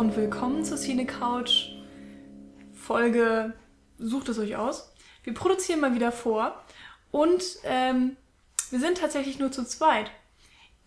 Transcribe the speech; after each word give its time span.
Und 0.00 0.16
willkommen 0.16 0.64
zur 0.64 0.78
Cine 0.78 1.04
Couch. 1.04 1.72
Folge 2.72 3.52
Sucht 3.98 4.30
es 4.30 4.38
euch 4.38 4.56
aus. 4.56 4.94
Wir 5.24 5.34
produzieren 5.34 5.80
mal 5.80 5.94
wieder 5.94 6.10
vor 6.10 6.64
und 7.10 7.44
ähm, 7.64 8.16
wir 8.70 8.80
sind 8.80 8.96
tatsächlich 8.96 9.38
nur 9.38 9.52
zu 9.52 9.62
zweit. 9.62 10.10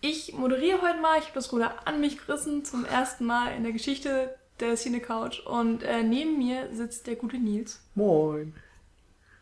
Ich 0.01 0.33
moderiere 0.33 0.81
heute 0.81 0.99
mal, 0.99 1.19
ich 1.19 1.25
habe 1.25 1.35
das 1.35 1.53
Ruder 1.53 1.87
an 1.87 2.01
mich 2.01 2.25
gerissen 2.25 2.65
zum 2.65 2.85
ersten 2.85 3.25
Mal 3.25 3.55
in 3.55 3.61
der 3.61 3.71
Geschichte 3.71 4.33
der 4.59 4.77
Cine 4.77 4.99
Couch 4.99 5.41
und 5.45 5.83
äh, 5.83 6.01
neben 6.01 6.39
mir 6.39 6.69
sitzt 6.73 7.05
der 7.05 7.15
gute 7.15 7.37
Nils. 7.37 7.81
Moin. 7.93 8.55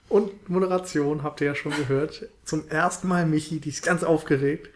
Und 0.10 0.50
Moderation 0.50 1.24
habt 1.24 1.40
ihr 1.40 1.48
ja 1.48 1.56
schon 1.56 1.72
gehört. 1.72 2.28
Zum 2.44 2.68
ersten 2.68 3.08
Mal 3.08 3.26
Michi, 3.26 3.62
die 3.62 3.70
ist 3.70 3.84
ganz 3.84 4.04
aufgeregt. 4.04 4.70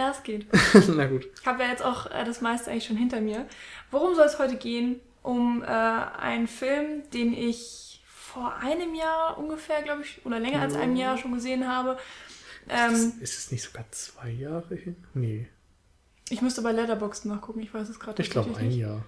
Ja, 0.00 0.10
es 0.10 0.22
geht. 0.22 0.46
Na 0.96 1.06
gut. 1.06 1.28
Ich 1.38 1.46
habe 1.46 1.62
ja 1.62 1.68
jetzt 1.68 1.84
auch 1.84 2.06
äh, 2.10 2.24
das 2.24 2.40
meiste 2.40 2.70
eigentlich 2.70 2.86
schon 2.86 2.96
hinter 2.96 3.20
mir. 3.20 3.46
Worum 3.90 4.14
soll 4.14 4.24
es 4.26 4.38
heute 4.38 4.56
gehen? 4.56 4.98
Um 5.22 5.62
äh, 5.62 5.66
einen 5.66 6.48
Film, 6.48 7.02
den 7.12 7.34
ich 7.34 8.02
vor 8.06 8.54
einem 8.56 8.94
Jahr 8.94 9.36
ungefähr, 9.38 9.82
glaube 9.82 10.02
ich, 10.02 10.24
oder 10.24 10.40
länger 10.40 10.62
als 10.62 10.74
einem 10.74 10.96
Jahr 10.96 11.18
schon 11.18 11.34
gesehen 11.34 11.68
habe. 11.68 11.98
ist, 12.66 12.70
Ähm, 12.70 12.94
es, 12.94 13.04
ist 13.32 13.38
es 13.38 13.52
nicht 13.52 13.62
sogar 13.62 13.84
zwei 13.90 14.30
Jahre 14.30 14.74
hin? 14.74 14.96
Nee, 15.12 15.48
ich 16.30 16.40
müsste 16.40 16.62
bei 16.62 16.72
Letterboxd 16.72 17.26
nachgucken, 17.26 17.60
ich 17.60 17.74
weiß 17.74 17.88
es 17.88 18.00
gerade 18.00 18.22
ich 18.22 18.30
glaube 18.30 18.56
ein 18.56 18.68
nicht. 18.68 18.78
Jahr. 18.78 19.04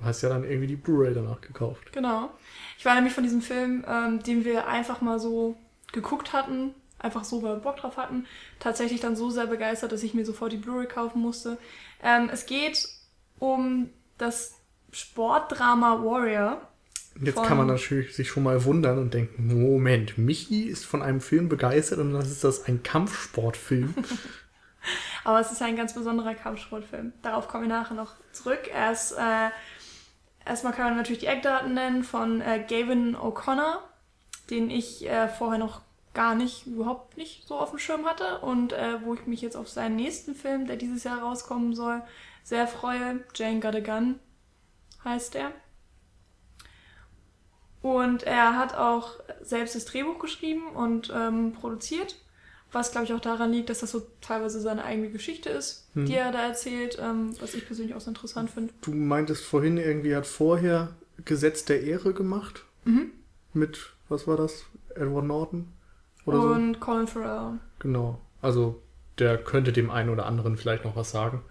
Du 0.00 0.04
hast 0.04 0.20
ja 0.22 0.28
dann 0.28 0.44
irgendwie 0.44 0.66
die 0.66 0.76
Blu-ray 0.76 1.14
danach 1.14 1.40
gekauft. 1.40 1.92
Genau. 1.92 2.30
Ich 2.76 2.84
war 2.84 2.94
nämlich 2.96 3.14
von 3.14 3.22
diesem 3.24 3.40
Film, 3.40 3.84
ähm, 3.88 4.22
den 4.22 4.44
wir 4.44 4.66
einfach 4.66 5.00
mal 5.00 5.18
so 5.20 5.56
geguckt 5.92 6.32
hatten, 6.32 6.74
einfach 7.04 7.24
so, 7.24 7.42
weil 7.42 7.56
wir 7.56 7.60
Bock 7.60 7.76
drauf 7.76 7.96
hatten, 7.96 8.26
tatsächlich 8.58 9.00
dann 9.00 9.14
so 9.14 9.30
sehr 9.30 9.46
begeistert, 9.46 9.92
dass 9.92 10.02
ich 10.02 10.14
mir 10.14 10.24
sofort 10.24 10.52
die 10.52 10.56
Blu-ray 10.56 10.86
kaufen 10.86 11.20
musste. 11.20 11.58
Ähm, 12.02 12.30
es 12.32 12.46
geht 12.46 12.88
um 13.38 13.90
das 14.18 14.54
Sportdrama 14.90 16.02
Warrior. 16.02 16.68
Jetzt 17.20 17.42
kann 17.44 17.58
man 17.58 17.68
natürlich 17.68 18.16
sich 18.16 18.28
schon 18.28 18.42
mal 18.42 18.64
wundern 18.64 18.98
und 18.98 19.14
denken, 19.14 19.46
Moment, 19.46 20.18
Michi 20.18 20.64
ist 20.64 20.84
von 20.84 21.00
einem 21.00 21.20
Film 21.20 21.48
begeistert 21.48 22.00
und 22.00 22.12
dann 22.12 22.22
ist 22.22 22.42
das 22.42 22.66
ein 22.66 22.82
Kampfsportfilm. 22.82 23.94
Aber 25.24 25.40
es 25.40 25.52
ist 25.52 25.62
ein 25.62 25.76
ganz 25.76 25.94
besonderer 25.94 26.34
Kampfsportfilm. 26.34 27.12
Darauf 27.22 27.48
kommen 27.48 27.64
wir 27.64 27.68
nachher 27.68 27.94
noch 27.94 28.14
zurück. 28.32 28.68
Er 28.72 28.92
ist, 28.92 29.12
äh, 29.12 29.50
erstmal 30.44 30.72
kann 30.72 30.86
man 30.86 30.96
natürlich 30.96 31.20
die 31.20 31.26
Eckdaten 31.26 31.74
nennen 31.74 32.02
von 32.02 32.40
äh, 32.40 32.64
Gavin 32.68 33.16
O'Connor, 33.16 33.78
den 34.50 34.68
ich 34.70 35.08
äh, 35.08 35.28
vorher 35.28 35.58
noch 35.58 35.82
gar 36.14 36.34
nicht, 36.34 36.66
überhaupt 36.66 37.16
nicht 37.16 37.46
so 37.46 37.56
auf 37.58 37.70
dem 37.70 37.78
Schirm 37.78 38.06
hatte 38.06 38.38
und 38.38 38.72
äh, 38.72 39.02
wo 39.04 39.14
ich 39.14 39.26
mich 39.26 39.42
jetzt 39.42 39.56
auf 39.56 39.68
seinen 39.68 39.96
nächsten 39.96 40.34
Film, 40.34 40.66
der 40.66 40.76
dieses 40.76 41.04
Jahr 41.04 41.20
rauskommen 41.20 41.74
soll, 41.74 42.02
sehr 42.44 42.66
freue. 42.68 43.20
Jane 43.34 43.60
Got 43.60 43.74
a 43.74 43.80
Gun 43.80 44.20
heißt 45.04 45.34
er. 45.34 45.50
Und 47.82 48.22
er 48.22 48.56
hat 48.56 48.74
auch 48.74 49.20
selbst 49.42 49.74
das 49.74 49.84
Drehbuch 49.84 50.18
geschrieben 50.18 50.68
und 50.74 51.12
ähm, 51.14 51.52
produziert. 51.52 52.16
Was, 52.72 52.90
glaube 52.90 53.04
ich, 53.04 53.12
auch 53.12 53.20
daran 53.20 53.52
liegt, 53.52 53.70
dass 53.70 53.80
das 53.80 53.90
so 53.92 54.02
teilweise 54.20 54.58
seine 54.60 54.84
eigene 54.84 55.10
Geschichte 55.10 55.48
ist, 55.50 55.86
Hm. 55.94 56.06
die 56.06 56.14
er 56.14 56.32
da 56.32 56.46
erzählt, 56.46 56.98
ähm, 57.00 57.36
was 57.40 57.54
ich 57.54 57.66
persönlich 57.66 57.94
auch 57.94 58.00
so 58.00 58.10
interessant 58.10 58.50
finde. 58.50 58.72
Du 58.80 58.92
meintest 58.92 59.44
vorhin 59.44 59.76
irgendwie, 59.76 60.10
er 60.10 60.18
hat 60.18 60.26
vorher 60.26 60.94
Gesetz 61.24 61.64
der 61.66 61.82
Ehre 61.82 62.14
gemacht. 62.14 62.64
Mhm. 62.84 63.12
Mit, 63.52 63.78
was 64.08 64.26
war 64.26 64.36
das? 64.36 64.64
Edward 64.96 65.26
Norton? 65.26 65.68
Oder 66.26 66.40
so? 66.40 66.48
Und 66.48 66.80
Colin 66.80 67.06
Farrell. 67.06 67.58
Genau. 67.78 68.20
Also 68.40 68.82
der 69.18 69.38
könnte 69.38 69.72
dem 69.72 69.90
einen 69.90 70.10
oder 70.10 70.26
anderen 70.26 70.56
vielleicht 70.56 70.84
noch 70.84 70.96
was 70.96 71.10
sagen. 71.10 71.42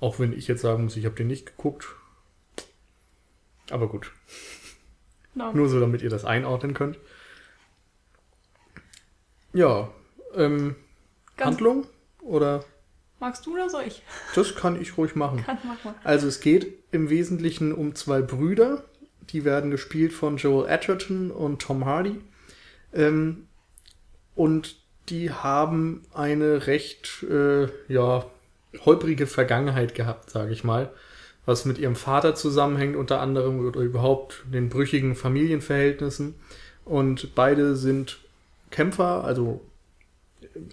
Auch 0.00 0.18
wenn 0.18 0.32
ich 0.32 0.48
jetzt 0.48 0.62
sagen 0.62 0.84
muss, 0.84 0.96
ich 0.96 1.04
habe 1.04 1.14
den 1.14 1.26
nicht 1.26 1.46
geguckt. 1.46 1.86
Aber 3.70 3.88
gut. 3.88 4.12
Genau. 5.34 5.52
Nur 5.52 5.68
so, 5.68 5.78
damit 5.78 6.02
ihr 6.02 6.10
das 6.10 6.24
einordnen 6.24 6.74
könnt. 6.74 6.98
Ja. 9.52 9.90
Ähm, 10.34 10.76
Ganz, 11.36 11.56
Handlung? 11.56 11.86
Oder 12.22 12.64
magst 13.18 13.46
du 13.46 13.54
oder 13.54 13.68
soll 13.68 13.84
ich? 13.86 14.02
das 14.34 14.54
kann 14.54 14.80
ich 14.80 14.96
ruhig 14.96 15.14
machen. 15.14 15.44
Kann, 15.44 15.58
mach 15.64 15.84
mal. 15.84 15.94
Also 16.04 16.26
es 16.28 16.40
geht 16.40 16.84
im 16.92 17.10
Wesentlichen 17.10 17.72
um 17.72 17.94
zwei 17.94 18.22
Brüder. 18.22 18.84
Die 19.30 19.44
werden 19.44 19.70
gespielt 19.70 20.12
von 20.12 20.38
Joel 20.38 20.68
Edgerton 20.68 21.30
und 21.30 21.62
Tom 21.62 21.84
Hardy. 21.84 22.20
Ähm, 22.92 23.46
und 24.40 24.76
die 25.10 25.30
haben 25.30 26.00
eine 26.14 26.66
recht, 26.66 27.26
äh, 27.30 27.68
ja, 27.88 28.24
holprige 28.86 29.26
Vergangenheit 29.26 29.94
gehabt, 29.94 30.30
sage 30.30 30.54
ich 30.54 30.64
mal. 30.64 30.88
Was 31.44 31.66
mit 31.66 31.76
ihrem 31.76 31.94
Vater 31.94 32.34
zusammenhängt, 32.34 32.96
unter 32.96 33.20
anderem, 33.20 33.66
oder 33.66 33.80
überhaupt 33.80 34.44
den 34.50 34.70
brüchigen 34.70 35.14
Familienverhältnissen. 35.14 36.36
Und 36.86 37.34
beide 37.34 37.76
sind 37.76 38.20
Kämpfer, 38.70 39.24
also 39.24 39.60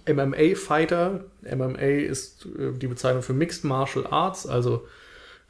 MMA-Fighter. 0.08 1.24
MMA 1.42 2.06
ist 2.06 2.46
äh, 2.46 2.72
die 2.72 2.86
Bezeichnung 2.86 3.22
für 3.22 3.34
Mixed 3.34 3.64
Martial 3.64 4.06
Arts, 4.06 4.46
also 4.46 4.86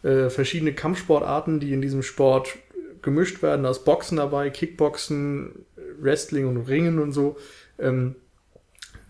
äh, 0.03 0.29
verschiedene 0.29 0.73
Kampfsportarten, 0.73 1.61
die 1.61 1.73
in 1.73 1.83
diesem 1.83 2.03
Sport 2.03 2.57
gemischt 3.01 3.45
werden. 3.45 3.63
Da 3.63 3.71
ist 3.71 3.85
Boxen 3.85 4.17
dabei, 4.17 4.51
Kickboxen, 4.51 5.65
Wrestling 6.01 6.49
und 6.49 6.69
Ringen 6.69 6.99
und 6.99 7.13
so. 7.13 7.37
Ähm, 7.79 8.17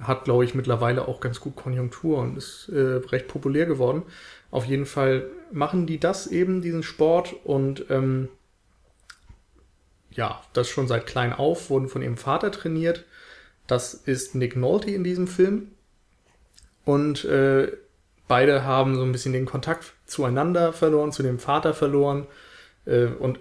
hat, 0.01 0.25
glaube 0.25 0.45
ich, 0.45 0.55
mittlerweile 0.55 1.09
auch 1.09 1.21
ganz 1.21 1.41
gut 1.41 1.57
Konjunktur 1.57 2.19
und 2.19 2.37
ist 2.37 2.69
äh, 2.69 3.01
recht 3.09 3.27
populär 3.27 3.67
geworden. 3.67 4.03
Auf 4.51 4.65
jeden 4.65 4.87
Fall 4.87 5.29
machen 5.51 5.87
die 5.87 5.99
das 5.99 6.27
eben, 6.29 6.63
diesen 6.63 6.83
Sport 6.83 7.35
und 7.45 7.87
ähm, 7.91 8.29
ja, 10.11 10.41
das 10.53 10.69
schon 10.69 10.89
seit 10.89 11.07
klein 11.07 11.33
auf, 11.33 11.71
wurden 11.71 11.89
von 11.89 12.03
ihrem 12.03 12.17
Vater 12.17 12.51
trainiert. 12.51 13.05
Das 13.67 13.95
ist 13.95 14.35
Nick 14.35 14.57
Nolte 14.57 14.91
in 14.91 15.05
diesem 15.05 15.27
Film. 15.27 15.73
Und 16.85 17.25
äh, 17.25 17.71
beide 18.27 18.65
haben 18.65 18.95
so 18.95 19.03
ein 19.03 19.13
bisschen 19.13 19.33
den 19.33 19.47
Kontakt 19.47 19.93
zueinander 20.07 20.73
verloren, 20.73 21.13
zu 21.13 21.23
dem 21.23 21.39
Vater 21.39 21.75
verloren 21.75 22.27
äh, 22.87 23.07
und 23.07 23.39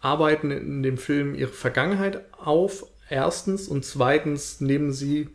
arbeiten 0.00 0.50
in 0.50 0.82
dem 0.82 0.96
Film 0.96 1.34
ihre 1.34 1.52
Vergangenheit 1.52 2.24
auf, 2.32 2.86
erstens, 3.10 3.68
und 3.68 3.84
zweitens 3.84 4.60
nehmen 4.60 4.92
sie 4.92 5.28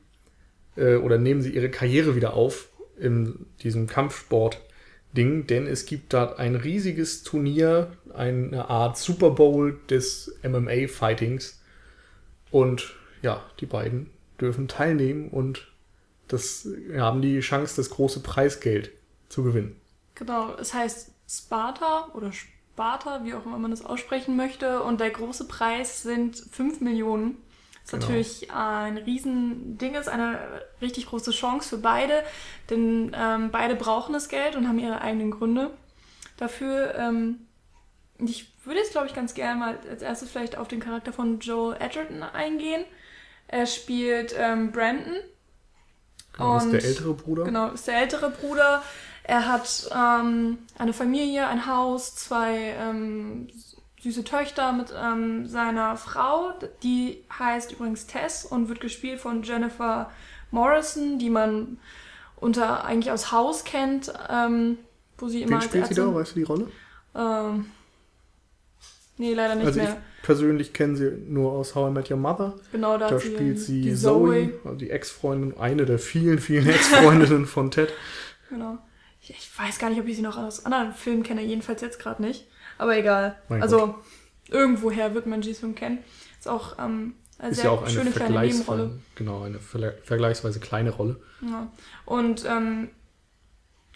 äh, 0.75 0.95
oder 0.95 1.17
nehmen 1.17 1.41
sie 1.41 1.51
ihre 1.51 1.69
Karriere 1.69 2.15
wieder 2.15 2.33
auf 2.33 2.69
in 2.97 3.45
diesem 3.61 3.87
Kampfsport-Ding, 3.87 5.47
denn 5.47 5.67
es 5.67 5.85
gibt 5.85 6.13
dort 6.13 6.39
ein 6.39 6.55
riesiges 6.55 7.23
Turnier, 7.23 7.91
eine 8.13 8.69
Art 8.69 8.97
Super 8.97 9.31
Bowl 9.31 9.79
des 9.89 10.37
MMA-Fightings 10.43 11.61
und 12.51 12.95
ja, 13.21 13.43
die 13.59 13.65
beiden 13.65 14.09
dürfen 14.39 14.67
teilnehmen 14.67 15.29
und 15.29 15.67
das 16.27 16.67
haben 16.97 17.21
die 17.21 17.39
Chance, 17.41 17.75
das 17.75 17.89
große 17.89 18.21
Preisgeld 18.21 18.91
zu 19.29 19.43
gewinnen. 19.43 19.75
Genau, 20.15 20.55
es 20.55 20.73
heißt 20.73 21.11
Sparta 21.29 22.09
oder 22.13 22.31
Sparta, 22.31 23.23
wie 23.23 23.33
auch 23.33 23.45
immer 23.45 23.57
man 23.57 23.71
das 23.71 23.85
aussprechen 23.85 24.35
möchte. 24.35 24.81
Und 24.81 24.99
der 24.99 25.11
große 25.11 25.47
Preis 25.47 26.03
sind 26.03 26.37
5 26.37 26.81
Millionen. 26.81 27.37
Das 27.85 27.93
ist 27.93 27.99
Genau. 27.99 28.05
natürlich 28.07 28.51
ein 28.51 28.97
Riesending, 28.97 29.93
ist 29.93 30.09
eine 30.09 30.39
richtig 30.81 31.05
große 31.05 31.29
Chance 31.31 31.69
für 31.69 31.77
beide, 31.77 32.23
denn 32.71 33.15
ähm, 33.15 33.51
beide 33.51 33.75
brauchen 33.75 34.13
das 34.13 34.27
Geld 34.27 34.55
und 34.55 34.67
haben 34.67 34.79
ihre 34.79 35.01
eigenen 35.01 35.29
Gründe 35.31 35.69
dafür. 36.37 36.95
Ähm, 36.95 37.45
ich 38.17 38.51
würde 38.63 38.79
jetzt, 38.79 38.91
glaube 38.91 39.05
ich, 39.07 39.13
ganz 39.13 39.35
gerne 39.35 39.59
mal 39.59 39.79
als 39.89 40.01
erstes 40.01 40.31
vielleicht 40.31 40.57
auf 40.57 40.67
den 40.67 40.79
Charakter 40.79 41.13
von 41.13 41.39
Joel 41.39 41.77
Edgerton 41.79 42.23
eingehen. 42.23 42.83
Er 43.47 43.67
spielt 43.67 44.33
ähm, 44.37 44.71
Brandon. 44.71 45.13
Genau, 46.33 46.53
das 46.55 46.63
ist 46.63 46.67
Und- 46.67 46.73
der 46.81 46.83
ältere 46.89 47.13
Bruder. 47.13 47.43
Genau, 47.43 47.67
ist 47.69 47.87
der 47.87 47.97
ältere 48.01 48.29
Bruder. 48.31 48.81
Er 49.23 49.47
hat 49.47 49.89
ähm, 49.95 50.57
eine 50.77 50.93
Familie, 50.93 51.47
ein 51.47 51.67
Haus, 51.67 52.15
zwei 52.15 52.75
ähm, 52.79 53.47
süße 54.05 54.23
Töchter 54.23 54.71
mit 54.71 54.93
ähm, 54.95 55.47
seiner 55.47 55.97
Frau. 55.97 56.53
Die 56.83 57.23
heißt 57.39 57.71
übrigens 57.71 58.05
Tess 58.05 58.45
und 58.45 58.69
wird 58.69 58.79
gespielt 58.79 59.19
von 59.19 59.41
Jennifer 59.41 60.11
Morrison, 60.51 61.17
die 61.17 61.31
man 61.31 61.79
unter 62.35 62.85
eigentlich 62.85 63.11
aus 63.11 63.31
Haus 63.31 63.63
kennt, 63.63 64.13
ähm, 64.29 64.77
wo 65.17 65.27
sie 65.27 65.41
immer 65.41 65.51
Wen 65.51 65.55
als 65.55 65.65
spielt 65.65 65.87
sie 65.87 65.95
da? 65.95 66.13
Weißt 66.13 66.35
du 66.35 66.39
die 66.39 66.43
Rolle? 66.43 66.67
Ähm, 67.15 67.65
nee, 69.17 69.33
leider 69.33 69.55
nicht 69.55 69.65
also 69.65 69.79
ich 69.79 69.87
mehr. 69.87 69.97
persönlich 70.21 70.73
kenne 70.73 70.95
sie 70.95 71.11
nur 71.27 71.53
aus 71.53 71.73
How 71.73 71.89
I 71.89 71.93
Met 71.93 72.11
Your 72.11 72.17
Mother. 72.17 72.53
Genau, 72.71 72.99
da, 72.99 73.09
Da 73.09 73.19
sie 73.19 73.33
spielt 73.33 73.59
sie 73.59 73.81
die 73.81 73.95
Zoe, 73.95 74.53
also 74.63 74.77
die 74.77 74.91
Ex-Freundin, 74.91 75.57
eine 75.57 75.85
der 75.85 75.97
vielen, 75.97 76.37
vielen 76.37 76.69
Ex-Freundinnen 76.69 77.45
von 77.45 77.71
Ted. 77.71 77.91
Genau. 78.47 78.77
Ich, 79.21 79.31
ich 79.31 79.49
weiß 79.57 79.79
gar 79.79 79.89
nicht, 79.89 79.99
ob 79.99 80.07
ich 80.07 80.17
sie 80.17 80.21
noch 80.21 80.37
aus 80.37 80.67
anderen 80.67 80.93
Filmen 80.93 81.23
kenne, 81.23 81.41
jedenfalls 81.41 81.81
jetzt 81.81 81.97
gerade 81.97 82.21
nicht. 82.21 82.45
Aber 82.77 82.97
egal. 82.97 83.37
Mein 83.49 83.61
also 83.61 83.95
irgendwoher 84.49 85.13
wird 85.13 85.25
man 85.25 85.41
Ji-Sung 85.41 85.75
kennen. 85.75 85.99
Ist 86.39 86.47
auch 86.47 86.77
ähm, 86.79 87.15
eine 87.37 87.51
Ist 87.51 87.57
sehr 87.57 87.65
ja 87.65 87.71
auch 87.71 87.81
eine 87.81 87.91
schöne 87.91 88.11
kleine 88.11 88.39
Nebenrolle. 88.39 88.99
genau, 89.15 89.43
eine 89.43 89.59
vergleichsweise 89.59 90.59
kleine 90.59 90.91
Rolle. 90.91 91.17
Ja. 91.41 91.67
Und 92.05 92.45
ähm, 92.45 92.89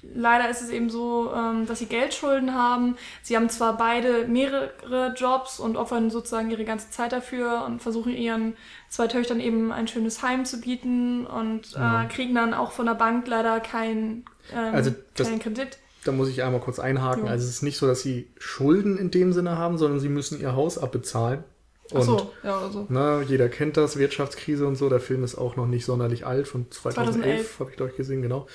leider 0.01 0.49
ist 0.49 0.61
es 0.61 0.69
eben 0.69 0.89
so, 0.89 1.31
ähm, 1.33 1.65
dass 1.65 1.79
sie 1.79 1.85
Geldschulden 1.85 2.53
haben. 2.53 2.97
Sie 3.21 3.35
haben 3.35 3.49
zwar 3.49 3.77
beide 3.77 4.27
mehrere 4.27 5.13
Jobs 5.15 5.59
und 5.59 5.77
opfern 5.77 6.09
sozusagen 6.09 6.51
ihre 6.51 6.65
ganze 6.65 6.89
Zeit 6.89 7.11
dafür 7.11 7.65
und 7.65 7.81
versuchen 7.81 8.13
ihren 8.13 8.55
zwei 8.89 9.07
Töchtern 9.07 9.39
eben 9.39 9.71
ein 9.71 9.87
schönes 9.87 10.21
Heim 10.21 10.45
zu 10.45 10.61
bieten 10.61 11.25
und 11.25 11.71
ja. 11.71 12.03
äh, 12.03 12.07
kriegen 12.07 12.35
dann 12.35 12.53
auch 12.53 12.71
von 12.71 12.85
der 12.85 12.95
Bank 12.95 13.27
leider 13.27 13.59
kein, 13.59 14.25
ähm, 14.53 14.73
also 14.73 14.91
keinen 15.15 15.39
Kredit. 15.39 15.77
Da 16.09 16.15
muss 16.15 16.29
ich 16.29 16.41
einmal 16.41 16.59
kurz 16.59 16.79
einhaken. 16.79 17.25
Ja. 17.25 17.31
Also 17.31 17.45
es 17.45 17.51
ist 17.51 17.61
nicht 17.61 17.77
so, 17.77 17.85
dass 17.85 18.01
sie 18.01 18.31
Schulden 18.39 18.97
in 18.97 19.11
dem 19.11 19.31
Sinne 19.31 19.59
haben, 19.59 19.77
sondern 19.77 19.99
sie 19.99 20.09
müssen 20.09 20.41
ihr 20.41 20.55
Haus 20.55 20.79
abbezahlen. 20.79 21.43
Und, 21.91 22.01
Ach 22.01 22.03
so, 22.03 22.31
ja, 22.43 22.57
also. 22.59 22.87
Na, 22.89 23.21
jeder 23.21 23.47
kennt 23.47 23.77
das, 23.77 23.97
Wirtschaftskrise 23.97 24.65
und 24.65 24.75
so. 24.75 24.89
Der 24.89 24.99
Film 24.99 25.23
ist 25.23 25.35
auch 25.35 25.55
noch 25.55 25.67
nicht 25.67 25.85
sonderlich 25.85 26.25
alt, 26.25 26.47
von 26.47 26.69
2011, 26.71 27.15
2011. 27.15 27.59
habe 27.59 27.69
ich 27.69 27.77
glaube 27.77 27.93
gesehen, 27.93 28.23
genau. 28.23 28.47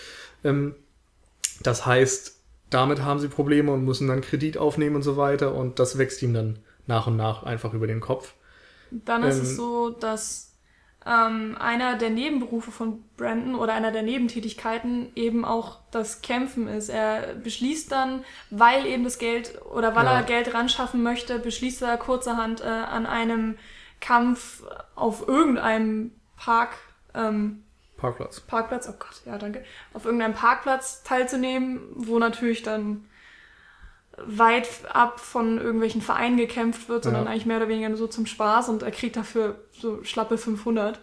Ähm, 0.42 0.74
das 1.62 1.86
heißt, 1.86 2.36
damit 2.70 3.02
haben 3.02 3.20
sie 3.20 3.28
Probleme 3.28 3.72
und 3.72 3.84
müssen 3.84 4.08
dann 4.08 4.20
Kredit 4.20 4.58
aufnehmen 4.58 4.96
und 4.96 5.02
so 5.02 5.16
weiter 5.16 5.54
und 5.54 5.78
das 5.78 5.96
wächst 5.96 6.22
ihm 6.22 6.34
dann 6.34 6.58
nach 6.88 7.06
und 7.06 7.16
nach 7.16 7.44
einfach 7.44 7.72
über 7.72 7.86
den 7.86 8.00
Kopf. 8.00 8.34
Dann 8.90 9.22
ist 9.22 9.36
ähm, 9.36 9.42
es 9.42 9.56
so, 9.56 9.90
dass 9.90 10.53
ähm, 11.06 11.56
einer 11.58 11.96
der 11.96 12.10
Nebenberufe 12.10 12.70
von 12.70 13.04
Brandon 13.16 13.54
oder 13.54 13.74
einer 13.74 13.92
der 13.92 14.02
Nebentätigkeiten 14.02 15.10
eben 15.14 15.44
auch 15.44 15.78
das 15.90 16.22
Kämpfen 16.22 16.68
ist. 16.68 16.88
Er 16.88 17.34
beschließt 17.34 17.92
dann, 17.92 18.24
weil 18.50 18.86
eben 18.86 19.04
das 19.04 19.18
Geld 19.18 19.60
oder 19.70 19.94
weil 19.94 20.06
ja. 20.06 20.16
er 20.16 20.22
Geld 20.22 20.54
ran 20.54 20.68
schaffen 20.68 21.02
möchte, 21.02 21.38
beschließt 21.38 21.82
er 21.82 21.96
kurzerhand 21.96 22.62
äh, 22.62 22.64
an 22.64 23.06
einem 23.06 23.58
Kampf 24.00 24.62
auf 24.94 25.26
irgendeinem 25.28 26.12
Park 26.36 26.76
ähm, 27.14 27.64
Parkplatz. 27.96 28.40
Parkplatz, 28.40 28.88
oh 28.88 28.94
Gott, 28.98 29.22
ja, 29.24 29.38
danke. 29.38 29.64
Auf 29.94 30.04
irgendeinem 30.04 30.34
Parkplatz 30.34 31.02
teilzunehmen, 31.04 31.80
wo 31.94 32.18
natürlich 32.18 32.62
dann 32.62 33.06
weit 34.19 34.69
ab 34.93 35.20
von 35.20 35.58
irgendwelchen 35.58 36.00
Vereinen 36.00 36.37
gekämpft 36.37 36.88
wird, 36.88 37.05
sondern 37.05 37.25
ja. 37.25 37.31
eigentlich 37.31 37.46
mehr 37.46 37.56
oder 37.58 37.69
weniger 37.69 37.88
nur 37.88 37.99
so 37.99 38.06
zum 38.06 38.26
Spaß 38.26 38.69
und 38.69 38.82
er 38.82 38.90
kriegt 38.90 39.16
dafür 39.16 39.56
so 39.72 40.02
schlappe 40.05 40.38
500. 40.38 41.00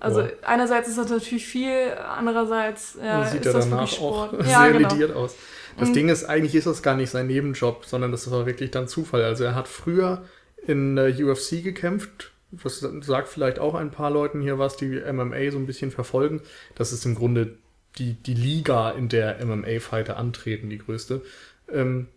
Also 0.00 0.22
ja. 0.22 0.28
einerseits 0.42 0.88
ist 0.88 0.98
das 0.98 1.08
natürlich 1.10 1.46
viel, 1.46 1.92
andererseits 2.16 2.98
ja, 3.02 3.24
sieht 3.24 3.40
ist 3.40 3.46
er 3.46 3.52
das 3.52 3.70
danach 3.70 3.88
Sport. 3.88 4.34
auch 4.34 4.38
ja, 4.40 4.62
sehr 4.64 4.72
genau. 4.72 4.88
lediert 4.88 5.14
aus. 5.14 5.36
Das 5.78 5.90
mhm. 5.90 5.94
Ding 5.94 6.08
ist, 6.08 6.24
eigentlich 6.24 6.54
ist 6.54 6.66
das 6.66 6.82
gar 6.82 6.96
nicht 6.96 7.10
sein 7.10 7.28
Nebenjob, 7.28 7.84
sondern 7.86 8.10
das 8.10 8.30
war 8.30 8.44
wirklich 8.44 8.70
dann 8.70 8.88
Zufall. 8.88 9.22
Also 9.22 9.44
er 9.44 9.54
hat 9.54 9.68
früher 9.68 10.24
in 10.66 10.96
der 10.96 11.08
UFC 11.08 11.62
gekämpft, 11.62 12.32
das 12.50 12.80
sagt 12.80 13.28
vielleicht 13.28 13.58
auch 13.58 13.74
ein 13.74 13.90
paar 13.90 14.10
Leuten 14.10 14.42
hier 14.42 14.58
was, 14.58 14.76
die 14.76 15.00
MMA 15.00 15.50
so 15.50 15.58
ein 15.58 15.66
bisschen 15.66 15.90
verfolgen. 15.90 16.42
Das 16.74 16.92
ist 16.92 17.06
im 17.06 17.14
Grunde 17.14 17.56
die, 17.98 18.14
die 18.14 18.34
Liga, 18.34 18.90
in 18.90 19.08
der 19.08 19.44
MMA-Fighter 19.44 20.16
antreten, 20.16 20.68
die 20.68 20.78
größte. 20.78 21.22
Ähm, 21.70 22.08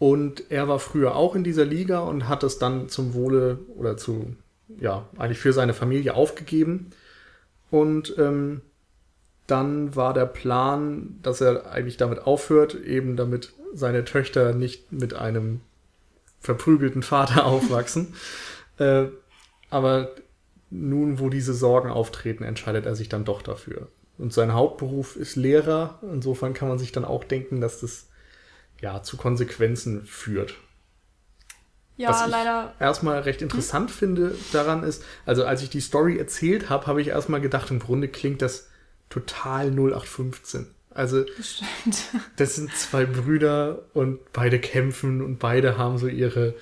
und 0.00 0.50
er 0.50 0.66
war 0.66 0.78
früher 0.78 1.14
auch 1.14 1.36
in 1.36 1.44
dieser 1.44 1.66
Liga 1.66 1.98
und 2.00 2.26
hat 2.26 2.42
es 2.42 2.58
dann 2.58 2.88
zum 2.88 3.12
Wohle 3.12 3.58
oder 3.76 3.98
zu, 3.98 4.34
ja, 4.80 5.06
eigentlich 5.18 5.38
für 5.38 5.52
seine 5.52 5.74
Familie 5.74 6.14
aufgegeben. 6.14 6.88
Und 7.70 8.14
ähm, 8.16 8.62
dann 9.46 9.94
war 9.94 10.14
der 10.14 10.24
Plan, 10.24 11.18
dass 11.22 11.42
er 11.42 11.70
eigentlich 11.70 11.98
damit 11.98 12.26
aufhört, 12.26 12.74
eben 12.76 13.16
damit 13.16 13.52
seine 13.74 14.06
Töchter 14.06 14.54
nicht 14.54 14.90
mit 14.90 15.12
einem 15.12 15.60
verprügelten 16.40 17.02
Vater 17.02 17.44
aufwachsen. 17.44 18.14
äh, 18.78 19.04
aber 19.68 20.12
nun, 20.70 21.18
wo 21.18 21.28
diese 21.28 21.52
Sorgen 21.52 21.90
auftreten, 21.90 22.42
entscheidet 22.42 22.86
er 22.86 22.96
sich 22.96 23.10
dann 23.10 23.26
doch 23.26 23.42
dafür. 23.42 23.88
Und 24.16 24.32
sein 24.32 24.54
Hauptberuf 24.54 25.16
ist 25.16 25.36
Lehrer. 25.36 25.98
Insofern 26.10 26.54
kann 26.54 26.68
man 26.68 26.78
sich 26.78 26.90
dann 26.90 27.04
auch 27.04 27.22
denken, 27.22 27.60
dass 27.60 27.80
das 27.80 28.06
ja 28.80 29.02
zu 29.02 29.16
Konsequenzen 29.16 30.04
führt. 30.04 30.54
Ja, 31.96 32.10
Was 32.10 32.24
ich 32.24 32.30
leider. 32.30 32.74
Erstmal 32.80 33.20
recht 33.20 33.42
interessant 33.42 33.90
hm? 33.90 33.96
finde 33.96 34.34
daran 34.52 34.84
ist, 34.84 35.04
also 35.26 35.44
als 35.44 35.62
ich 35.62 35.68
die 35.68 35.80
Story 35.80 36.16
erzählt 36.16 36.70
habe, 36.70 36.86
habe 36.86 37.02
ich 37.02 37.08
erstmal 37.08 37.42
gedacht, 37.42 37.70
im 37.70 37.78
Grunde 37.78 38.08
klingt 38.08 38.40
das 38.40 38.68
total 39.10 39.70
0815. 39.70 40.66
Also, 40.92 41.24
das, 41.24 41.62
das 42.36 42.56
sind 42.56 42.74
zwei 42.74 43.04
Brüder 43.04 43.82
und 43.92 44.32
beide 44.32 44.58
kämpfen 44.58 45.20
und 45.20 45.38
beide 45.38 45.76
haben 45.76 45.98
so 45.98 46.08
ihre 46.08 46.54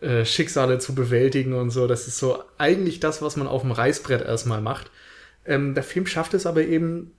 äh, 0.00 0.24
Schicksale 0.26 0.78
zu 0.78 0.94
bewältigen 0.94 1.54
und 1.54 1.70
so. 1.70 1.86
Das 1.86 2.06
ist 2.06 2.18
so 2.18 2.44
eigentlich 2.58 3.00
das, 3.00 3.22
was 3.22 3.36
man 3.36 3.46
auf 3.46 3.62
dem 3.62 3.72
Reißbrett 3.72 4.22
erstmal 4.22 4.60
macht. 4.60 4.90
Ähm, 5.46 5.74
der 5.74 5.84
Film 5.84 6.06
schafft 6.06 6.34
es 6.34 6.44
aber 6.44 6.62
eben 6.62 7.12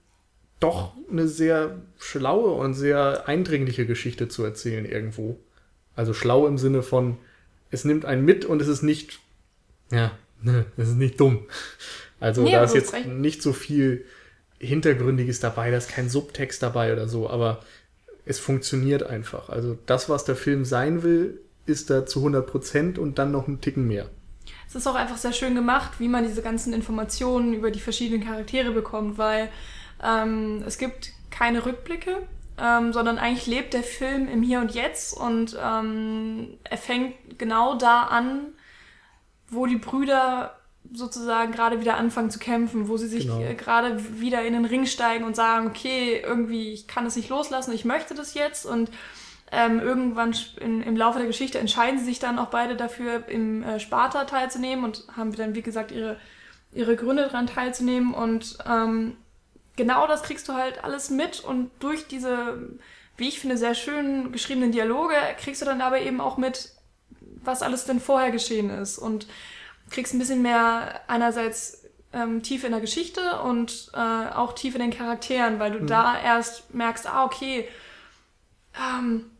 doch 0.60 0.92
eine 1.10 1.28
sehr 1.28 1.76
schlaue 1.98 2.52
und 2.52 2.74
sehr 2.74 3.28
eindringliche 3.28 3.86
Geschichte 3.86 4.28
zu 4.28 4.44
erzählen 4.44 4.84
irgendwo. 4.84 5.38
Also 5.94 6.14
schlau 6.14 6.46
im 6.46 6.58
Sinne 6.58 6.82
von, 6.82 7.16
es 7.70 7.84
nimmt 7.84 8.04
einen 8.04 8.24
mit 8.24 8.44
und 8.44 8.62
es 8.62 8.68
ist 8.68 8.82
nicht, 8.82 9.20
ja, 9.90 10.12
ne, 10.42 10.66
es 10.76 10.88
ist 10.88 10.96
nicht 10.96 11.20
dumm. 11.20 11.46
Also 12.20 12.42
nee, 12.42 12.52
da 12.52 12.64
ist 12.64 12.74
jetzt 12.74 12.92
recht. 12.94 13.06
nicht 13.06 13.42
so 13.42 13.52
viel 13.52 14.04
Hintergründiges 14.58 15.38
dabei, 15.38 15.70
da 15.70 15.76
ist 15.76 15.88
kein 15.88 16.08
Subtext 16.08 16.62
dabei 16.62 16.92
oder 16.92 17.08
so, 17.08 17.30
aber 17.30 17.62
es 18.24 18.40
funktioniert 18.40 19.04
einfach. 19.04 19.48
Also 19.48 19.78
das, 19.86 20.08
was 20.08 20.24
der 20.24 20.34
Film 20.34 20.64
sein 20.64 21.02
will, 21.04 21.40
ist 21.66 21.90
da 21.90 22.06
zu 22.06 22.18
100 22.20 22.46
Prozent 22.46 22.98
und 22.98 23.18
dann 23.18 23.30
noch 23.30 23.46
einen 23.46 23.60
Ticken 23.60 23.86
mehr. 23.86 24.08
Es 24.66 24.74
ist 24.74 24.86
auch 24.86 24.94
einfach 24.94 25.16
sehr 25.16 25.32
schön 25.32 25.54
gemacht, 25.54 25.92
wie 25.98 26.08
man 26.08 26.26
diese 26.26 26.42
ganzen 26.42 26.72
Informationen 26.72 27.54
über 27.54 27.70
die 27.70 27.80
verschiedenen 27.80 28.24
Charaktere 28.24 28.72
bekommt, 28.72 29.16
weil 29.16 29.48
ähm, 30.02 30.62
es 30.66 30.78
gibt 30.78 31.12
keine 31.30 31.64
Rückblicke, 31.64 32.26
ähm, 32.60 32.92
sondern 32.92 33.18
eigentlich 33.18 33.46
lebt 33.46 33.74
der 33.74 33.82
Film 33.82 34.28
im 34.28 34.42
Hier 34.42 34.60
und 34.60 34.74
Jetzt 34.74 35.16
und 35.16 35.56
ähm, 35.62 36.58
er 36.64 36.78
fängt 36.78 37.38
genau 37.38 37.76
da 37.76 38.04
an, 38.04 38.46
wo 39.48 39.66
die 39.66 39.76
Brüder 39.76 40.56
sozusagen 40.92 41.52
gerade 41.52 41.80
wieder 41.80 41.96
anfangen 41.96 42.30
zu 42.30 42.38
kämpfen, 42.38 42.88
wo 42.88 42.96
sie 42.96 43.08
sich 43.08 43.24
genau. 43.24 43.40
Äh, 43.40 43.54
gerade 43.54 44.20
wieder 44.20 44.42
in 44.42 44.54
den 44.54 44.64
Ring 44.64 44.86
steigen 44.86 45.24
und 45.24 45.36
sagen, 45.36 45.66
okay, 45.66 46.22
irgendwie, 46.24 46.72
ich 46.72 46.88
kann 46.88 47.06
es 47.06 47.16
nicht 47.16 47.28
loslassen, 47.28 47.72
ich 47.72 47.84
möchte 47.84 48.14
das 48.14 48.34
jetzt 48.34 48.64
und 48.64 48.90
ähm, 49.50 49.80
irgendwann 49.80 50.34
in, 50.60 50.82
im 50.82 50.96
Laufe 50.96 51.18
der 51.18 51.26
Geschichte 51.26 51.58
entscheiden 51.58 51.98
sie 51.98 52.04
sich 52.04 52.18
dann 52.18 52.38
auch 52.38 52.48
beide 52.48 52.76
dafür, 52.76 53.28
im 53.28 53.62
äh, 53.62 53.80
Sparta 53.80 54.24
teilzunehmen 54.24 54.84
und 54.84 55.04
haben 55.16 55.32
dann, 55.34 55.54
wie 55.54 55.62
gesagt, 55.62 55.90
ihre, 55.90 56.18
ihre 56.72 56.96
Gründe 56.96 57.24
daran 57.24 57.46
teilzunehmen. 57.46 58.12
Und 58.12 58.58
ähm, 58.68 59.16
genau 59.78 60.06
das 60.06 60.22
kriegst 60.22 60.46
du 60.48 60.52
halt 60.52 60.84
alles 60.84 61.08
mit 61.08 61.40
und 61.40 61.70
durch 61.78 62.06
diese, 62.06 62.78
wie 63.16 63.28
ich 63.28 63.40
finde, 63.40 63.56
sehr 63.56 63.74
schön 63.74 64.32
geschriebenen 64.32 64.72
Dialoge 64.72 65.14
kriegst 65.40 65.62
du 65.62 65.66
dann 65.66 65.80
aber 65.80 66.00
eben 66.00 66.20
auch 66.20 66.36
mit, 66.36 66.72
was 67.20 67.62
alles 67.62 67.86
denn 67.86 68.00
vorher 68.00 68.30
geschehen 68.30 68.68
ist 68.68 68.98
und 68.98 69.26
kriegst 69.90 70.12
ein 70.12 70.18
bisschen 70.18 70.42
mehr 70.42 71.00
einerseits 71.06 71.84
ähm, 72.12 72.42
tief 72.42 72.64
in 72.64 72.72
der 72.72 72.80
Geschichte 72.80 73.40
und 73.42 73.90
äh, 73.94 73.98
auch 73.98 74.52
tief 74.52 74.74
in 74.74 74.80
den 74.80 74.90
Charakteren, 74.90 75.58
weil 75.58 75.72
du 75.72 75.80
mhm. 75.80 75.86
da 75.86 76.20
erst 76.20 76.74
merkst, 76.74 77.06
ah, 77.06 77.24
okay, 77.24 77.68
ähm, 78.76 79.30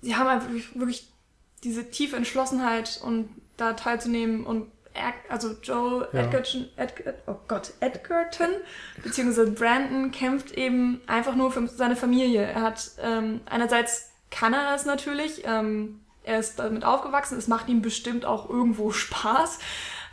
sie 0.00 0.16
haben 0.16 0.28
einfach 0.28 0.48
wirklich 0.74 1.08
diese 1.62 1.90
tiefe 1.90 2.16
Entschlossenheit 2.16 3.00
und 3.04 3.28
da 3.56 3.74
teilzunehmen 3.74 4.44
und 4.44 4.70
also 5.28 5.54
Joel 5.62 6.08
ja. 6.12 6.20
Edgerton, 6.20 6.68
Edger, 6.76 7.14
oh 7.26 7.36
Gott, 7.48 7.72
Edgerton, 7.80 8.50
beziehungsweise 9.02 9.50
Brandon 9.50 10.10
kämpft 10.10 10.52
eben 10.52 11.00
einfach 11.06 11.34
nur 11.34 11.50
für 11.52 11.66
seine 11.68 11.96
Familie. 11.96 12.42
Er 12.42 12.62
hat, 12.62 12.90
ähm, 13.02 13.40
einerseits 13.46 14.10
kann 14.30 14.54
er 14.54 14.74
es 14.74 14.84
natürlich, 14.84 15.42
ähm, 15.44 16.00
er 16.22 16.38
ist 16.38 16.58
damit 16.58 16.84
aufgewachsen, 16.84 17.38
es 17.38 17.48
macht 17.48 17.68
ihm 17.68 17.82
bestimmt 17.82 18.24
auch 18.24 18.50
irgendwo 18.50 18.90
Spaß. 18.92 19.58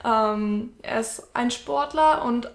Ähm, 0.06 0.74
er 0.82 1.00
ist 1.00 1.30
ein 1.34 1.52
Sportler 1.52 2.24
und 2.25 2.52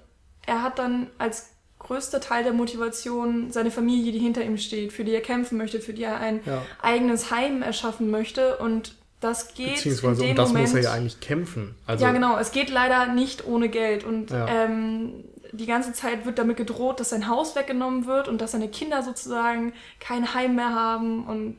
er 0.46 0.62
hat 0.62 0.78
dann 0.78 1.10
als 1.18 1.50
größter 1.78 2.20
Teil 2.20 2.44
der 2.44 2.52
Motivation 2.52 3.50
seine 3.50 3.70
Familie, 3.70 4.12
die 4.12 4.18
hinter 4.18 4.42
ihm 4.44 4.58
steht, 4.58 4.92
für 4.92 5.04
die 5.04 5.14
er 5.14 5.20
kämpfen 5.20 5.56
möchte, 5.58 5.80
für 5.80 5.92
die 5.92 6.02
er 6.02 6.18
ein 6.18 6.40
ja. 6.44 6.62
eigenes 6.82 7.30
Heim 7.30 7.62
erschaffen 7.62 8.10
möchte. 8.10 8.58
Und 8.58 8.96
das 9.20 9.54
geht. 9.54 9.76
Beziehungsweise 9.76 10.24
um 10.24 10.34
das 10.34 10.48
Moment, 10.48 10.68
muss 10.68 10.76
er 10.76 10.82
ja 10.82 10.92
eigentlich 10.92 11.20
kämpfen. 11.20 11.74
Also, 11.86 12.04
ja, 12.04 12.12
genau. 12.12 12.38
Es 12.38 12.52
geht 12.52 12.70
leider 12.70 13.12
nicht 13.12 13.46
ohne 13.46 13.68
Geld. 13.68 14.04
Und 14.04 14.30
ja. 14.30 14.46
ähm, 14.48 15.24
die 15.52 15.66
ganze 15.66 15.92
Zeit 15.92 16.26
wird 16.26 16.38
damit 16.38 16.56
gedroht, 16.56 17.00
dass 17.00 17.10
sein 17.10 17.28
Haus 17.28 17.56
weggenommen 17.56 18.06
wird 18.06 18.28
und 18.28 18.40
dass 18.40 18.52
seine 18.52 18.68
Kinder 18.68 19.02
sozusagen 19.02 19.72
kein 19.98 20.34
Heim 20.34 20.56
mehr 20.56 20.74
haben. 20.74 21.26
Und 21.26 21.56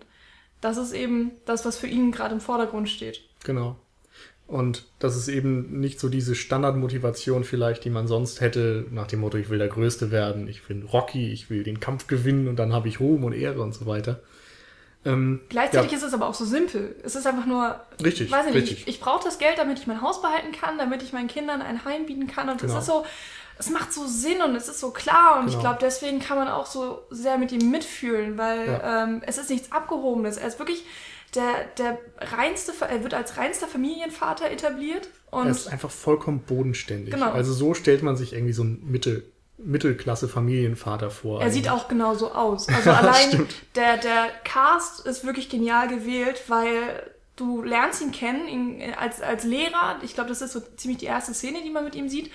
das 0.61 0.77
ist 0.77 0.93
eben 0.93 1.31
das, 1.45 1.65
was 1.65 1.77
für 1.77 1.87
ihn 1.87 2.11
gerade 2.11 2.33
im 2.33 2.41
Vordergrund 2.41 2.89
steht. 2.89 3.21
Genau. 3.43 3.75
Und 4.47 4.87
das 4.97 5.15
ist 5.15 5.27
eben 5.27 5.79
nicht 5.79 5.99
so 5.99 6.09
diese 6.09 6.33
Standardmotivation 6.33 7.43
vielleicht, 7.43 7.85
die 7.85 7.91
man 7.91 8.07
sonst 8.07 8.41
hätte, 8.41 8.85
nach 8.89 9.05
dem 9.05 9.19
Motto, 9.19 9.37
ich 9.37 9.49
will 9.49 9.59
der 9.59 9.67
Größte 9.67 10.09
werden, 10.09 10.47
ich 10.47 10.63
bin 10.63 10.81
Rocky, 10.83 11.31
ich 11.31 11.51
will 11.51 11.63
den 11.63 11.79
Kampf 11.79 12.07
gewinnen 12.07 12.47
und 12.47 12.55
dann 12.55 12.73
habe 12.73 12.87
ich 12.87 12.99
Ruhm 12.99 13.23
und 13.25 13.33
Ehre 13.33 13.61
und 13.61 13.75
so 13.75 13.85
weiter. 13.85 14.21
Ähm, 15.05 15.39
Gleichzeitig 15.49 15.91
ja. 15.91 15.97
ist 15.97 16.03
es 16.03 16.13
aber 16.13 16.27
auch 16.27 16.33
so 16.33 16.43
simpel. 16.45 16.95
Es 17.03 17.15
ist 17.15 17.25
einfach 17.25 17.45
nur, 17.45 17.79
richtig, 18.03 18.29
weiß 18.31 18.47
ich 18.47 18.53
richtig. 18.53 18.71
nicht, 18.71 18.81
ich, 18.87 18.95
ich 18.95 18.99
brauche 18.99 19.23
das 19.23 19.37
Geld, 19.39 19.57
damit 19.57 19.79
ich 19.79 19.87
mein 19.87 20.01
Haus 20.01 20.21
behalten 20.21 20.51
kann, 20.51 20.77
damit 20.77 21.01
ich 21.03 21.13
meinen 21.13 21.27
Kindern 21.29 21.61
ein 21.61 21.85
Heim 21.85 22.05
bieten 22.05 22.27
kann. 22.27 22.49
Und 22.49 22.59
genau. 22.61 22.73
das 22.73 22.83
ist 22.83 22.87
so, 22.89 23.05
es 23.57 23.69
macht 23.69 23.93
so 23.93 24.05
Sinn 24.07 24.41
und 24.41 24.55
es 24.55 24.67
ist 24.67 24.79
so 24.79 24.91
klar 24.91 25.39
und 25.39 25.45
Genau. 25.45 25.57
ich 25.57 25.59
glaube, 25.61 25.79
deswegen 25.81 26.19
kann 26.19 26.37
man 26.37 26.47
auch 26.49 26.65
so 26.65 27.01
sehr 27.11 27.37
mit 27.37 27.51
ihm 27.51 27.71
mitfühlen, 27.71 28.37
weil 28.37 28.67
Ja. 28.67 29.03
ähm, 29.03 29.21
es 29.25 29.37
ist 29.37 29.49
nichts 29.49 29.71
Abgehobenes. 29.71 30.37
Er 30.37 30.47
ist 30.47 30.59
wirklich 30.59 30.85
der, 31.35 31.65
der 31.77 31.97
reinste, 32.17 32.73
er 32.87 33.03
wird 33.03 33.13
als 33.13 33.37
reinster 33.37 33.67
Familienvater 33.67 34.49
etabliert 34.49 35.07
und 35.31 35.45
er 35.45 35.51
ist 35.51 35.67
einfach 35.67 35.91
vollkommen 35.91 36.39
bodenständig. 36.39 37.13
Genau. 37.13 37.31
Also 37.31 37.53
so 37.53 37.73
stellt 37.73 38.01
man 38.03 38.17
sich 38.17 38.33
irgendwie 38.33 38.53
so 38.53 38.63
einen 38.63 38.83
Mittel, 38.89 39.31
Mittelklasse-Familienvater 39.63 41.09
vor. 41.09 41.41
er 41.41 41.51
sieht 41.51 41.67
eigentlich. 41.67 41.81
auch 41.81 41.87
genauso 41.87 42.31
aus. 42.31 42.67
Also 42.73 42.91
allein 42.91 43.47
der, 43.75 43.97
der 43.97 44.29
Cast 44.43 45.05
ist 45.05 45.25
wirklich 45.25 45.49
genial 45.49 45.87
gewählt, 45.87 46.43
weil 46.47 47.11
du 47.35 47.61
lernst 47.61 48.01
ihn 48.01 48.11
kennen 48.11 48.47
ihn 48.47 48.93
als, 48.95 49.21
als 49.21 49.43
Lehrer. 49.43 49.97
Ich 50.01 50.13
glaube, 50.13 50.29
das 50.29 50.41
ist 50.41 50.53
so 50.53 50.59
ziemlich 50.59 50.99
die 50.99 51.05
erste 51.05 51.33
Szene, 51.33 51.61
die 51.63 51.69
man 51.69 51.83
mit 51.83 51.95
ihm 51.95 52.09
sieht. 52.09 52.31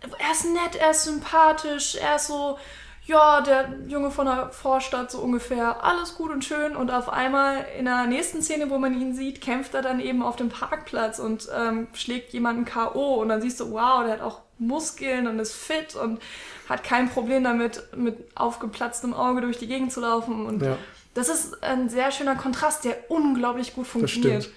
Er 0.00 0.32
ist 0.32 0.44
nett, 0.44 0.76
er 0.80 0.90
ist 0.90 1.04
sympathisch, 1.04 1.96
er 1.96 2.16
ist 2.16 2.28
so, 2.28 2.58
ja, 3.06 3.40
der 3.40 3.72
Junge 3.86 4.10
von 4.10 4.26
der 4.26 4.50
Vorstadt 4.50 5.10
so 5.10 5.20
ungefähr, 5.20 5.84
alles 5.84 6.14
gut 6.16 6.30
und 6.30 6.44
schön. 6.44 6.76
Und 6.76 6.90
auf 6.90 7.08
einmal 7.08 7.64
in 7.78 7.86
der 7.86 8.06
nächsten 8.06 8.42
Szene, 8.42 8.70
wo 8.70 8.78
man 8.78 9.00
ihn 9.00 9.14
sieht, 9.14 9.40
kämpft 9.40 9.74
er 9.74 9.82
dann 9.82 10.00
eben 10.00 10.22
auf 10.22 10.36
dem 10.36 10.48
Parkplatz 10.48 11.18
und 11.18 11.48
ähm, 11.56 11.88
schlägt 11.92 12.32
jemanden 12.32 12.64
K.O. 12.64 13.20
Und 13.20 13.28
dann 13.28 13.40
siehst 13.40 13.60
du, 13.60 13.70
wow, 13.70 14.04
der 14.04 14.14
hat 14.14 14.20
auch 14.20 14.42
Muskeln 14.58 15.26
und 15.26 15.38
ist 15.38 15.54
fit 15.54 15.94
und 15.96 16.20
hat 16.68 16.84
kein 16.84 17.08
Problem 17.10 17.44
damit, 17.44 17.82
mit 17.96 18.16
aufgeplatztem 18.34 19.14
Auge 19.14 19.40
durch 19.40 19.58
die 19.58 19.66
Gegend 19.66 19.92
zu 19.92 20.00
laufen. 20.00 20.46
Und 20.46 20.62
Ja. 20.62 20.76
das 21.14 21.28
ist 21.28 21.62
ein 21.62 21.88
sehr 21.88 22.10
schöner 22.10 22.34
Kontrast, 22.36 22.84
der 22.84 23.10
unglaublich 23.10 23.74
gut 23.74 23.84
Das 23.84 23.92
funktioniert. 23.92 24.42
stimmt. 24.44 24.56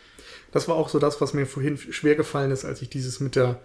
Das 0.52 0.68
war 0.68 0.76
auch 0.76 0.90
so 0.90 0.98
das, 1.00 1.22
was 1.22 1.34
mir 1.34 1.46
vorhin 1.46 1.78
schwer 1.78 2.16
gefallen 2.16 2.50
ist, 2.52 2.66
als 2.66 2.82
ich 2.82 2.90
dieses 2.90 3.20
mit 3.20 3.36
der, 3.36 3.60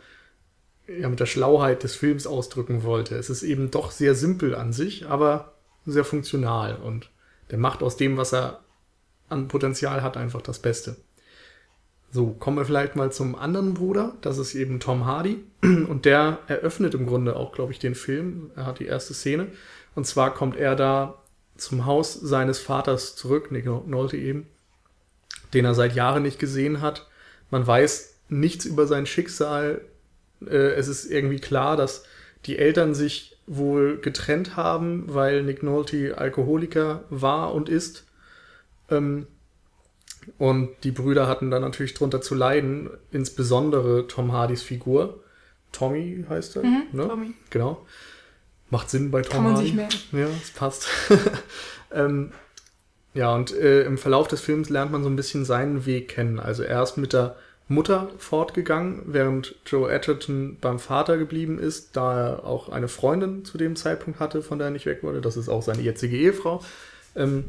ja, 0.86 1.08
mit 1.08 1.18
der 1.20 1.26
Schlauheit 1.26 1.82
des 1.82 1.96
Films 1.96 2.26
ausdrücken 2.26 2.82
wollte. 2.82 3.16
Es 3.16 3.30
ist 3.30 3.42
eben 3.42 3.70
doch 3.70 3.90
sehr 3.90 4.14
simpel 4.14 4.54
an 4.54 4.72
sich, 4.74 5.06
aber 5.06 5.54
sehr 5.86 6.04
funktional 6.04 6.76
und 6.76 7.10
der 7.50 7.58
macht 7.58 7.82
aus 7.82 7.96
dem, 7.96 8.16
was 8.18 8.32
er 8.34 8.60
an 9.30 9.48
Potenzial 9.48 10.02
hat, 10.02 10.16
einfach 10.18 10.42
das 10.42 10.58
Beste. 10.58 10.96
So, 12.14 12.28
kommen 12.28 12.56
wir 12.56 12.64
vielleicht 12.64 12.94
mal 12.94 13.11
zum 13.11 13.35
anderen 13.35 13.75
Bruder. 13.75 14.14
Das 14.21 14.38
ist 14.38 14.54
eben 14.54 14.78
Tom 14.78 15.04
Hardy. 15.04 15.42
Und 15.62 16.04
der 16.04 16.38
eröffnet 16.47 16.94
im 16.94 17.06
Grunde 17.06 17.35
auch, 17.35 17.52
glaube 17.52 17.73
ich, 17.73 17.80
den 17.80 17.97
Film. 17.97 18.52
Er 18.54 18.66
hat 18.66 18.78
die 18.78 18.87
erste 18.87 19.14
Szene. 19.14 19.49
Und 19.97 20.06
zwar 20.06 20.33
kommt 20.33 20.56
er 20.56 20.76
da 20.76 21.18
zum 21.56 21.87
Haus 21.87 22.14
seines 22.14 22.61
Vaters 22.61 23.16
zurück, 23.16 23.50
Nick 23.50 23.66
Nolte 23.66 24.16
eben 24.16 24.47
den 25.54 25.64
er 25.64 25.75
seit 25.75 25.94
Jahren 25.94 26.23
nicht 26.23 26.38
gesehen 26.38 26.80
hat. 26.80 27.06
Man 27.50 27.66
weiß 27.66 28.16
nichts 28.28 28.64
über 28.64 28.87
sein 28.87 29.06
Schicksal. 29.06 29.80
Äh, 30.44 30.75
es 30.75 30.88
ist 30.88 31.11
irgendwie 31.11 31.38
klar, 31.38 31.76
dass 31.76 32.04
die 32.47 32.59
Eltern 32.59 32.94
sich 32.94 33.37
wohl 33.47 33.99
getrennt 33.99 34.56
haben, 34.56 35.04
weil 35.06 35.42
Nick 35.42 35.62
Nolte 35.62 36.18
Alkoholiker 36.18 37.04
war 37.09 37.54
und 37.54 37.68
ist. 37.68 38.04
Ähm, 38.90 39.26
und 40.38 40.71
die 40.85 40.90
Brüder 40.90 41.26
hatten 41.26 41.50
dann 41.50 41.62
natürlich 41.62 41.95
drunter 41.95 42.21
zu 42.21 42.35
leiden, 42.35 42.90
insbesondere 43.11 44.07
Tom 44.09 44.33
Hardys 44.33 44.62
Figur. 44.62 45.21
Tommy 45.73 46.25
heißt 46.28 46.57
er, 46.57 46.62
Mhm, 46.62 46.83
ne? 46.93 47.09
Tommy. 47.09 47.35
Genau. 47.50 47.85
Macht 48.71 48.90
Sinn 48.90 49.11
bei 49.11 49.23
Tom 49.23 49.33
Kann 49.33 49.43
man 49.45 49.52
Hardy. 49.54 49.66
sich 49.66 49.75
merken. 49.75 49.97
Ja, 50.12 50.26
es 50.43 50.50
passt. 50.50 50.88
ähm, 51.93 52.33
ja, 53.12 53.35
und 53.35 53.52
äh, 53.54 53.83
im 53.85 53.99
Verlauf 53.99 54.26
des 54.28 54.40
Films 54.40 54.71
lernt 54.71 54.90
man 54.93 55.02
so 55.02 55.09
ein 55.09 55.16
bisschen 55.16 55.45
seinen 55.45 55.87
Weg 55.87 56.09
kennen. 56.09 56.40
Also 56.40 56.62
er 56.62 56.83
ist 56.83 56.97
mit 56.97 57.12
der 57.12 57.37
Mutter 57.69 58.11
fortgegangen, 58.19 59.02
während 59.07 59.54
Joe 59.66 59.90
Edgerton 59.90 60.59
beim 60.61 60.78
Vater 60.78 61.16
geblieben 61.16 61.59
ist, 61.59 61.97
da 61.97 62.19
er 62.28 62.45
auch 62.45 62.69
eine 62.69 62.88
Freundin 62.88 63.45
zu 63.45 63.57
dem 63.57 63.75
Zeitpunkt 63.76 64.21
hatte, 64.21 64.43
von 64.43 64.59
der 64.59 64.69
er 64.69 64.73
nicht 64.73 64.87
weg 64.87 65.02
wurde. 65.02 65.21
Das 65.21 65.37
ist 65.37 65.49
auch 65.49 65.62
seine 65.62 65.83
jetzige 65.83 66.16
Ehefrau. 66.16 66.62
Ähm, 67.16 67.45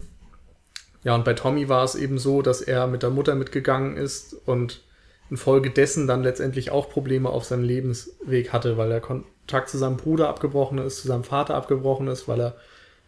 ja, 1.06 1.14
und 1.14 1.24
bei 1.24 1.36
Tommy 1.36 1.70
war 1.70 1.84
es 1.84 1.94
eben 1.94 2.18
so, 2.18 2.42
dass 2.42 2.62
er 2.62 2.88
mit 2.88 3.04
der 3.04 3.12
Mutter 3.12 3.36
mitgegangen 3.36 3.96
ist 3.96 4.36
und 4.46 4.82
infolgedessen 5.30 6.08
dann 6.08 6.24
letztendlich 6.24 6.72
auch 6.72 6.90
Probleme 6.90 7.30
auf 7.30 7.46
seinem 7.46 7.64
Lebensweg 7.64 8.52
hatte, 8.52 8.76
weil 8.76 8.90
der 8.90 9.02
Kontakt 9.02 9.70
zu 9.70 9.78
seinem 9.78 9.98
Bruder 9.98 10.28
abgebrochen 10.28 10.80
ist, 10.80 11.02
zu 11.02 11.08
seinem 11.08 11.24
Vater 11.24 11.54
abgebrochen 11.54 12.08
ist, 12.08 12.28
weil 12.28 12.42
er 12.42 12.56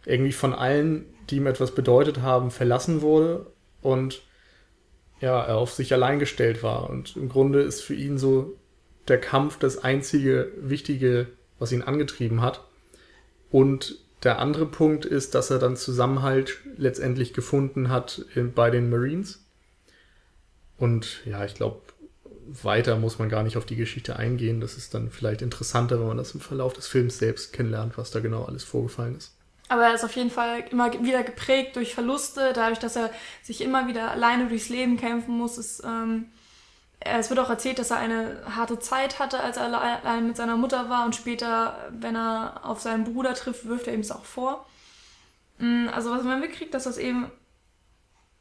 irgendwie 0.06 0.30
von 0.30 0.54
allen, 0.54 1.06
die 1.28 1.36
ihm 1.38 1.48
etwas 1.48 1.72
bedeutet 1.72 2.22
haben, 2.22 2.52
verlassen 2.52 3.02
wurde 3.02 3.46
und 3.82 4.22
ja, 5.20 5.42
er 5.42 5.56
auf 5.56 5.72
sich 5.72 5.92
allein 5.92 6.20
gestellt 6.20 6.62
war. 6.62 6.88
Und 6.88 7.16
im 7.16 7.28
Grunde 7.28 7.62
ist 7.62 7.80
für 7.80 7.94
ihn 7.94 8.16
so 8.16 8.54
der 9.08 9.20
Kampf 9.20 9.58
das 9.58 9.82
einzige 9.82 10.52
Wichtige, 10.60 11.26
was 11.58 11.72
ihn 11.72 11.82
angetrieben 11.82 12.42
hat. 12.42 12.64
Und 13.50 13.98
der 14.22 14.38
andere 14.38 14.66
Punkt 14.66 15.04
ist, 15.04 15.34
dass 15.34 15.50
er 15.50 15.58
dann 15.58 15.76
Zusammenhalt 15.76 16.58
letztendlich 16.76 17.34
gefunden 17.34 17.88
hat 17.88 18.24
in, 18.34 18.52
bei 18.52 18.70
den 18.70 18.90
Marines. 18.90 19.44
Und 20.76 21.24
ja, 21.24 21.44
ich 21.44 21.54
glaube, 21.54 21.80
weiter 22.62 22.96
muss 22.96 23.18
man 23.18 23.28
gar 23.28 23.42
nicht 23.42 23.56
auf 23.56 23.66
die 23.66 23.76
Geschichte 23.76 24.16
eingehen. 24.16 24.60
Das 24.60 24.76
ist 24.76 24.94
dann 24.94 25.10
vielleicht 25.10 25.42
interessanter, 25.42 26.00
wenn 26.00 26.08
man 26.08 26.16
das 26.16 26.32
im 26.32 26.40
Verlauf 26.40 26.72
des 26.72 26.86
Films 26.86 27.18
selbst 27.18 27.52
kennenlernt, 27.52 27.98
was 27.98 28.10
da 28.10 28.20
genau 28.20 28.44
alles 28.44 28.64
vorgefallen 28.64 29.16
ist. 29.16 29.34
Aber 29.68 29.82
er 29.82 29.94
ist 29.94 30.04
auf 30.04 30.16
jeden 30.16 30.30
Fall 30.30 30.64
immer 30.70 30.90
wieder 31.04 31.22
geprägt 31.22 31.76
durch 31.76 31.94
Verluste, 31.94 32.52
dadurch, 32.54 32.78
dass 32.78 32.96
er 32.96 33.10
sich 33.42 33.60
immer 33.60 33.86
wieder 33.86 34.10
alleine 34.10 34.48
durchs 34.48 34.70
Leben 34.70 34.96
kämpfen 34.96 35.36
muss. 35.36 35.58
Es, 35.58 35.82
ähm, 35.84 36.26
es 37.00 37.30
wird 37.30 37.38
auch 37.40 37.50
erzählt, 37.50 37.78
dass 37.78 37.90
er 37.90 37.98
eine 37.98 38.42
harte 38.56 38.78
Zeit 38.80 39.18
hatte, 39.18 39.40
als 39.40 39.56
er 39.56 39.64
alle- 39.64 39.80
allein 39.80 40.26
mit 40.26 40.36
seiner 40.36 40.56
Mutter 40.56 40.88
war 40.90 41.04
und 41.04 41.14
später, 41.14 41.88
wenn 41.90 42.16
er 42.16 42.60
auf 42.64 42.80
seinen 42.80 43.04
Bruder 43.04 43.34
trifft, 43.34 43.66
wirft 43.66 43.86
er 43.86 43.94
ihm 43.94 44.00
es 44.00 44.10
auch 44.10 44.24
vor. 44.24 44.66
Mm, 45.58 45.88
Also 45.88 46.10
was 46.10 46.22
man 46.24 46.40
mitkriegt, 46.40 46.74
dass 46.74 46.84
das 46.84 46.98
eben 46.98 47.30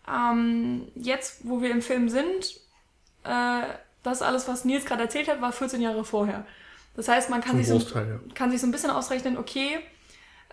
ähm, 0.08 0.88
jetzt, 0.96 1.42
wo 1.48 1.62
wir 1.62 1.72
im 1.72 1.82
Film 1.82 2.10
sind, 2.10 2.60
äh, 3.24 3.62
das 4.04 4.22
alles, 4.22 4.48
was 4.48 4.64
Nils 4.66 4.86
gerade 4.86 5.04
erzählt 5.04 5.28
hat, 5.28 5.42
war 5.42 5.52
14 5.52 5.82
Jahre 5.82 6.06
vorher. 6.06 6.46
Das 6.96 7.08
heißt, 7.10 7.30
man 7.30 7.42
kann 7.42 7.58
sich 7.58 7.68
so 7.68 7.78
ja. 7.78 8.20
kann 8.34 8.52
sich 8.52 8.62
so 8.62 8.68
ein 8.68 8.72
bisschen 8.72 8.90
ausrechnen, 8.90 9.38
okay, 9.38 9.80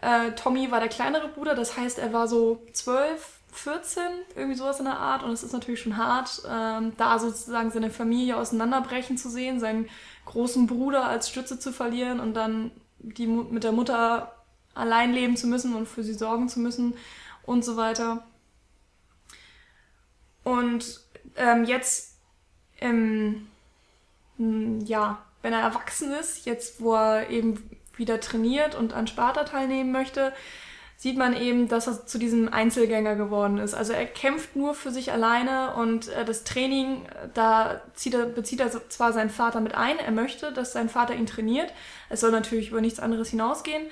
äh, 0.03 0.33
Tommy 0.33 0.71
war 0.71 0.81
der 0.81 0.89
kleinere 0.89 1.29
Bruder, 1.29 1.55
das 1.55 1.77
heißt, 1.77 1.99
er 1.99 2.13
war 2.13 2.27
so 2.29 2.67
12, 2.73 3.34
14, 3.55 4.03
irgendwie 4.37 4.57
sowas 4.57 4.79
in 4.79 4.85
der 4.85 4.99
Art. 4.99 5.23
Und 5.23 5.33
es 5.33 5.43
ist 5.43 5.53
natürlich 5.53 5.81
schon 5.81 5.97
hart, 5.97 6.43
ähm, 6.49 6.93
da 6.97 7.19
sozusagen 7.19 7.71
seine 7.71 7.91
Familie 7.91 8.37
auseinanderbrechen 8.37 9.17
zu 9.17 9.29
sehen, 9.31 9.61
seinen 9.61 9.89
großen 10.27 10.67
Bruder 10.67 11.07
als 11.07 11.29
Stütze 11.29 11.59
zu 11.59 11.73
verlieren 11.73 12.21
und 12.21 12.35
dann 12.35 12.71
die, 12.99 13.27
mit 13.27 13.65
der 13.65 13.73
Mutter 13.73 14.35
allein 14.75 15.13
leben 15.13 15.37
zu 15.37 15.47
müssen 15.47 15.75
und 15.75 15.87
für 15.87 16.03
sie 16.03 16.15
sorgen 16.15 16.49
zu 16.49 16.61
müssen 16.61 16.95
und 17.45 17.65
so 17.65 17.77
weiter. 17.77 18.27
Und 20.43 21.01
ähm, 21.37 21.65
jetzt 21.65 22.17
im, 22.81 23.49
m, 24.39 24.85
ja, 24.85 25.23
wenn 25.43 25.53
er 25.53 25.61
erwachsen 25.61 26.13
ist, 26.13 26.47
jetzt 26.47 26.81
wo 26.81 26.95
er 26.95 27.31
eben 27.31 27.71
wieder 27.97 28.21
trainiert 28.21 28.75
und 28.75 28.93
an 28.93 29.07
Sparta 29.07 29.45
teilnehmen 29.45 29.93
möchte, 29.93 30.33
sieht 30.97 31.19
man 31.19 31.37
eben, 31.37 31.69
dass 31.69 31.87
er 31.87 32.07
zu 32.07 32.19
diesem 32.19 32.53
Einzelgänger 32.53 33.17
geworden 33.17 33.59
ist. 33.59 33.75
Also 33.75 33.93
er 33.93 34.07
kämpft 34.07 34.57
nur 34.57 34.75
für 34.75 34.91
sich 34.91 35.13
alleine 35.13 35.75
und 35.75 36.09
äh, 36.09 36.25
das 36.25 36.45
Training, 36.45 37.05
äh, 37.07 37.29
da 37.35 37.83
zieht 37.95 38.15
er, 38.15 38.27
bezieht 38.27 38.61
er 38.61 38.71
zwar 38.89 39.13
seinen 39.13 39.31
Vater 39.31 39.61
mit 39.61 39.75
ein, 39.75 39.99
er 39.99 40.13
möchte, 40.13 40.53
dass 40.53 40.73
sein 40.73 40.89
Vater 40.89 41.15
ihn 41.15 41.27
trainiert. 41.27 41.73
Es 42.09 42.21
soll 42.21 42.31
natürlich 42.31 42.71
über 42.71 42.81
nichts 42.81 43.01
anderes 43.01 43.29
hinausgehen, 43.31 43.83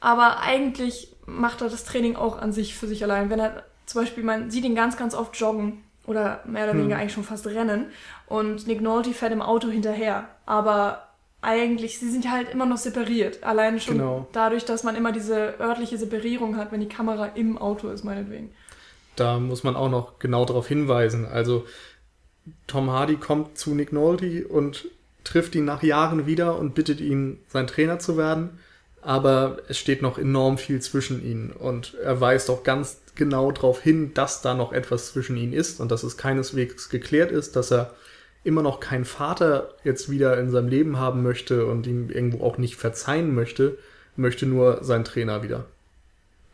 aber 0.00 0.40
eigentlich 0.40 1.14
macht 1.26 1.60
er 1.60 1.68
das 1.68 1.84
Training 1.84 2.16
auch 2.16 2.38
an 2.38 2.52
sich 2.52 2.74
für 2.74 2.86
sich 2.86 3.02
allein. 3.04 3.30
Wenn 3.30 3.40
er 3.40 3.64
zum 3.86 4.02
Beispiel, 4.02 4.24
man 4.24 4.50
sieht 4.50 4.64
ihn 4.64 4.74
ganz, 4.74 4.96
ganz 4.96 5.14
oft 5.14 5.36
joggen 5.36 5.84
oder 6.06 6.40
mehr 6.44 6.64
oder 6.64 6.74
weniger 6.74 6.96
eigentlich 6.96 7.12
schon 7.12 7.24
fast 7.24 7.46
rennen 7.46 7.86
und 8.26 8.66
Nick 8.66 8.80
Nolte 8.80 9.12
fährt 9.12 9.32
im 9.32 9.42
Auto 9.42 9.68
hinterher. 9.68 10.28
Aber 10.46 11.07
eigentlich, 11.40 11.98
sie 11.98 12.10
sind 12.10 12.30
halt 12.30 12.50
immer 12.50 12.66
noch 12.66 12.78
separiert. 12.78 13.42
Alleine 13.44 13.80
schon 13.80 13.98
Genau. 13.98 14.26
dadurch, 14.32 14.64
dass 14.64 14.82
man 14.82 14.96
immer 14.96 15.12
diese 15.12 15.60
örtliche 15.60 15.96
Separierung 15.98 16.56
hat, 16.56 16.72
wenn 16.72 16.80
die 16.80 16.88
Kamera 16.88 17.26
im 17.26 17.58
Auto 17.58 17.88
ist, 17.88 18.04
meinetwegen. 18.04 18.50
Da 19.16 19.38
muss 19.38 19.64
man 19.64 19.76
auch 19.76 19.90
noch 19.90 20.18
genau 20.18 20.44
darauf 20.44 20.68
hinweisen. 20.68 21.26
Also 21.26 21.64
Tom 22.66 22.90
Hardy 22.90 23.16
kommt 23.16 23.58
zu 23.58 23.74
Nick 23.74 23.92
Nolte 23.92 24.46
und 24.48 24.86
trifft 25.24 25.54
ihn 25.54 25.64
nach 25.64 25.82
Jahren 25.82 26.26
wieder 26.26 26.58
und 26.58 26.74
bittet 26.74 27.00
ihn, 27.00 27.40
sein 27.48 27.66
Trainer 27.66 27.98
zu 27.98 28.16
werden. 28.16 28.58
Aber 29.00 29.58
es 29.68 29.78
steht 29.78 30.02
noch 30.02 30.18
enorm 30.18 30.58
viel 30.58 30.80
zwischen 30.80 31.24
ihnen 31.24 31.52
und 31.52 31.94
er 32.02 32.20
weist 32.20 32.50
auch 32.50 32.64
ganz 32.64 32.98
genau 33.14 33.52
darauf 33.52 33.80
hin, 33.80 34.12
dass 34.14 34.42
da 34.42 34.54
noch 34.54 34.72
etwas 34.72 35.12
zwischen 35.12 35.36
ihnen 35.36 35.52
ist 35.52 35.80
und 35.80 35.90
dass 35.90 36.02
es 36.02 36.16
keineswegs 36.16 36.88
geklärt 36.88 37.30
ist, 37.30 37.54
dass 37.54 37.70
er 37.70 37.94
immer 38.44 38.62
noch 38.62 38.80
keinen 38.80 39.04
Vater 39.04 39.74
jetzt 39.84 40.10
wieder 40.10 40.38
in 40.38 40.50
seinem 40.50 40.68
Leben 40.68 40.98
haben 40.98 41.22
möchte 41.22 41.66
und 41.66 41.86
ihm 41.86 42.10
irgendwo 42.10 42.44
auch 42.44 42.58
nicht 42.58 42.76
verzeihen 42.76 43.34
möchte, 43.34 43.78
möchte 44.16 44.46
nur 44.46 44.82
seinen 44.82 45.04
Trainer 45.04 45.42
wieder. 45.42 45.66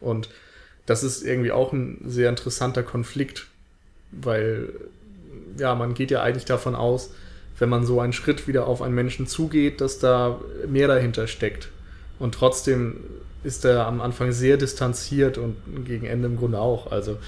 Und 0.00 0.28
das 0.86 1.02
ist 1.02 1.22
irgendwie 1.22 1.52
auch 1.52 1.72
ein 1.72 2.02
sehr 2.06 2.28
interessanter 2.28 2.82
Konflikt, 2.82 3.46
weil 4.10 4.70
ja, 5.58 5.74
man 5.74 5.94
geht 5.94 6.10
ja 6.10 6.22
eigentlich 6.22 6.44
davon 6.44 6.74
aus, 6.74 7.10
wenn 7.58 7.68
man 7.68 7.86
so 7.86 8.00
einen 8.00 8.12
Schritt 8.12 8.48
wieder 8.48 8.66
auf 8.66 8.82
einen 8.82 8.94
Menschen 8.94 9.26
zugeht, 9.26 9.80
dass 9.80 9.98
da 9.98 10.40
mehr 10.66 10.88
dahinter 10.88 11.26
steckt. 11.26 11.68
Und 12.18 12.34
trotzdem 12.34 12.96
ist 13.44 13.64
er 13.64 13.86
am 13.86 14.00
Anfang 14.00 14.32
sehr 14.32 14.56
distanziert 14.56 15.38
und 15.38 15.56
gegen 15.84 16.06
Ende 16.06 16.26
im 16.26 16.36
Grunde 16.36 16.58
auch. 16.58 16.90
Also 16.90 17.18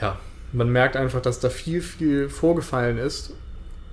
ja, 0.00 0.18
man 0.52 0.70
merkt 0.70 0.96
einfach, 0.96 1.20
dass 1.20 1.40
da 1.40 1.50
viel, 1.50 1.82
viel 1.82 2.28
vorgefallen 2.28 2.98
ist. 2.98 3.32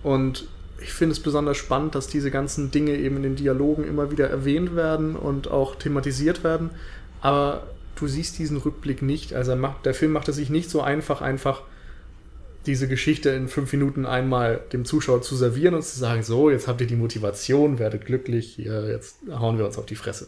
Und 0.04 0.48
ich 0.82 0.94
finde 0.94 1.14
es 1.14 1.22
besonders 1.22 1.58
spannend, 1.58 1.96
dass 1.96 2.08
diese 2.08 2.30
ganzen 2.30 2.72
Dinge 2.72 2.96
eben 2.98 3.18
in 3.18 3.24
den 3.24 3.36
Dialogen 3.36 3.86
immer 3.86 4.12
wieder 4.12 4.30
erwähnt 4.30 4.76
werden 4.76 5.16
und 5.16 5.50
auch 5.50 5.76
thematisiert 5.76 6.44
werden. 6.44 6.72
Aber 7.22 7.68
du 7.96 8.08
siehst 8.08 8.38
diesen 8.38 8.58
Rückblick 8.58 9.02
nicht. 9.02 9.34
Also 9.34 9.56
macht, 9.56 9.86
der 9.86 9.94
Film 9.94 10.12
macht 10.12 10.28
es 10.28 10.36
sich 10.36 10.50
nicht 10.50 10.70
so 10.70 10.82
einfach, 10.82 11.22
einfach 11.22 11.62
diese 12.66 12.88
Geschichte 12.88 13.30
in 13.30 13.48
fünf 13.48 13.72
Minuten 13.74 14.06
einmal 14.06 14.62
dem 14.72 14.86
Zuschauer 14.86 15.22
zu 15.22 15.36
servieren 15.36 15.76
und 15.76 15.84
zu 15.84 15.98
sagen, 16.00 16.24
so, 16.24 16.50
jetzt 16.50 16.68
habt 16.68 16.82
ihr 16.82 16.88
die 16.88 16.96
Motivation, 16.96 17.80
werdet 17.80 18.06
glücklich, 18.06 18.56
hier, 18.56 18.88
jetzt 18.88 19.18
hauen 19.30 19.58
wir 19.58 19.66
uns 19.66 19.78
auf 19.78 19.86
die 19.86 19.96
Fresse. 19.96 20.28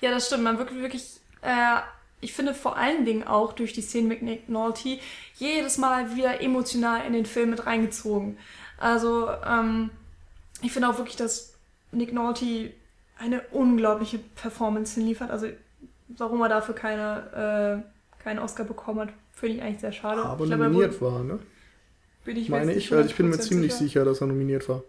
Ja, 0.00 0.10
das 0.10 0.26
stimmt. 0.26 0.44
Man 0.44 0.58
wirklich, 0.58 0.80
wirklich, 0.80 1.04
äh, 1.42 1.80
ich 2.24 2.32
finde 2.32 2.54
vor 2.54 2.76
allen 2.76 3.04
Dingen 3.04 3.22
auch 3.22 3.52
durch 3.52 3.74
die 3.74 3.82
Szene 3.82 4.08
mit 4.08 4.22
Nick 4.22 4.48
Nolte 4.48 4.98
jedes 5.36 5.76
Mal 5.78 6.16
wieder 6.16 6.40
emotional 6.40 7.06
in 7.06 7.12
den 7.12 7.26
Film 7.26 7.50
mit 7.50 7.66
reingezogen. 7.66 8.38
Also, 8.78 9.28
ähm, 9.46 9.90
ich 10.62 10.72
finde 10.72 10.88
auch 10.88 10.96
wirklich, 10.96 11.16
dass 11.16 11.54
Nick 11.92 12.12
Nolte 12.12 12.70
eine 13.18 13.42
unglaubliche 13.52 14.18
Performance 14.18 14.94
hinliefert. 14.94 15.30
Also, 15.30 15.48
warum 16.08 16.40
er 16.40 16.48
dafür 16.48 16.74
keine, 16.74 17.84
äh, 17.84 18.22
keinen 18.22 18.38
Oscar 18.38 18.64
bekommen 18.64 19.00
hat, 19.00 19.08
finde 19.32 19.56
ich 19.56 19.62
eigentlich 19.62 19.80
sehr 19.80 19.92
schade. 19.92 20.22
Aber 20.22 20.44
ich 20.44 20.50
nominiert 20.50 21.00
war, 21.02 21.22
ne? 21.22 21.38
Bin 22.24 22.38
ich 22.38 22.48
Meine 22.48 22.72
ich, 22.72 22.90
also 22.90 23.06
ich 23.06 23.14
bin 23.16 23.28
mir 23.28 23.38
ziemlich 23.38 23.72
sicher. 23.72 23.84
sicher, 23.84 24.04
dass 24.06 24.22
er 24.22 24.28
nominiert 24.28 24.66
war. 24.66 24.82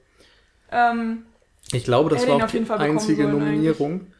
Ähm, 0.71 1.25
ich 1.73 1.83
glaube, 1.83 2.09
das 2.09 2.25
war 2.27 2.37
auch 2.37 2.47
die 2.49 2.65
einzige 2.69 3.27
Nominierung. 3.27 3.91
Eigentlich. 3.91 4.14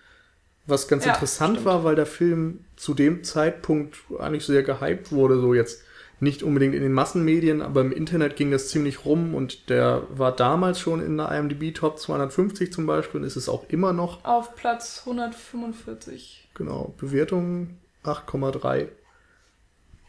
Was 0.67 0.88
ganz 0.88 1.05
ja, 1.05 1.13
interessant 1.13 1.57
stimmt. 1.57 1.65
war, 1.65 1.84
weil 1.84 1.95
der 1.95 2.05
Film 2.05 2.65
zu 2.75 2.93
dem 2.93 3.24
Zeitpunkt 3.24 3.98
eigentlich 4.19 4.45
sehr 4.45 4.63
gehypt 4.63 5.12
wurde, 5.12 5.39
so 5.39 5.53
jetzt 5.53 5.84
nicht 6.19 6.43
unbedingt 6.43 6.74
in 6.74 6.81
den 6.81 6.93
Massenmedien, 6.93 7.62
aber 7.62 7.81
im 7.81 7.91
Internet 7.91 8.36
ging 8.36 8.50
das 8.51 8.69
ziemlich 8.69 9.05
rum 9.05 9.36
und 9.36 9.69
der 9.69 10.03
war 10.10 10.31
damals 10.31 10.79
schon 10.79 11.01
in 11.01 11.17
der 11.17 11.31
IMDb 11.31 11.74
Top 11.74 12.00
250 12.00 12.72
zum 12.72 12.86
Beispiel 12.86 13.22
und 13.22 13.27
ist 13.27 13.36
es 13.36 13.50
auch 13.50 13.65
immer 13.69 13.93
noch. 13.93 14.24
Auf 14.24 14.55
Platz 14.55 15.03
145. 15.05 16.50
Genau, 16.53 16.93
Bewertung 16.98 17.77
8,3. 18.05 18.88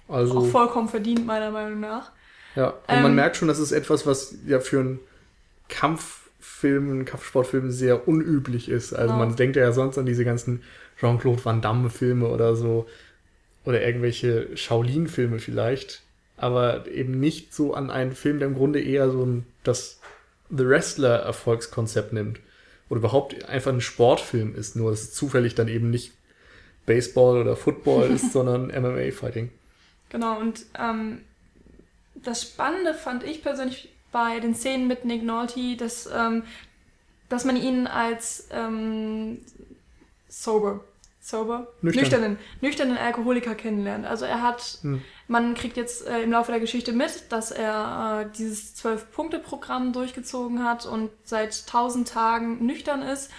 Also, 0.09 0.39
auch 0.39 0.47
vollkommen 0.47 0.89
verdient, 0.89 1.27
meiner 1.27 1.51
Meinung 1.51 1.81
nach. 1.81 2.13
Ja, 2.55 2.69
und 2.71 2.77
ähm, 2.89 3.03
man 3.03 3.15
merkt 3.15 3.37
schon, 3.37 3.49
das 3.49 3.59
ist 3.59 3.73
etwas, 3.73 4.07
was 4.07 4.37
ja 4.47 4.61
für 4.61 4.81
einen 4.81 5.01
Kampffilm, 5.69 6.26
einen 6.63 7.05
Kampfsportfilm 7.05 7.71
sehr 7.71 8.09
unüblich 8.09 8.69
ist. 8.69 8.93
Also 8.93 9.15
genau. 9.15 9.27
man 9.27 9.37
denkt 9.37 9.57
ja 9.57 9.73
sonst 9.73 9.99
an 9.99 10.07
diese 10.07 10.25
ganzen 10.25 10.63
Jean-Claude 10.99 11.45
Van 11.45 11.61
Damme-Filme 11.61 12.27
oder 12.27 12.57
so, 12.57 12.87
oder 13.65 13.83
irgendwelche 13.83 14.57
Shaolin-Filme 14.57 15.41
vielleicht, 15.41 16.03
aber 16.37 16.87
eben 16.89 17.19
nicht 17.19 17.53
so 17.53 17.75
an 17.75 17.91
einen 17.91 18.15
Film, 18.15 18.39
der 18.39 18.49
im 18.49 18.55
Grunde 18.55 18.81
eher 18.81 19.11
so 19.11 19.25
ein, 19.25 19.45
das 19.65 20.01
The 20.49 20.67
Wrestler-Erfolgskonzept 20.67 22.13
nimmt. 22.13 22.41
Oder 22.89 22.99
überhaupt 22.99 23.49
einfach 23.49 23.73
ein 23.73 23.81
Sportfilm 23.81 24.55
ist, 24.55 24.77
nur 24.77 24.93
dass 24.93 25.03
es 25.03 25.13
zufällig 25.13 25.57
dann 25.57 25.67
eben 25.67 25.91
nicht 25.91 26.13
Baseball 26.87 27.39
oder 27.39 27.57
Football 27.57 28.11
ist, 28.15 28.33
sondern 28.33 28.69
MMA-Fighting. 28.69 29.51
Genau, 30.09 30.39
und 30.39 30.65
ähm, 30.79 31.23
das 32.15 32.43
Spannende 32.43 32.95
fand 32.95 33.25
ich 33.25 33.43
persönlich 33.43 33.89
bei 34.17 34.41
den 34.41 34.55
Szenen 34.55 34.87
mit 34.87 35.05
Nick 35.05 35.23
Nolte, 35.23 35.77
dass, 35.77 36.09
ähm, 36.11 36.45
dass 37.29 37.45
man 37.45 37.55
ihn 37.55 37.87
als 37.87 38.49
ähm, 38.51 39.43
sober 40.27 40.81
sober, 41.21 41.67
Nüchtern. 41.83 42.03
nüchternen, 42.03 42.39
nüchternen 42.63 42.97
Alkoholiker 42.97 43.55
kennenlernt. 43.55 44.07
Also 44.07 44.25
er 44.25 44.41
hat, 44.43 44.79
hm. 44.81 45.03
man 45.29 45.55
kriegt 45.55 45.77
jetzt 45.77 46.07
äh, 46.07 46.23
im 46.23 46.31
Laufe 46.31 46.51
der 46.51 46.61
Geschichte 46.61 46.93
mit, 46.93 47.31
dass 47.31 47.51
er 47.51 48.23
äh, 48.23 48.33
dieses 48.39 48.75
Zwölf-Punkte-Programm 48.77 49.93
durchgezogen 49.93 50.65
hat 50.65 50.87
und 50.87 51.11
seit 51.25 51.67
tausend 51.67 52.09
Tagen 52.09 52.65
nüchtern 52.65 53.03
ist. 53.03 53.31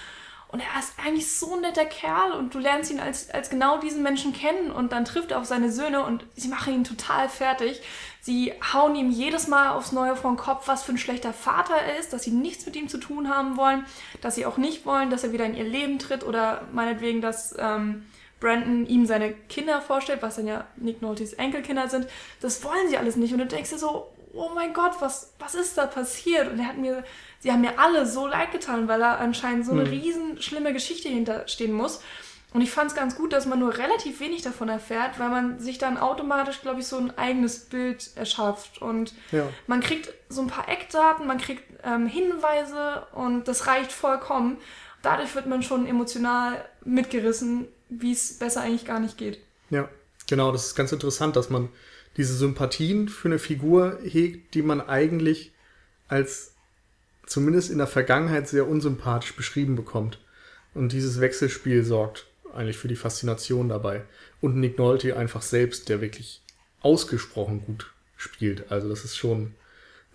Und 0.49 0.61
er 0.61 0.79
ist 0.79 0.93
eigentlich 1.03 1.29
so 1.29 1.55
ein 1.55 1.61
netter 1.61 1.85
Kerl 1.85 2.31
und 2.31 2.53
du 2.53 2.59
lernst 2.59 2.89
ihn 2.89 3.01
als, 3.01 3.29
als 3.31 3.49
genau 3.49 3.79
diesen 3.79 4.01
Menschen 4.01 4.31
kennen 4.31 4.71
und 4.71 4.93
dann 4.93 5.03
trifft 5.03 5.31
er 5.31 5.39
auf 5.39 5.45
seine 5.45 5.71
Söhne 5.71 6.05
und 6.05 6.25
sie 6.35 6.47
machen 6.47 6.73
ihn 6.73 6.83
total 6.85 7.27
fertig. 7.27 7.81
Sie 8.21 8.53
hauen 8.73 8.95
ihm 8.95 9.09
jedes 9.09 9.47
Mal 9.47 9.71
aufs 9.71 9.91
Neue 9.91 10.15
vor 10.15 10.31
den 10.31 10.37
Kopf, 10.37 10.67
was 10.67 10.83
für 10.83 10.93
ein 10.93 10.97
schlechter 10.97 11.33
Vater 11.33 11.75
er 11.75 11.99
ist, 11.99 12.13
dass 12.13 12.23
sie 12.23 12.31
nichts 12.31 12.65
mit 12.65 12.77
ihm 12.77 12.87
zu 12.87 12.97
tun 12.97 13.29
haben 13.29 13.57
wollen, 13.57 13.85
dass 14.21 14.35
sie 14.35 14.45
auch 14.45 14.57
nicht 14.57 14.85
wollen, 14.85 15.09
dass 15.09 15.25
er 15.25 15.33
wieder 15.33 15.45
in 15.45 15.55
ihr 15.55 15.65
Leben 15.65 15.99
tritt 15.99 16.23
oder 16.23 16.61
meinetwegen, 16.71 17.19
dass 17.21 17.53
ähm, 17.59 18.05
Brandon 18.39 18.85
ihm 18.85 19.05
seine 19.05 19.33
Kinder 19.33 19.81
vorstellt, 19.81 20.21
was 20.21 20.37
dann 20.37 20.47
ja 20.47 20.65
Nick 20.77 21.01
Noltys 21.01 21.33
Enkelkinder 21.33 21.89
sind. 21.89 22.07
Das 22.39 22.63
wollen 22.63 22.87
sie 22.87 22.97
alles 22.97 23.17
nicht 23.17 23.33
und 23.33 23.39
du 23.39 23.45
denkst 23.47 23.71
dir 23.71 23.79
so, 23.79 24.07
oh 24.33 24.49
mein 24.53 24.73
Gott, 24.73 24.93
was, 24.99 25.33
was 25.39 25.55
ist 25.55 25.77
da 25.77 25.85
passiert? 25.85 26.51
Und 26.51 26.59
er 26.59 26.67
hat 26.67 26.77
mir 26.77 27.03
sie 27.39 27.51
haben 27.51 27.61
mir 27.61 27.79
alle 27.79 28.05
so 28.05 28.27
leid 28.27 28.51
getan, 28.51 28.87
weil 28.87 28.99
da 28.99 29.15
anscheinend 29.15 29.65
so 29.65 29.71
eine 29.71 29.83
mhm. 29.83 29.89
riesen 29.89 30.41
schlimme 30.41 30.73
Geschichte 30.73 31.09
hinterstehen 31.09 31.73
muss. 31.73 32.01
Und 32.53 32.61
ich 32.61 32.71
fand 32.71 32.89
es 32.89 32.95
ganz 32.95 33.15
gut, 33.15 33.33
dass 33.33 33.45
man 33.45 33.59
nur 33.59 33.77
relativ 33.77 34.19
wenig 34.19 34.41
davon 34.41 34.69
erfährt, 34.69 35.19
weil 35.19 35.29
man 35.29 35.59
sich 35.59 35.77
dann 35.77 35.97
automatisch, 35.97 36.61
glaube 36.61 36.79
ich, 36.79 36.87
so 36.87 36.97
ein 36.97 37.15
eigenes 37.17 37.65
Bild 37.65 38.09
erschafft. 38.15 38.81
Und 38.81 39.13
ja. 39.31 39.47
man 39.67 39.81
kriegt 39.81 40.13
so 40.29 40.41
ein 40.41 40.47
paar 40.47 40.67
Eckdaten, 40.69 41.27
man 41.27 41.37
kriegt 41.37 41.63
ähm, 41.83 42.07
Hinweise 42.07 43.05
und 43.13 43.47
das 43.47 43.67
reicht 43.67 43.91
vollkommen. 43.91 44.57
Dadurch 45.03 45.35
wird 45.35 45.45
man 45.45 45.61
schon 45.61 45.85
emotional 45.85 46.65
mitgerissen, 46.83 47.67
wie 47.89 48.13
es 48.13 48.39
besser 48.39 48.61
eigentlich 48.61 48.85
gar 48.85 48.99
nicht 48.99 49.17
geht. 49.17 49.39
Ja, 49.69 49.89
genau, 50.27 50.51
das 50.51 50.67
ist 50.67 50.75
ganz 50.75 50.91
interessant, 50.91 51.35
dass 51.35 51.49
man 51.49 51.69
diese 52.17 52.35
Sympathien 52.35 53.09
für 53.09 53.27
eine 53.27 53.39
Figur 53.39 53.99
hegt, 54.03 54.53
die 54.53 54.61
man 54.61 54.81
eigentlich 54.81 55.53
als 56.07 56.53
zumindest 57.25 57.69
in 57.69 57.77
der 57.77 57.87
Vergangenheit 57.87 58.47
sehr 58.47 58.67
unsympathisch 58.67 59.35
beschrieben 59.35 59.75
bekommt. 59.75 60.19
Und 60.73 60.91
dieses 60.91 61.19
Wechselspiel 61.19 61.83
sorgt 61.83 62.27
eigentlich 62.53 62.77
für 62.77 62.87
die 62.87 62.95
Faszination 62.95 63.69
dabei. 63.69 64.03
Und 64.41 64.55
Nick 64.55 64.77
Nolte 64.77 65.15
einfach 65.17 65.41
selbst, 65.41 65.89
der 65.89 66.01
wirklich 66.01 66.41
ausgesprochen 66.81 67.63
gut 67.65 67.91
spielt. 68.15 68.71
Also 68.71 68.89
das 68.89 69.03
ist 69.03 69.17
schon 69.17 69.53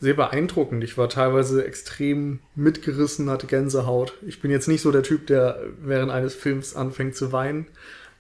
sehr 0.01 0.15
beeindruckend. 0.15 0.83
Ich 0.83 0.99
war 0.99 1.09
teilweise 1.09 1.65
extrem 1.65 2.41
mitgerissen, 2.57 3.31
hatte 3.31 3.47
Gänsehaut. 3.47 4.15
Ich 4.27 4.41
bin 4.41 4.51
jetzt 4.51 4.67
nicht 4.67 4.83
so 4.83 4.91
der 4.91 5.05
Typ, 5.05 5.29
der 5.29 5.63
während 5.81 6.11
eines 6.11 6.35
Films 6.35 6.75
anfängt 6.75 7.15
zu 7.15 7.31
weinen, 7.31 7.69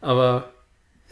aber 0.00 0.52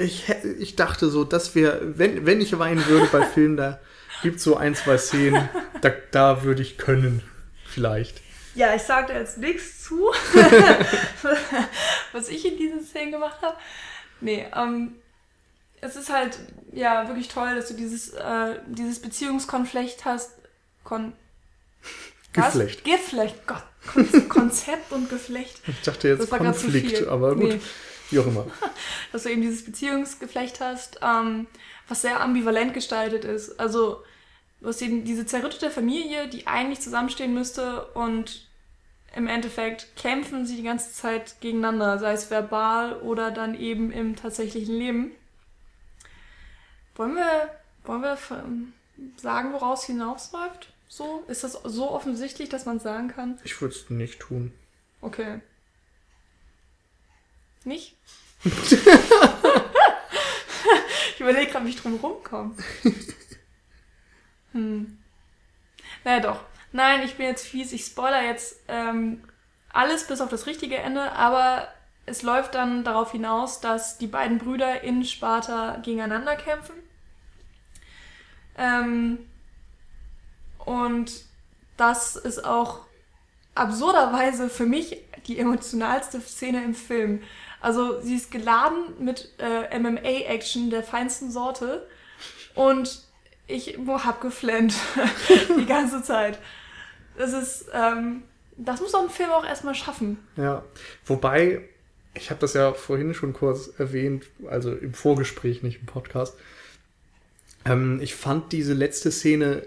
ich, 0.00 0.28
ich 0.58 0.76
dachte 0.76 1.08
so, 1.10 1.24
dass 1.24 1.54
wir, 1.54 1.80
wenn, 1.82 2.26
wenn 2.26 2.40
ich 2.40 2.58
weinen 2.58 2.84
würde 2.86 3.06
bei 3.06 3.24
Filmen, 3.34 3.56
da 3.56 3.80
gibt 4.22 4.40
so 4.40 4.56
ein, 4.56 4.74
zwei 4.74 4.98
Szenen, 4.98 5.48
da, 5.80 5.90
da 6.10 6.42
würde 6.42 6.62
ich 6.62 6.78
können. 6.78 7.22
Vielleicht. 7.66 8.20
Ja, 8.54 8.74
ich 8.74 8.82
sage 8.82 9.12
da 9.12 9.18
jetzt 9.20 9.38
nichts 9.38 9.84
zu, 9.84 10.10
was 12.12 12.28
ich 12.28 12.44
in 12.44 12.56
diesen 12.56 12.84
Szenen 12.84 13.12
gemacht 13.12 13.40
habe. 13.42 13.56
Nee, 14.20 14.46
ähm, 14.54 14.96
es 15.80 15.96
ist 15.96 16.10
halt 16.10 16.38
ja 16.72 17.06
wirklich 17.06 17.28
toll, 17.28 17.54
dass 17.54 17.68
du 17.68 17.74
dieses, 17.74 18.10
äh, 18.10 18.56
dieses 18.66 19.00
Beziehungskonflikt 19.00 20.04
hast. 20.04 20.32
Kon 20.82 21.12
Geflecht. 22.32 22.84
Geflecht, 22.84 23.46
Gott. 23.46 23.62
Kon 23.92 24.28
Konzept 24.28 24.92
und 24.92 25.08
Geflecht. 25.08 25.60
Ich 25.66 25.80
dachte 25.82 26.08
jetzt 26.08 26.28
Konflikt, 26.30 27.06
aber 27.06 27.34
gut. 27.34 27.44
Nee. 27.44 27.60
Wie 28.10 28.18
auch 28.18 28.26
immer. 28.26 28.46
dass 29.12 29.24
du 29.24 29.30
eben 29.30 29.42
dieses 29.42 29.64
Beziehungsgeflecht 29.64 30.60
hast, 30.60 31.00
ähm, 31.02 31.46
was 31.88 32.02
sehr 32.02 32.20
ambivalent 32.20 32.74
gestaltet 32.74 33.24
ist. 33.24 33.58
Also 33.60 34.02
Du 34.60 34.68
hast 34.68 34.82
eben 34.82 35.04
diese 35.04 35.24
zerrüttete 35.24 35.70
Familie, 35.70 36.28
die 36.28 36.46
eigentlich 36.46 36.80
zusammenstehen 36.80 37.32
müsste 37.32 37.86
und 37.92 38.46
im 39.16 39.26
Endeffekt 39.26 39.96
kämpfen 39.96 40.46
sie 40.46 40.56
die 40.56 40.62
ganze 40.62 40.92
Zeit 40.92 41.40
gegeneinander, 41.40 41.98
sei 41.98 42.12
es 42.12 42.30
verbal 42.30 43.00
oder 43.00 43.30
dann 43.30 43.58
eben 43.58 43.90
im 43.90 44.16
tatsächlichen 44.16 44.76
Leben. 44.76 45.12
Wollen 46.94 47.14
wir, 47.14 47.50
wollen 47.84 48.02
wir 48.02 48.18
sagen, 49.16 49.52
woraus 49.52 49.84
hinausläuft? 49.84 50.72
So? 50.88 51.24
Ist 51.26 51.42
das 51.42 51.52
so 51.52 51.90
offensichtlich, 51.90 52.50
dass 52.50 52.66
man 52.66 52.78
sagen 52.78 53.08
kann? 53.08 53.40
Ich 53.44 53.60
würde 53.60 53.74
es 53.74 53.88
nicht 53.88 54.20
tun. 54.20 54.52
Okay. 55.00 55.40
Nicht? 57.64 57.96
ich 58.44 58.72
überlege 61.20 61.50
gerade, 61.50 61.66
wie 61.66 61.70
ich 61.70 61.80
drum 61.80 61.96
rumkomme. 61.96 62.54
Hm. 64.52 64.98
Naja, 66.04 66.20
doch. 66.20 66.40
Nein, 66.72 67.02
ich 67.02 67.16
bin 67.16 67.26
jetzt 67.26 67.46
fies. 67.46 67.72
Ich 67.72 67.84
spoiler 67.84 68.22
jetzt 68.22 68.60
ähm, 68.68 69.22
alles 69.72 70.06
bis 70.06 70.20
auf 70.20 70.28
das 70.28 70.46
richtige 70.46 70.76
Ende, 70.78 71.12
aber 71.12 71.68
es 72.06 72.22
läuft 72.22 72.54
dann 72.54 72.84
darauf 72.84 73.12
hinaus, 73.12 73.60
dass 73.60 73.98
die 73.98 74.06
beiden 74.06 74.38
Brüder 74.38 74.82
in 74.82 75.04
Sparta 75.04 75.76
gegeneinander 75.82 76.36
kämpfen. 76.36 76.74
Ähm, 78.56 79.18
und 80.58 81.24
das 81.76 82.16
ist 82.16 82.44
auch 82.44 82.80
absurderweise 83.54 84.48
für 84.48 84.66
mich 84.66 84.98
die 85.26 85.38
emotionalste 85.38 86.20
Szene 86.20 86.64
im 86.64 86.74
Film. 86.74 87.22
Also 87.60 88.00
sie 88.00 88.16
ist 88.16 88.30
geladen 88.30 88.94
mit 88.98 89.32
äh, 89.38 89.78
MMA-Action 89.78 90.70
der 90.70 90.82
feinsten 90.82 91.30
Sorte 91.30 91.86
und 92.54 93.02
ich 93.46 93.78
hab 93.86 94.20
geflennt 94.20 94.74
die 95.58 95.66
ganze 95.66 96.02
Zeit. 96.02 96.38
Das 97.18 97.32
ist, 97.32 97.66
ähm, 97.72 98.22
das 98.56 98.80
muss 98.80 98.92
so 98.92 98.98
ein 98.98 99.10
Film 99.10 99.30
auch 99.30 99.44
erstmal 99.44 99.74
schaffen. 99.74 100.18
Ja, 100.36 100.64
wobei, 101.04 101.68
ich 102.14 102.30
habe 102.30 102.40
das 102.40 102.54
ja 102.54 102.72
vorhin 102.72 103.12
schon 103.14 103.32
kurz 103.32 103.70
erwähnt, 103.78 104.26
also 104.48 104.72
im 104.72 104.94
Vorgespräch, 104.94 105.62
nicht 105.62 105.80
im 105.80 105.86
Podcast. 105.86 106.36
Ähm, 107.64 108.00
ich 108.00 108.14
fand 108.14 108.52
diese 108.52 108.72
letzte 108.72 109.10
Szene 109.10 109.66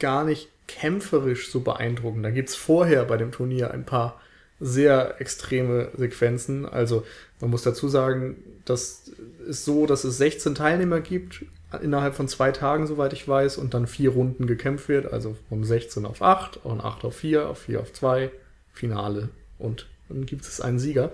gar 0.00 0.24
nicht 0.24 0.48
kämpferisch 0.66 1.50
so 1.50 1.60
beeindruckend. 1.60 2.24
Da 2.24 2.30
gibt's 2.30 2.54
vorher 2.54 3.04
bei 3.04 3.16
dem 3.16 3.32
Turnier 3.32 3.70
ein 3.70 3.84
paar 3.84 4.20
sehr 4.60 5.20
extreme 5.20 5.90
Sequenzen. 5.96 6.66
Also 6.66 7.04
man 7.40 7.50
muss 7.50 7.62
dazu 7.62 7.88
sagen, 7.88 8.36
das 8.64 9.10
ist 9.46 9.64
so, 9.64 9.86
dass 9.86 10.04
es 10.04 10.18
16 10.18 10.54
Teilnehmer 10.54 11.00
gibt, 11.00 11.44
innerhalb 11.82 12.14
von 12.14 12.28
zwei 12.28 12.50
Tagen, 12.50 12.86
soweit 12.86 13.12
ich 13.12 13.28
weiß, 13.28 13.58
und 13.58 13.74
dann 13.74 13.86
vier 13.86 14.10
Runden 14.10 14.46
gekämpft 14.46 14.88
wird. 14.88 15.12
Also 15.12 15.36
von 15.48 15.64
16 15.64 16.06
auf 16.06 16.22
8, 16.22 16.60
von 16.62 16.80
8 16.80 17.04
auf 17.04 17.16
4, 17.16 17.48
auf 17.48 17.58
4 17.58 17.80
auf 17.80 17.92
2, 17.92 18.30
Finale. 18.72 19.28
Und 19.58 19.86
dann 20.08 20.26
gibt 20.26 20.44
es 20.44 20.60
einen 20.60 20.78
Sieger. 20.78 21.12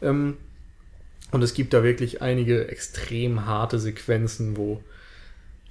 Ähm, 0.00 0.36
und 1.30 1.42
es 1.42 1.54
gibt 1.54 1.72
da 1.72 1.82
wirklich 1.82 2.20
einige 2.20 2.68
extrem 2.68 3.46
harte 3.46 3.78
Sequenzen, 3.78 4.56
wo 4.56 4.82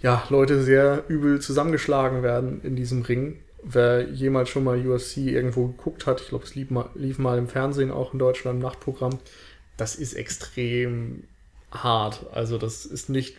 ja, 0.02 0.24
Leute 0.30 0.64
sehr 0.64 1.04
übel 1.08 1.40
zusammengeschlagen 1.40 2.24
werden 2.24 2.62
in 2.64 2.76
diesem 2.76 3.04
Ring. 3.04 3.40
Wer 3.64 4.10
jemals 4.10 4.50
schon 4.50 4.64
mal 4.64 4.78
UFC 4.86 5.18
irgendwo 5.18 5.68
geguckt 5.68 6.08
hat, 6.08 6.22
ich 6.22 6.30
glaube, 6.30 6.46
es 6.46 6.56
lief 6.56 6.70
mal, 6.70 6.90
lief 6.96 7.20
mal 7.20 7.38
im 7.38 7.48
Fernsehen 7.48 7.92
auch 7.92 8.14
in 8.14 8.20
Deutschland 8.20 8.58
im 8.58 8.62
Nachtprogramm, 8.62 9.20
das 9.78 9.96
ist 9.96 10.14
extrem 10.14 11.24
hart. 11.72 12.26
Also 12.34 12.58
das 12.58 12.86
ist 12.86 13.10
nicht 13.10 13.38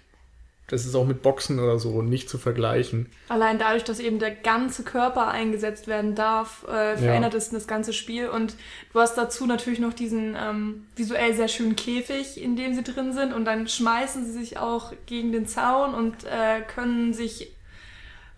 das 0.72 0.86
ist 0.86 0.94
auch 0.94 1.04
mit 1.04 1.20
Boxen 1.20 1.58
oder 1.58 1.78
so 1.78 2.00
nicht 2.00 2.30
zu 2.30 2.38
vergleichen. 2.38 3.10
Allein 3.28 3.58
dadurch, 3.58 3.84
dass 3.84 4.00
eben 4.00 4.18
der 4.18 4.30
ganze 4.30 4.84
Körper 4.84 5.28
eingesetzt 5.28 5.86
werden 5.86 6.14
darf, 6.14 6.64
äh, 6.64 6.96
verändert 6.96 7.34
ja. 7.34 7.38
es 7.38 7.50
das 7.50 7.66
ganze 7.66 7.92
Spiel. 7.92 8.28
Und 8.28 8.56
du 8.94 9.00
hast 9.00 9.16
dazu 9.16 9.44
natürlich 9.44 9.80
noch 9.80 9.92
diesen 9.92 10.34
ähm, 10.34 10.86
visuell 10.96 11.34
sehr 11.34 11.48
schönen 11.48 11.76
Käfig, 11.76 12.42
in 12.42 12.56
dem 12.56 12.72
sie 12.72 12.82
drin 12.82 13.12
sind. 13.12 13.34
Und 13.34 13.44
dann 13.44 13.68
schmeißen 13.68 14.24
sie 14.24 14.32
sich 14.32 14.56
auch 14.56 14.94
gegen 15.04 15.30
den 15.30 15.46
Zaun 15.46 15.92
und 15.92 16.24
äh, 16.24 16.62
können 16.62 17.12
sich 17.12 17.52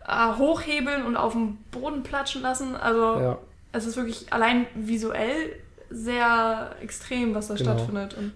hochhebeln 0.06 1.04
und 1.04 1.16
auf 1.16 1.32
dem 1.32 1.56
Boden 1.70 2.02
platschen 2.02 2.42
lassen. 2.42 2.76
Also 2.76 3.20
ja. 3.20 3.38
es 3.72 3.86
ist 3.86 3.96
wirklich 3.96 4.32
allein 4.32 4.66
visuell 4.74 5.52
sehr 5.90 6.74
extrem, 6.82 7.34
was 7.34 7.48
da 7.48 7.54
genau. 7.54 7.72
stattfindet. 7.72 8.14
Und 8.14 8.32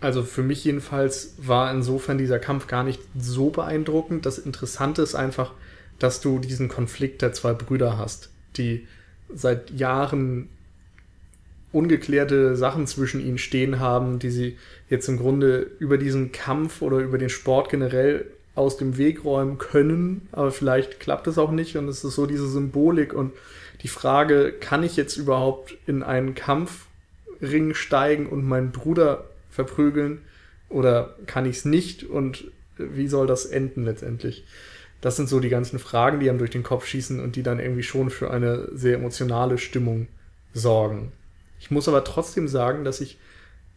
also 0.00 0.22
für 0.22 0.42
mich 0.42 0.64
jedenfalls 0.64 1.34
war 1.38 1.70
insofern 1.70 2.16
dieser 2.16 2.38
Kampf 2.38 2.66
gar 2.66 2.84
nicht 2.84 3.00
so 3.18 3.50
beeindruckend. 3.50 4.24
Das 4.24 4.38
Interessante 4.38 5.02
ist 5.02 5.14
einfach, 5.14 5.52
dass 5.98 6.20
du 6.20 6.38
diesen 6.38 6.68
Konflikt 6.68 7.22
der 7.22 7.32
zwei 7.32 7.52
Brüder 7.52 7.98
hast, 7.98 8.30
die 8.56 8.86
seit 9.28 9.70
Jahren 9.70 10.48
ungeklärte 11.72 12.56
Sachen 12.56 12.86
zwischen 12.86 13.24
ihnen 13.24 13.38
stehen 13.38 13.78
haben, 13.78 14.18
die 14.18 14.30
sie 14.30 14.58
jetzt 14.88 15.08
im 15.08 15.18
Grunde 15.18 15.70
über 15.78 15.98
diesen 15.98 16.32
Kampf 16.32 16.82
oder 16.82 16.98
über 16.98 17.18
den 17.18 17.28
Sport 17.28 17.68
generell 17.68 18.26
aus 18.54 18.76
dem 18.76 18.96
Weg 18.96 19.24
räumen 19.24 19.58
können, 19.58 20.28
aber 20.32 20.50
vielleicht 20.50 21.00
klappt 21.00 21.26
es 21.26 21.38
auch 21.38 21.50
nicht 21.50 21.76
und 21.76 21.88
es 21.88 22.04
ist 22.04 22.14
so 22.14 22.26
diese 22.26 22.48
Symbolik 22.48 23.12
und 23.12 23.32
die 23.82 23.88
Frage, 23.88 24.52
kann 24.52 24.82
ich 24.82 24.96
jetzt 24.96 25.16
überhaupt 25.16 25.76
in 25.86 26.02
einen 26.02 26.34
Kampfring 26.34 27.74
steigen 27.74 28.26
und 28.26 28.46
meinen 28.46 28.72
Bruder 28.72 29.24
verprügeln 29.50 30.20
oder 30.68 31.16
kann 31.26 31.46
ich 31.46 31.58
es 31.58 31.64
nicht 31.64 32.04
und 32.04 32.50
wie 32.76 33.08
soll 33.08 33.26
das 33.26 33.46
enden 33.46 33.84
letztendlich? 33.84 34.44
Das 35.00 35.16
sind 35.16 35.28
so 35.28 35.40
die 35.40 35.48
ganzen 35.48 35.78
Fragen, 35.78 36.20
die 36.20 36.28
einem 36.28 36.38
durch 36.38 36.50
den 36.50 36.62
Kopf 36.62 36.86
schießen 36.86 37.20
und 37.20 37.36
die 37.36 37.42
dann 37.42 37.58
irgendwie 37.58 37.82
schon 37.82 38.10
für 38.10 38.30
eine 38.30 38.68
sehr 38.72 38.96
emotionale 38.96 39.56
Stimmung 39.56 40.08
sorgen. 40.52 41.12
Ich 41.58 41.70
muss 41.70 41.88
aber 41.88 42.04
trotzdem 42.04 42.48
sagen, 42.48 42.84
dass 42.84 43.00
ich 43.00 43.18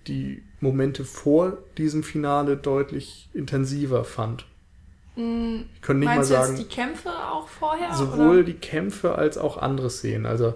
die 0.08 0.44
Momente 0.60 1.06
vor 1.06 1.58
diesem 1.78 2.04
Finale 2.04 2.58
deutlich 2.58 3.30
intensiver 3.34 4.04
fand. 4.04 4.46
Mm, 5.16 5.62
ich 5.74 5.82
könnte 5.82 6.06
nicht 6.06 6.16
mal 6.16 6.24
sagen. 6.24 6.56
die 6.58 6.66
Kämpfe 6.66 7.10
auch 7.10 7.48
vorher? 7.48 7.94
Sowohl 7.94 8.38
oder? 8.38 8.44
die 8.44 8.54
Kämpfe 8.54 9.16
als 9.16 9.38
auch 9.38 9.58
andere 9.58 9.90
Szenen. 9.90 10.26
Also 10.26 10.56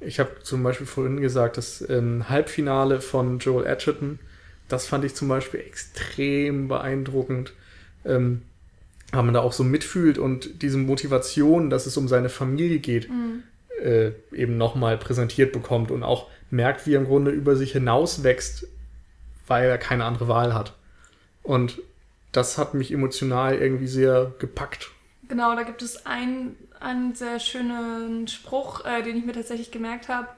ich 0.00 0.20
habe 0.20 0.42
zum 0.42 0.62
Beispiel 0.62 0.86
vorhin 0.86 1.20
gesagt, 1.20 1.56
das 1.56 1.88
ähm, 1.88 2.28
Halbfinale 2.28 3.00
von 3.00 3.38
Joel 3.38 3.66
Edgerton 3.66 4.18
das 4.68 4.86
fand 4.86 5.04
ich 5.04 5.14
zum 5.14 5.28
Beispiel 5.28 5.60
extrem 5.60 6.68
beeindruckend. 6.68 7.54
Ähm, 8.04 8.42
weil 9.10 9.22
man 9.22 9.32
da 9.32 9.40
auch 9.40 9.54
so 9.54 9.64
mitfühlt 9.64 10.18
und 10.18 10.62
diese 10.62 10.76
Motivation, 10.76 11.70
dass 11.70 11.86
es 11.86 11.96
um 11.96 12.08
seine 12.08 12.28
Familie 12.28 12.78
geht, 12.78 13.08
mhm. 13.08 13.42
äh, 13.82 14.10
eben 14.32 14.58
nochmal 14.58 14.98
präsentiert 14.98 15.52
bekommt 15.52 15.90
und 15.90 16.02
auch 16.02 16.28
merkt, 16.50 16.86
wie 16.86 16.94
er 16.94 17.00
im 17.00 17.06
Grunde 17.06 17.30
über 17.30 17.56
sich 17.56 17.72
hinauswächst, 17.72 18.66
weil 19.46 19.70
er 19.70 19.78
keine 19.78 20.04
andere 20.04 20.28
Wahl 20.28 20.52
hat. 20.52 20.74
Und 21.42 21.80
das 22.32 22.58
hat 22.58 22.74
mich 22.74 22.92
emotional 22.92 23.54
irgendwie 23.54 23.86
sehr 23.86 24.32
gepackt. 24.38 24.90
Genau, 25.28 25.54
da 25.54 25.62
gibt 25.62 25.82
es 25.82 26.06
einen, 26.06 26.56
einen 26.80 27.14
sehr 27.14 27.38
schönen 27.38 28.28
Spruch, 28.28 28.84
äh, 28.84 29.02
den 29.02 29.16
ich 29.16 29.24
mir 29.24 29.32
tatsächlich 29.32 29.70
gemerkt 29.70 30.08
habe. 30.08 30.28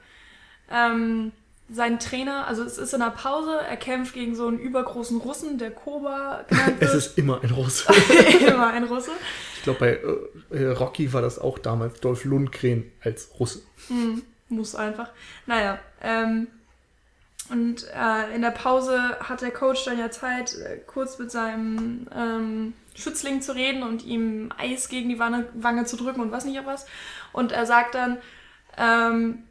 Ähm, 0.69 1.31
sein 1.73 1.99
Trainer, 1.99 2.47
also 2.47 2.63
es 2.63 2.77
ist 2.77 2.93
in 2.93 2.99
der 2.99 3.11
Pause, 3.11 3.57
er 3.57 3.77
kämpft 3.77 4.13
gegen 4.13 4.35
so 4.35 4.47
einen 4.47 4.59
übergroßen 4.59 5.17
Russen, 5.21 5.57
der 5.57 5.71
Koba 5.71 6.43
genannt 6.47 6.81
wird. 6.81 6.81
es 6.89 6.93
ist 6.93 7.17
immer 7.17 7.41
ein 7.41 7.51
Russe. 7.51 7.91
immer 8.47 8.67
ein 8.71 8.83
Russe. 8.83 9.11
Ich 9.55 9.63
glaube, 9.63 9.79
bei 9.79 10.57
äh, 10.57 10.67
Rocky 10.67 11.13
war 11.13 11.21
das 11.21 11.39
auch 11.39 11.59
damals 11.59 12.01
Dolph 12.01 12.25
Lundgren 12.25 12.91
als 13.01 13.29
Russe. 13.39 13.61
Hm, 13.87 14.23
muss 14.49 14.75
einfach. 14.75 15.09
Naja, 15.45 15.79
ähm, 16.01 16.47
und 17.51 17.85
äh, 17.93 18.33
in 18.33 18.41
der 18.41 18.51
Pause 18.51 19.17
hat 19.19 19.41
der 19.41 19.51
Coach 19.51 19.83
dann 19.83 19.99
ja 19.99 20.09
Zeit, 20.09 20.55
äh, 20.55 20.77
kurz 20.87 21.19
mit 21.19 21.31
seinem 21.31 22.07
ähm, 22.15 22.73
Schützling 22.95 23.41
zu 23.41 23.53
reden 23.53 23.83
und 23.83 24.05
ihm 24.05 24.53
Eis 24.57 24.87
gegen 24.87 25.09
die 25.09 25.19
Wange, 25.19 25.47
Wange 25.53 25.85
zu 25.85 25.97
drücken 25.97 26.21
und 26.21 26.31
was 26.31 26.45
nicht 26.45 26.59
auch 26.59 26.65
was. 26.65 26.85
Und 27.33 27.51
er 27.51 27.65
sagt 27.65 27.95
dann, 27.95 28.17
ähm, 28.77 29.43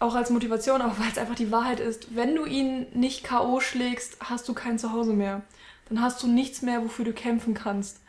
auch 0.00 0.16
als 0.16 0.30
Motivation, 0.30 0.82
auch 0.82 0.98
weil 0.98 1.08
es 1.10 1.18
einfach 1.18 1.36
die 1.36 1.52
Wahrheit 1.52 1.78
ist, 1.78 2.16
wenn 2.16 2.34
du 2.34 2.44
ihn 2.44 2.86
nicht 2.92 3.22
K.O. 3.22 3.60
schlägst, 3.60 4.16
hast 4.20 4.48
du 4.48 4.54
kein 4.54 4.78
Zuhause 4.78 5.12
mehr. 5.12 5.42
Dann 5.88 6.00
hast 6.00 6.22
du 6.22 6.26
nichts 6.26 6.62
mehr, 6.62 6.82
wofür 6.82 7.04
du 7.04 7.12
kämpfen 7.12 7.54
kannst. 7.54 8.00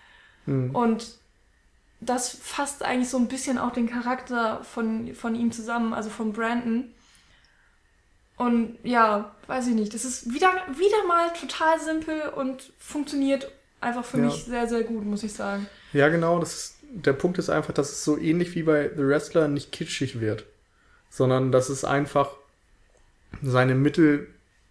Mhm. 0.48 0.76
Und 0.76 1.20
das 2.00 2.30
fasst 2.30 2.84
eigentlich 2.84 3.10
so 3.10 3.18
ein 3.18 3.28
bisschen 3.28 3.60
auch 3.60 3.72
den 3.72 3.88
Charakter 3.88 4.64
von, 4.64 5.14
von 5.14 5.36
ihm 5.36 5.52
zusammen, 5.52 5.94
also 5.94 6.10
von 6.10 6.34
Brandon. 6.34 6.92
Und 8.42 8.78
ja, 8.84 9.36
weiß 9.48 9.68
ich 9.68 9.76
nicht. 9.76 9.94
Das 9.94 10.06
ist 10.06 10.34
wieder, 10.34 10.50
wieder 10.78 11.08
mal 11.08 11.32
total 11.40 11.80
simpel 11.80 12.30
und 12.36 12.74
funktioniert 12.80 13.52
einfach 13.80 14.06
für 14.06 14.18
ja. 14.18 14.26
mich 14.26 14.46
sehr, 14.46 14.68
sehr 14.68 14.84
gut, 14.84 15.06
muss 15.06 15.24
ich 15.24 15.34
sagen. 15.34 15.68
Ja, 15.94 16.10
genau. 16.10 16.40
Das 16.40 16.54
ist, 16.54 16.76
der 16.84 17.14
Punkt 17.14 17.38
ist 17.38 17.50
einfach, 17.50 17.74
dass 17.74 17.92
es 17.92 18.04
so 18.04 18.18
ähnlich 18.18 18.56
wie 18.56 18.64
bei 18.64 18.90
The 18.96 19.06
Wrestler 19.06 19.48
nicht 19.48 19.72
kitschig 19.72 20.20
wird 20.20 20.46
sondern 21.12 21.52
dass 21.52 21.70
es 21.70 21.86
einfach 21.86 22.32
seine 23.44 23.76
Mittel 23.76 24.28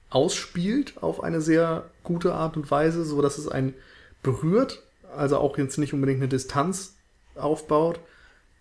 ausspielt 0.09 1.01
auf 1.03 1.23
eine 1.23 1.41
sehr 1.41 1.85
gute 2.03 2.35
Art 2.35 2.57
und 2.57 2.69
Weise, 2.71 3.05
so 3.05 3.23
dass 3.23 3.39
es 3.39 3.47
einen 3.47 3.75
berührt, 4.23 4.83
also 5.15 5.37
auch 5.39 5.57
jetzt 5.59 5.79
nicht 5.79 5.93
unbedingt 5.93 6.21
eine 6.21 6.29
Distanz 6.29 6.97
aufbaut, 7.37 8.01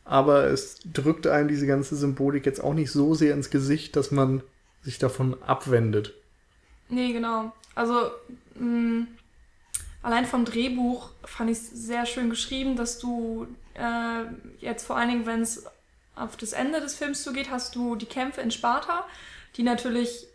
aber 0.03 0.45
es 0.45 0.79
drückt 0.93 1.25
einem 1.25 1.47
diese 1.47 1.65
ganze 1.65 1.95
Symbolik 1.95 2.45
jetzt 2.45 2.63
auch 2.63 2.73
nicht 2.73 2.91
so 2.91 3.15
sehr 3.15 3.33
ins 3.33 3.49
Gesicht, 3.49 3.95
dass 3.95 4.11
man 4.11 4.43
sich 4.81 4.99
davon 4.99 5.41
abwendet. 5.43 6.13
Nee, 6.89 7.13
genau. 7.13 7.51
Also 7.75 8.11
mh, 8.55 8.65
mm, 8.65 9.07
allein 10.01 10.25
vom 10.25 10.45
Drehbuch 10.45 11.09
fand 11.23 11.49
ich 11.49 11.57
es 11.57 11.69
sehr 11.69 12.05
schön 12.05 12.29
geschrieben, 12.29 12.75
dass 12.75 12.99
du 12.99 13.47
äh, 13.75 14.23
jetzt 14.59 14.85
vor 14.85 14.97
allen 14.97 15.09
Dingen, 15.09 15.25
wenn 15.25 15.41
es 15.41 15.65
auf 16.15 16.35
das 16.35 16.53
Ende 16.53 16.81
des 16.81 16.95
Films 16.95 17.23
zugeht, 17.23 17.49
hast 17.49 17.75
du 17.75 17.95
die 17.95 18.05
Kämpfe 18.05 18.41
in 18.41 18.51
Sparta, 18.51 19.05
die 19.55 19.63
natürlich 19.63 20.27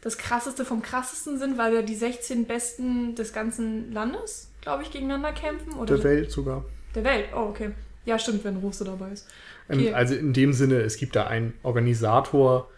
das 0.00 0.18
krasseste 0.18 0.64
vom 0.64 0.82
krassesten 0.82 1.38
sind, 1.38 1.58
weil 1.58 1.74
ja 1.74 1.82
die 1.82 1.94
16 1.94 2.46
Besten 2.46 3.14
des 3.14 3.32
ganzen 3.32 3.92
Landes, 3.92 4.50
glaube 4.60 4.82
ich, 4.82 4.90
gegeneinander 4.90 5.32
kämpfen. 5.32 5.74
Oder 5.74 5.96
der 5.96 6.04
Welt 6.04 6.30
sogar. 6.30 6.64
Der 6.94 7.04
Welt, 7.04 7.28
oh, 7.34 7.48
okay. 7.50 7.72
Ja, 8.04 8.18
stimmt, 8.18 8.44
wenn 8.44 8.56
Russe 8.58 8.84
dabei 8.84 9.10
ist. 9.10 9.26
Ähm, 9.68 9.80
okay. 9.80 9.92
Also 9.92 10.14
in 10.14 10.32
dem 10.32 10.52
Sinne, 10.52 10.76
es 10.76 10.96
gibt 10.96 11.16
da 11.16 11.26
einen 11.26 11.54
Organisator, 11.62 12.70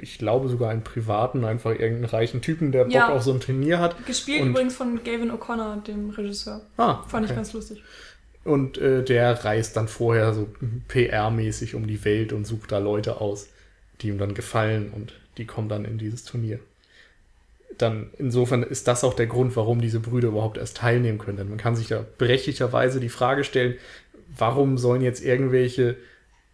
ich 0.00 0.18
glaube 0.18 0.48
sogar 0.48 0.70
einen 0.70 0.84
privaten, 0.84 1.44
einfach 1.44 1.70
irgendeinen 1.70 2.04
reichen 2.04 2.40
Typen, 2.40 2.72
der 2.72 2.84
Bock 2.84 2.92
ja. 2.92 3.08
auf 3.08 3.22
so 3.22 3.32
ein 3.32 3.40
Turnier 3.40 3.78
hat. 3.78 4.06
Gespielt 4.06 4.42
und 4.42 4.50
übrigens 4.50 4.76
von 4.76 5.02
Gavin 5.02 5.30
O'Connor, 5.30 5.82
dem 5.82 6.10
Regisseur. 6.10 6.62
Ah, 6.76 7.02
Fand 7.08 7.24
okay. 7.24 7.32
ich 7.32 7.36
ganz 7.36 7.52
lustig. 7.52 7.82
Und 8.44 8.78
äh, 8.78 9.02
der 9.02 9.44
reist 9.44 9.76
dann 9.76 9.88
vorher 9.88 10.32
so 10.32 10.48
PR-mäßig 10.88 11.74
um 11.74 11.86
die 11.86 12.04
Welt 12.04 12.32
und 12.32 12.46
sucht 12.46 12.70
da 12.70 12.78
Leute 12.78 13.20
aus, 13.20 13.48
die 14.00 14.08
ihm 14.08 14.18
dann 14.18 14.34
gefallen 14.34 14.92
und 14.94 15.14
die 15.36 15.46
kommen 15.46 15.68
dann 15.68 15.84
in 15.84 15.98
dieses 15.98 16.24
Turnier. 16.24 16.60
Dann 17.76 18.10
insofern 18.18 18.62
ist 18.62 18.86
das 18.86 19.04
auch 19.04 19.14
der 19.14 19.26
Grund, 19.26 19.56
warum 19.56 19.80
diese 19.80 20.00
Brüder 20.00 20.28
überhaupt 20.28 20.58
erst 20.58 20.76
teilnehmen 20.76 21.18
können. 21.18 21.36
Denn 21.38 21.48
man 21.48 21.58
kann 21.58 21.76
sich 21.76 21.88
ja 21.88 22.04
berechtigterweise 22.18 23.00
die 23.00 23.08
Frage 23.08 23.44
stellen, 23.44 23.74
warum 24.36 24.78
sollen 24.78 25.02
jetzt 25.02 25.24
irgendwelche 25.24 25.96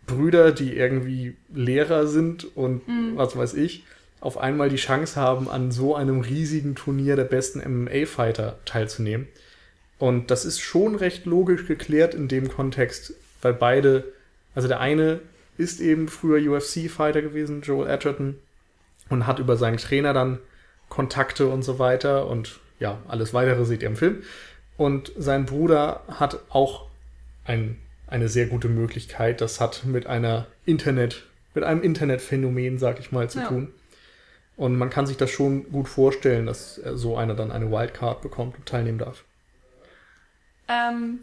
Brüder, 0.06 0.52
die 0.52 0.76
irgendwie 0.76 1.36
Lehrer 1.52 2.06
sind 2.06 2.56
und 2.56 2.86
mhm. 2.88 3.16
was 3.16 3.36
weiß 3.36 3.54
ich, 3.54 3.84
auf 4.20 4.38
einmal 4.38 4.68
die 4.68 4.76
Chance 4.76 5.20
haben, 5.20 5.48
an 5.48 5.72
so 5.72 5.96
einem 5.96 6.20
riesigen 6.20 6.74
Turnier 6.74 7.16
der 7.16 7.24
besten 7.24 7.60
MMA-Fighter 7.60 8.58
teilzunehmen. 8.64 9.26
Und 9.98 10.30
das 10.30 10.44
ist 10.44 10.60
schon 10.60 10.94
recht 10.94 11.26
logisch 11.26 11.66
geklärt 11.66 12.14
in 12.14 12.28
dem 12.28 12.48
Kontext, 12.48 13.14
weil 13.40 13.54
beide, 13.54 14.04
also 14.54 14.68
der 14.68 14.80
eine 14.80 15.20
ist 15.58 15.80
eben 15.80 16.08
früher 16.08 16.52
UFC-Fighter 16.52 17.22
gewesen, 17.22 17.62
Joel 17.62 17.88
Edgerton, 17.88 18.36
und 19.08 19.26
hat 19.26 19.38
über 19.38 19.56
seinen 19.56 19.76
Trainer 19.76 20.12
dann 20.12 20.38
Kontakte 20.88 21.48
und 21.48 21.62
so 21.62 21.78
weiter 21.78 22.26
und 22.26 22.60
ja, 22.78 22.98
alles 23.08 23.32
weitere 23.32 23.64
seht 23.64 23.82
ihr 23.82 23.88
im 23.88 23.96
Film. 23.96 24.22
Und 24.76 25.12
sein 25.16 25.46
Bruder 25.46 26.02
hat 26.08 26.40
auch 26.48 26.86
ein, 27.44 27.78
eine 28.12 28.28
sehr 28.28 28.46
gute 28.46 28.68
Möglichkeit. 28.68 29.40
Das 29.40 29.60
hat 29.60 29.84
mit 29.84 30.06
einer 30.06 30.46
Internet, 30.66 31.24
mit 31.54 31.64
einem 31.64 31.82
Internetphänomen, 31.82 32.78
sag 32.78 33.00
ich 33.00 33.10
mal, 33.10 33.28
zu 33.30 33.40
ja. 33.40 33.48
tun. 33.48 33.72
Und 34.56 34.76
man 34.76 34.90
kann 34.90 35.06
sich 35.06 35.16
das 35.16 35.30
schon 35.30 35.70
gut 35.72 35.88
vorstellen, 35.88 36.46
dass 36.46 36.74
so 36.74 37.16
einer 37.16 37.34
dann 37.34 37.50
eine 37.50 37.70
Wildcard 37.70 38.20
bekommt 38.20 38.56
und 38.56 38.66
teilnehmen 38.66 38.98
darf. 38.98 39.24
Ähm, 40.68 41.20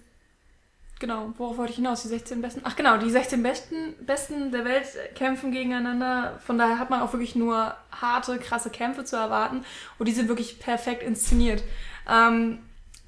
genau, 1.00 1.32
worauf 1.38 1.58
wollte 1.58 1.72
ich 1.72 1.76
hinaus? 1.78 2.02
Die 2.02 2.08
16 2.08 2.42
Besten? 2.42 2.62
Ach 2.64 2.76
genau, 2.76 2.98
die 2.98 3.10
16 3.10 3.44
Besten, 3.44 3.94
Besten 4.02 4.52
der 4.52 4.66
Welt 4.66 4.88
kämpfen 5.14 5.52
gegeneinander. 5.52 6.40
Von 6.44 6.58
daher 6.58 6.80
hat 6.80 6.90
man 6.90 7.02
auch 7.02 7.14
wirklich 7.14 7.36
nur 7.36 7.76
harte, 7.92 8.40
krasse 8.40 8.72
Kämpfe 8.72 9.06
zu 9.06 9.16
erwarten. 9.16 9.64
Und 10.00 10.08
die 10.08 10.14
sind 10.14 10.28
wirklich 10.28 10.60
perfekt 10.60 11.04
inszeniert. 11.04 11.64
Ähm, 12.10 12.60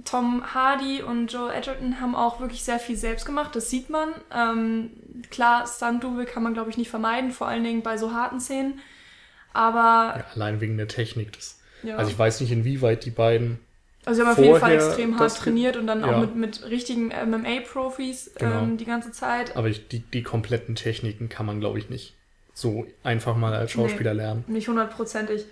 Tom 0.05 0.53
Hardy 0.53 1.01
und 1.01 1.31
Joe 1.31 1.53
Edgerton 1.53 1.99
haben 1.99 2.15
auch 2.15 2.39
wirklich 2.39 2.63
sehr 2.63 2.79
viel 2.79 2.95
selbst 2.95 3.25
gemacht, 3.25 3.55
das 3.55 3.69
sieht 3.69 3.89
man. 3.89 4.09
Ähm, 4.33 4.91
klar, 5.29 5.65
Stunt-Double 5.67 6.25
kann 6.25 6.43
man, 6.43 6.53
glaube 6.53 6.69
ich, 6.69 6.77
nicht 6.77 6.89
vermeiden, 6.89 7.31
vor 7.31 7.47
allen 7.47 7.63
Dingen 7.63 7.83
bei 7.83 7.97
so 7.97 8.13
harten 8.13 8.39
Szenen. 8.39 8.79
Aber. 9.53 10.15
Ja, 10.17 10.25
allein 10.35 10.61
wegen 10.61 10.77
der 10.77 10.87
Technik. 10.87 11.33
Das, 11.33 11.59
ja. 11.83 11.97
Also 11.97 12.11
ich 12.11 12.17
weiß 12.17 12.41
nicht, 12.41 12.51
inwieweit 12.51 13.05
die 13.05 13.11
beiden. 13.11 13.59
Also 14.05 14.21
sie 14.21 14.27
haben 14.27 14.31
auf 14.31 14.43
jeden 14.43 14.59
Fall 14.59 14.73
extrem 14.73 15.19
hart 15.19 15.37
trainiert 15.37 15.77
und 15.77 15.85
dann 15.85 16.01
ja. 16.01 16.07
auch 16.07 16.19
mit, 16.19 16.35
mit 16.35 16.69
richtigen 16.69 17.09
MMA-Profis 17.09 18.31
genau. 18.35 18.63
ähm, 18.63 18.77
die 18.77 18.85
ganze 18.85 19.11
Zeit. 19.11 19.55
Aber 19.55 19.67
ich, 19.67 19.87
die, 19.89 19.99
die 19.99 20.23
kompletten 20.23 20.73
Techniken 20.73 21.29
kann 21.29 21.45
man, 21.45 21.59
glaube 21.59 21.77
ich, 21.77 21.89
nicht 21.89 22.15
so 22.53 22.87
einfach 23.03 23.35
mal 23.35 23.53
als 23.53 23.71
Schauspieler 23.71 24.13
nee, 24.13 24.21
lernen. 24.21 24.43
Nicht 24.47 24.67
hundertprozentig. 24.67 25.45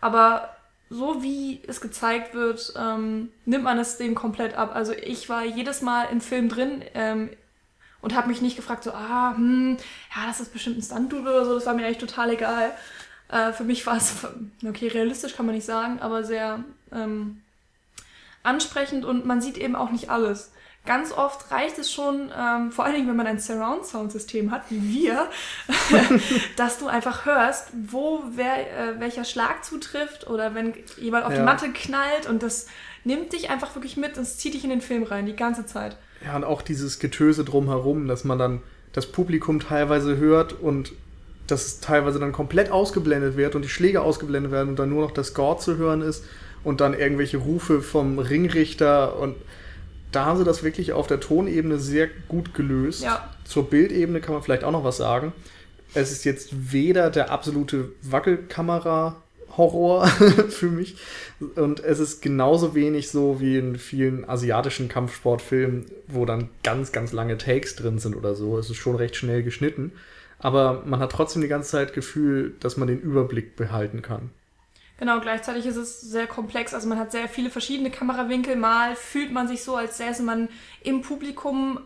Aber 0.00 0.56
so 0.92 1.22
wie 1.22 1.62
es 1.66 1.80
gezeigt 1.80 2.34
wird, 2.34 2.74
ähm, 2.76 3.30
nimmt 3.46 3.64
man 3.64 3.78
es 3.78 3.96
dem 3.96 4.14
komplett 4.14 4.54
ab. 4.54 4.72
Also 4.74 4.92
ich 4.92 5.28
war 5.30 5.42
jedes 5.42 5.80
Mal 5.80 6.04
im 6.12 6.20
Film 6.20 6.50
drin 6.50 6.82
ähm, 6.94 7.30
und 8.02 8.14
habe 8.14 8.28
mich 8.28 8.42
nicht 8.42 8.56
gefragt, 8.56 8.84
so, 8.84 8.92
ah, 8.92 9.34
hm, 9.34 9.78
ja, 10.14 10.26
das 10.26 10.40
ist 10.40 10.52
bestimmt 10.52 10.76
ein 10.76 10.82
Stunt-Double 10.82 11.32
oder 11.32 11.44
so, 11.46 11.54
das 11.54 11.64
war 11.64 11.72
mir 11.72 11.86
eigentlich 11.86 11.98
total 11.98 12.30
egal. 12.30 12.72
Äh, 13.28 13.52
für 13.52 13.64
mich 13.64 13.86
war 13.86 13.96
es, 13.96 14.26
okay, 14.68 14.88
realistisch 14.88 15.34
kann 15.34 15.46
man 15.46 15.54
nicht 15.54 15.64
sagen, 15.64 15.98
aber 16.00 16.24
sehr 16.24 16.62
ähm, 16.92 17.40
ansprechend 18.42 19.06
und 19.06 19.24
man 19.24 19.40
sieht 19.40 19.56
eben 19.56 19.76
auch 19.76 19.90
nicht 19.90 20.10
alles. 20.10 20.52
Ganz 20.84 21.12
oft 21.12 21.52
reicht 21.52 21.78
es 21.78 21.92
schon, 21.92 22.32
ähm, 22.36 22.72
vor 22.72 22.84
allen 22.84 22.94
Dingen, 22.94 23.08
wenn 23.08 23.16
man 23.16 23.28
ein 23.28 23.38
Surround-Sound-System 23.38 24.50
hat, 24.50 24.62
wie 24.68 24.82
wir, 24.82 25.28
dass 26.56 26.78
du 26.78 26.88
einfach 26.88 27.24
hörst, 27.24 27.68
wo 27.88 28.24
wer, 28.34 28.56
äh, 28.56 29.00
welcher 29.00 29.24
Schlag 29.24 29.64
zutrifft 29.64 30.26
oder 30.26 30.56
wenn 30.56 30.74
jemand 30.98 31.24
auf 31.24 31.32
ja. 31.32 31.38
die 31.38 31.44
Matte 31.44 31.70
knallt 31.70 32.28
und 32.28 32.42
das 32.42 32.66
nimmt 33.04 33.32
dich 33.32 33.48
einfach 33.48 33.76
wirklich 33.76 33.96
mit 33.96 34.18
und 34.18 34.24
zieht 34.24 34.54
dich 34.54 34.64
in 34.64 34.70
den 34.70 34.80
Film 34.80 35.04
rein, 35.04 35.26
die 35.26 35.36
ganze 35.36 35.66
Zeit. 35.66 35.96
Ja, 36.24 36.34
und 36.34 36.44
auch 36.44 36.62
dieses 36.62 36.98
Getöse 36.98 37.44
drumherum, 37.44 38.08
dass 38.08 38.24
man 38.24 38.38
dann 38.38 38.60
das 38.92 39.06
Publikum 39.06 39.60
teilweise 39.60 40.16
hört 40.16 40.52
und 40.52 40.92
dass 41.46 41.66
es 41.66 41.80
teilweise 41.80 42.18
dann 42.18 42.32
komplett 42.32 42.72
ausgeblendet 42.72 43.36
wird 43.36 43.54
und 43.54 43.62
die 43.62 43.68
Schläge 43.68 44.00
ausgeblendet 44.02 44.50
werden 44.50 44.70
und 44.70 44.78
dann 44.78 44.90
nur 44.90 45.02
noch 45.02 45.12
das 45.12 45.28
Score 45.28 45.58
zu 45.58 45.76
hören 45.76 46.02
ist 46.02 46.24
und 46.64 46.80
dann 46.80 46.94
irgendwelche 46.94 47.38
Rufe 47.38 47.82
vom 47.82 48.18
Ringrichter 48.18 49.18
und 49.18 49.36
da 50.12 50.26
haben 50.26 50.38
sie 50.38 50.44
das 50.44 50.62
wirklich 50.62 50.92
auf 50.92 51.06
der 51.06 51.20
Tonebene 51.20 51.78
sehr 51.78 52.08
gut 52.28 52.54
gelöst. 52.54 53.02
Ja. 53.02 53.30
Zur 53.44 53.68
Bildebene 53.68 54.20
kann 54.20 54.34
man 54.34 54.42
vielleicht 54.42 54.64
auch 54.64 54.70
noch 54.70 54.84
was 54.84 54.96
sagen. 54.96 55.32
Es 55.94 56.12
ist 56.12 56.24
jetzt 56.24 56.72
weder 56.72 57.10
der 57.10 57.30
absolute 57.30 57.92
Wackelkamera-Horror 58.02 60.06
für 60.48 60.68
mich 60.68 60.96
und 61.56 61.80
es 61.80 61.98
ist 61.98 62.22
genauso 62.22 62.74
wenig 62.74 63.10
so 63.10 63.40
wie 63.40 63.58
in 63.58 63.76
vielen 63.76 64.28
asiatischen 64.28 64.88
Kampfsportfilmen, 64.88 65.86
wo 66.08 66.24
dann 66.24 66.48
ganz, 66.62 66.92
ganz 66.92 67.12
lange 67.12 67.36
Takes 67.36 67.76
drin 67.76 67.98
sind 67.98 68.16
oder 68.16 68.34
so. 68.34 68.58
Es 68.58 68.70
ist 68.70 68.76
schon 68.76 68.96
recht 68.96 69.16
schnell 69.16 69.42
geschnitten 69.42 69.92
aber 70.42 70.82
man 70.84 71.00
hat 71.00 71.12
trotzdem 71.12 71.40
die 71.40 71.48
ganze 71.48 71.70
Zeit 71.70 71.94
Gefühl, 71.94 72.54
dass 72.58 72.76
man 72.76 72.88
den 72.88 73.00
Überblick 73.00 73.54
behalten 73.54 74.02
kann. 74.02 74.30
Genau, 75.02 75.18
gleichzeitig 75.18 75.66
ist 75.66 75.74
es 75.74 76.00
sehr 76.00 76.28
komplex. 76.28 76.72
Also 76.74 76.88
man 76.88 76.96
hat 76.96 77.10
sehr 77.10 77.28
viele 77.28 77.50
verschiedene 77.50 77.90
Kamerawinkel. 77.90 78.54
Mal 78.54 78.94
fühlt 78.94 79.32
man 79.32 79.48
sich 79.48 79.64
so, 79.64 79.74
als 79.74 79.96
säße 79.96 80.22
man 80.22 80.48
im 80.84 81.00
Publikum, 81.00 81.80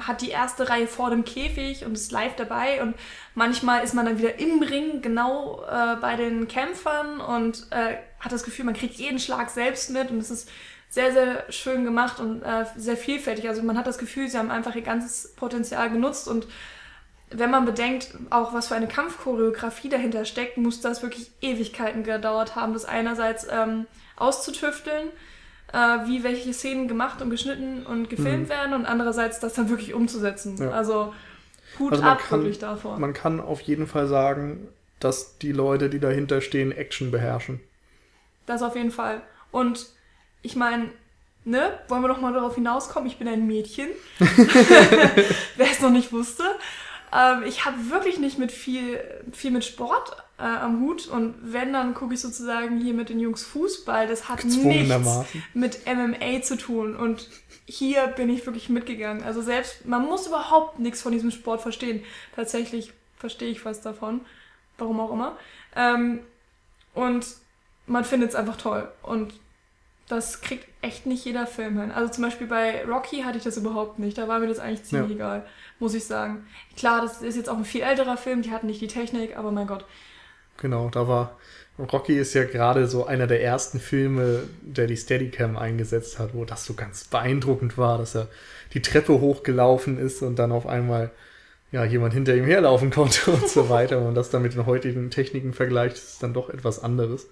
hat 0.00 0.20
die 0.20 0.30
erste 0.30 0.68
Reihe 0.68 0.88
vor 0.88 1.10
dem 1.10 1.24
Käfig 1.24 1.84
und 1.84 1.92
ist 1.92 2.10
live 2.10 2.34
dabei. 2.34 2.82
Und 2.82 2.96
manchmal 3.36 3.84
ist 3.84 3.94
man 3.94 4.06
dann 4.06 4.18
wieder 4.18 4.40
im 4.40 4.60
Ring, 4.64 5.00
genau 5.00 5.62
äh, 5.62 5.94
bei 6.00 6.16
den 6.16 6.48
Kämpfern 6.48 7.20
und 7.20 7.68
äh, 7.70 7.98
hat 8.18 8.32
das 8.32 8.42
Gefühl, 8.42 8.64
man 8.64 8.74
kriegt 8.74 8.96
jeden 8.96 9.20
Schlag 9.20 9.50
selbst 9.50 9.90
mit. 9.90 10.10
Und 10.10 10.18
es 10.18 10.32
ist 10.32 10.50
sehr, 10.88 11.12
sehr 11.12 11.44
schön 11.52 11.84
gemacht 11.84 12.18
und 12.18 12.42
äh, 12.42 12.64
sehr 12.74 12.96
vielfältig. 12.96 13.48
Also 13.48 13.62
man 13.62 13.78
hat 13.78 13.86
das 13.86 13.98
Gefühl, 13.98 14.26
sie 14.26 14.38
haben 14.38 14.50
einfach 14.50 14.74
ihr 14.74 14.82
ganzes 14.82 15.36
Potenzial 15.36 15.88
genutzt 15.88 16.26
und 16.26 16.48
wenn 17.30 17.50
man 17.50 17.64
bedenkt, 17.64 18.14
auch 18.30 18.54
was 18.54 18.68
für 18.68 18.74
eine 18.74 18.86
Kampfchoreografie 18.86 19.88
dahinter 19.88 20.24
steckt, 20.24 20.58
muss 20.58 20.80
das 20.80 21.02
wirklich 21.02 21.30
Ewigkeiten 21.40 22.04
gedauert 22.04 22.54
haben, 22.54 22.72
das 22.72 22.84
einerseits 22.84 23.46
ähm, 23.50 23.86
auszutüfteln, 24.16 25.08
äh, 25.72 25.78
wie 26.06 26.22
welche 26.22 26.52
Szenen 26.52 26.86
gemacht 26.86 27.20
und 27.20 27.30
geschnitten 27.30 27.84
und 27.84 28.08
gefilmt 28.08 28.44
mhm. 28.44 28.48
werden 28.48 28.74
und 28.74 28.86
andererseits 28.86 29.40
das 29.40 29.54
dann 29.54 29.68
wirklich 29.68 29.92
umzusetzen. 29.92 30.56
Ja. 30.58 30.70
Also 30.70 31.12
Hut 31.78 31.92
also 31.92 32.04
ab 32.04 32.20
kann, 32.20 32.40
wirklich 32.40 32.60
davor. 32.60 32.98
Man 32.98 33.12
kann 33.12 33.40
auf 33.40 33.60
jeden 33.60 33.86
Fall 33.86 34.06
sagen, 34.06 34.68
dass 35.00 35.38
die 35.38 35.52
Leute, 35.52 35.90
die 35.90 35.98
dahinter 35.98 36.40
stehen, 36.40 36.72
Action 36.72 37.10
beherrschen. 37.10 37.60
Das 38.46 38.62
auf 38.62 38.76
jeden 38.76 38.92
Fall. 38.92 39.20
Und 39.50 39.86
ich 40.42 40.54
meine, 40.54 40.90
ne, 41.44 41.78
wollen 41.88 42.02
wir 42.02 42.08
doch 42.08 42.20
mal 42.20 42.32
darauf 42.32 42.54
hinauskommen, 42.54 43.08
ich 43.08 43.18
bin 43.18 43.26
ein 43.26 43.46
Mädchen. 43.48 43.88
Wer 44.18 45.70
es 45.70 45.80
noch 45.80 45.90
nicht 45.90 46.12
wusste. 46.12 46.44
Ähm, 47.16 47.44
ich 47.44 47.64
habe 47.64 47.90
wirklich 47.90 48.18
nicht 48.18 48.38
mit 48.38 48.52
viel, 48.52 49.00
viel 49.32 49.50
mit 49.50 49.64
Sport 49.64 50.16
äh, 50.38 50.42
am 50.42 50.80
Hut 50.80 51.06
und 51.08 51.34
wenn, 51.40 51.72
dann 51.72 51.94
gucke 51.94 52.14
ich 52.14 52.20
sozusagen 52.20 52.78
hier 52.78 52.92
mit 52.92 53.08
den 53.08 53.18
Jungs 53.18 53.42
Fußball. 53.44 54.06
Das 54.06 54.28
hat 54.28 54.44
nichts 54.44 55.26
mit 55.54 55.80
MMA 55.86 56.42
zu 56.42 56.58
tun 56.58 56.94
und 56.94 57.28
hier 57.64 58.08
bin 58.08 58.28
ich 58.28 58.44
wirklich 58.44 58.68
mitgegangen. 58.68 59.22
Also 59.22 59.40
selbst, 59.40 59.86
man 59.86 60.04
muss 60.04 60.26
überhaupt 60.26 60.78
nichts 60.78 61.00
von 61.00 61.12
diesem 61.12 61.30
Sport 61.30 61.62
verstehen. 61.62 62.04
Tatsächlich 62.34 62.92
verstehe 63.16 63.48
ich 63.48 63.64
was 63.64 63.80
davon, 63.80 64.20
warum 64.76 65.00
auch 65.00 65.12
immer. 65.12 65.38
Ähm, 65.74 66.20
und 66.92 67.26
man 67.86 68.04
findet 68.04 68.30
es 68.30 68.34
einfach 68.34 68.56
toll 68.56 68.90
und 69.02 69.32
das 70.08 70.40
kriegt 70.40 70.66
echt 70.82 71.06
nicht 71.06 71.24
jeder 71.24 71.46
Film 71.46 71.80
hin. 71.80 71.90
Also 71.90 72.12
zum 72.12 72.24
Beispiel 72.24 72.46
bei 72.46 72.84
Rocky 72.84 73.22
hatte 73.22 73.38
ich 73.38 73.44
das 73.44 73.56
überhaupt 73.56 73.98
nicht. 73.98 74.16
Da 74.18 74.28
war 74.28 74.38
mir 74.38 74.46
das 74.46 74.58
eigentlich 74.58 74.84
ziemlich 74.84 75.10
ja. 75.10 75.14
egal 75.16 75.46
muss 75.78 75.94
ich 75.94 76.04
sagen. 76.04 76.46
Klar, 76.76 77.02
das 77.02 77.22
ist 77.22 77.36
jetzt 77.36 77.48
auch 77.48 77.56
ein 77.56 77.64
viel 77.64 77.82
älterer 77.82 78.16
Film, 78.16 78.42
die 78.42 78.50
hatten 78.50 78.66
nicht 78.66 78.80
die 78.80 78.86
Technik, 78.86 79.36
aber 79.36 79.50
mein 79.50 79.66
Gott. 79.66 79.84
Genau, 80.58 80.88
da 80.88 81.06
war. 81.06 81.36
Rocky 81.78 82.18
ist 82.18 82.32
ja 82.32 82.44
gerade 82.44 82.86
so 82.86 83.04
einer 83.04 83.26
der 83.26 83.42
ersten 83.42 83.78
Filme, 83.78 84.44
der 84.62 84.86
die 84.86 84.96
Steadicam 84.96 85.58
eingesetzt 85.58 86.18
hat, 86.18 86.32
wo 86.32 86.46
das 86.46 86.64
so 86.64 86.72
ganz 86.72 87.04
beeindruckend 87.04 87.76
war, 87.76 87.98
dass 87.98 88.14
er 88.14 88.28
die 88.72 88.80
Treppe 88.80 89.20
hochgelaufen 89.20 89.98
ist 89.98 90.22
und 90.22 90.38
dann 90.38 90.52
auf 90.52 90.66
einmal 90.66 91.10
ja, 91.72 91.84
jemand 91.84 92.14
hinter 92.14 92.34
ihm 92.34 92.46
herlaufen 92.46 92.90
konnte 92.94 93.30
und 93.30 93.46
so 93.46 93.68
weiter. 93.68 94.00
Und 94.00 94.14
das 94.14 94.30
dann 94.30 94.40
mit 94.40 94.54
den 94.54 94.64
heutigen 94.64 95.10
Techniken 95.10 95.52
vergleicht, 95.52 95.96
ist 95.96 96.22
dann 96.22 96.32
doch 96.32 96.48
etwas 96.48 96.82
anderes. 96.82 97.26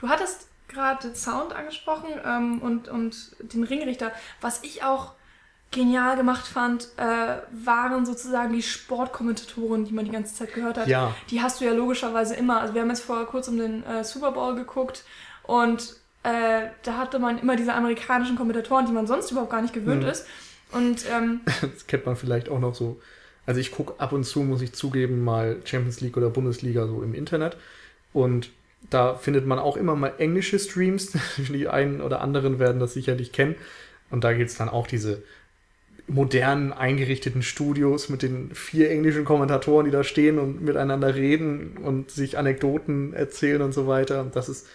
Du 0.00 0.08
hattest 0.08 0.46
gerade 0.72 1.14
Sound 1.14 1.52
angesprochen 1.52 2.08
ähm, 2.24 2.60
und, 2.60 2.88
und 2.88 3.36
den 3.40 3.64
Ringrichter. 3.64 4.12
Was 4.40 4.62
ich 4.62 4.82
auch 4.82 5.12
genial 5.72 6.16
gemacht 6.16 6.46
fand, 6.46 6.88
äh, 6.98 7.38
waren 7.50 8.06
sozusagen 8.06 8.52
die 8.52 8.62
Sportkommentatoren, 8.62 9.84
die 9.84 9.92
man 9.92 10.04
die 10.04 10.10
ganze 10.10 10.34
Zeit 10.34 10.54
gehört 10.54 10.78
hat. 10.78 10.86
Ja. 10.86 11.14
Die 11.30 11.40
hast 11.40 11.60
du 11.60 11.64
ja 11.64 11.72
logischerweise 11.72 12.34
immer. 12.34 12.60
Also 12.60 12.74
wir 12.74 12.82
haben 12.82 12.90
jetzt 12.90 13.04
vor 13.04 13.24
kurzem 13.26 13.58
den 13.58 13.84
äh, 13.84 14.04
Super 14.04 14.32
Bowl 14.32 14.54
geguckt 14.54 15.04
und 15.44 15.96
äh, 16.22 16.68
da 16.82 16.98
hatte 16.98 17.18
man 17.18 17.38
immer 17.38 17.56
diese 17.56 17.74
amerikanischen 17.74 18.36
Kommentatoren, 18.36 18.86
die 18.86 18.92
man 18.92 19.06
sonst 19.06 19.30
überhaupt 19.32 19.50
gar 19.50 19.62
nicht 19.62 19.74
gewöhnt 19.74 20.02
mhm. 20.02 20.08
ist. 20.08 20.26
Und 20.70 21.04
ähm, 21.10 21.40
das 21.60 21.86
kennt 21.86 22.06
man 22.06 22.16
vielleicht 22.16 22.48
auch 22.48 22.60
noch 22.60 22.74
so 22.74 23.00
Also 23.46 23.58
ich 23.58 23.72
gucke 23.72 23.94
ab 23.98 24.12
und 24.12 24.24
zu, 24.24 24.40
muss 24.40 24.62
ich 24.62 24.74
zugeben, 24.74 25.24
mal 25.24 25.60
Champions 25.64 26.00
League 26.00 26.16
oder 26.16 26.30
Bundesliga 26.30 26.86
so 26.86 27.02
im 27.02 27.14
Internet. 27.14 27.56
Und 28.12 28.50
da 28.90 29.14
findet 29.14 29.46
man 29.46 29.58
auch 29.58 29.76
immer 29.76 29.96
mal 29.96 30.14
englische 30.18 30.58
Streams. 30.58 31.12
Die 31.38 31.68
einen 31.68 32.00
oder 32.00 32.20
anderen 32.20 32.58
werden 32.58 32.80
das 32.80 32.94
sicherlich 32.94 33.32
kennen. 33.32 33.56
Und 34.10 34.24
da 34.24 34.32
gibt 34.32 34.50
es 34.50 34.56
dann 34.56 34.68
auch 34.68 34.86
diese 34.86 35.22
modernen 36.06 36.72
eingerichteten 36.72 37.42
Studios 37.42 38.08
mit 38.08 38.22
den 38.22 38.54
vier 38.54 38.90
englischen 38.90 39.24
Kommentatoren, 39.24 39.86
die 39.86 39.90
da 39.90 40.04
stehen 40.04 40.38
und 40.38 40.60
miteinander 40.60 41.14
reden 41.14 41.78
und 41.78 42.10
sich 42.10 42.36
Anekdoten 42.36 43.14
erzählen 43.14 43.62
und 43.62 43.72
so 43.72 43.86
weiter. 43.86 44.20
Und 44.20 44.36
das 44.36 44.48
ist 44.48 44.66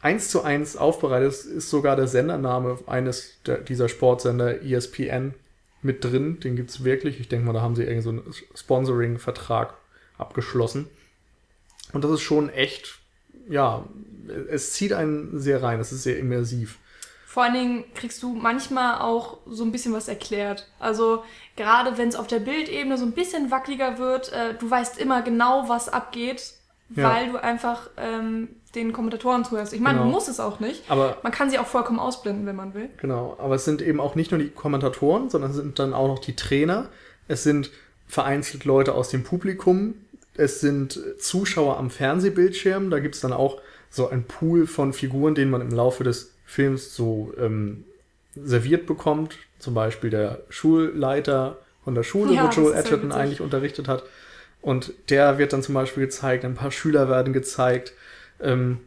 eins 0.00 0.28
zu 0.28 0.42
eins 0.42 0.76
aufbereitet. 0.76 1.28
Das 1.28 1.44
ist 1.44 1.70
sogar 1.70 1.96
der 1.96 2.08
Sendername 2.08 2.78
eines 2.86 3.40
der, 3.46 3.58
dieser 3.58 3.88
Sportsender 3.88 4.62
ESPN 4.62 5.34
mit 5.82 6.04
drin. 6.04 6.40
Den 6.40 6.56
gibt 6.56 6.70
es 6.70 6.84
wirklich. 6.84 7.20
Ich 7.20 7.28
denke 7.28 7.46
mal, 7.46 7.52
da 7.52 7.60
haben 7.60 7.76
sie 7.76 7.82
irgendwie 7.82 8.02
so 8.02 8.10
einen 8.10 8.34
Sponsoring-Vertrag 8.54 9.74
abgeschlossen. 10.18 10.88
Und 11.92 12.04
das 12.04 12.12
ist 12.12 12.22
schon 12.22 12.50
echt, 12.50 12.99
ja, 13.48 13.84
es 14.50 14.72
zieht 14.72 14.92
einen 14.92 15.38
sehr 15.38 15.62
rein. 15.62 15.80
Es 15.80 15.92
ist 15.92 16.02
sehr 16.02 16.18
immersiv. 16.18 16.78
Vor 17.26 17.44
allen 17.44 17.54
Dingen 17.54 17.84
kriegst 17.94 18.22
du 18.24 18.34
manchmal 18.34 19.00
auch 19.00 19.38
so 19.46 19.62
ein 19.62 19.70
bisschen 19.70 19.92
was 19.92 20.08
erklärt. 20.08 20.66
Also 20.80 21.22
gerade 21.54 21.96
wenn 21.96 22.08
es 22.08 22.16
auf 22.16 22.26
der 22.26 22.40
Bildebene 22.40 22.98
so 22.98 23.04
ein 23.04 23.12
bisschen 23.12 23.52
wackeliger 23.52 23.98
wird, 23.98 24.32
äh, 24.32 24.54
du 24.58 24.68
weißt 24.68 24.98
immer 24.98 25.22
genau, 25.22 25.68
was 25.68 25.88
abgeht, 25.88 26.54
ja. 26.96 27.08
weil 27.08 27.30
du 27.30 27.40
einfach 27.40 27.88
ähm, 27.96 28.48
den 28.74 28.92
Kommentatoren 28.92 29.44
zuhörst. 29.44 29.72
Ich 29.72 29.80
meine, 29.80 29.98
genau. 29.98 30.08
du 30.08 30.12
musst 30.12 30.28
es 30.28 30.40
auch 30.40 30.58
nicht. 30.58 30.90
Aber 30.90 31.18
man 31.22 31.30
kann 31.30 31.50
sie 31.50 31.60
auch 31.60 31.66
vollkommen 31.66 32.00
ausblenden, 32.00 32.46
wenn 32.46 32.56
man 32.56 32.74
will. 32.74 32.88
Genau, 32.96 33.36
aber 33.38 33.54
es 33.54 33.64
sind 33.64 33.80
eben 33.80 34.00
auch 34.00 34.16
nicht 34.16 34.32
nur 34.32 34.40
die 34.40 34.50
Kommentatoren, 34.50 35.30
sondern 35.30 35.50
es 35.50 35.56
sind 35.56 35.78
dann 35.78 35.94
auch 35.94 36.08
noch 36.08 36.18
die 36.18 36.34
Trainer. 36.34 36.88
Es 37.28 37.44
sind 37.44 37.70
vereinzelt 38.08 38.64
Leute 38.64 38.94
aus 38.94 39.08
dem 39.08 39.22
Publikum. 39.22 39.94
Es 40.40 40.60
sind 40.60 40.98
Zuschauer 41.18 41.76
am 41.76 41.90
Fernsehbildschirm. 41.90 42.90
Da 42.90 42.98
gibt 42.98 43.14
es 43.14 43.20
dann 43.20 43.32
auch 43.32 43.60
so 43.90 44.08
ein 44.08 44.24
Pool 44.24 44.66
von 44.66 44.92
Figuren, 44.92 45.34
den 45.34 45.50
man 45.50 45.60
im 45.60 45.70
Laufe 45.70 46.02
des 46.02 46.34
Films 46.46 46.94
so 46.94 47.34
ähm, 47.38 47.84
serviert 48.34 48.86
bekommt. 48.86 49.36
Zum 49.58 49.74
Beispiel 49.74 50.08
der 50.08 50.40
Schulleiter 50.48 51.58
von 51.84 51.94
der 51.94 52.04
Schule, 52.04 52.34
ja, 52.34 52.46
wo 52.46 52.48
Joel 52.48 52.74
Edgerton 52.74 53.12
eigentlich 53.12 53.42
unterrichtet 53.42 53.86
hat. 53.86 54.04
Und 54.62 54.92
der 55.10 55.38
wird 55.38 55.52
dann 55.52 55.62
zum 55.62 55.74
Beispiel 55.74 56.04
gezeigt, 56.04 56.44
ein 56.44 56.54
paar 56.54 56.70
Schüler 56.70 57.08
werden 57.10 57.32
gezeigt. 57.32 57.92
Ähm, 58.40 58.78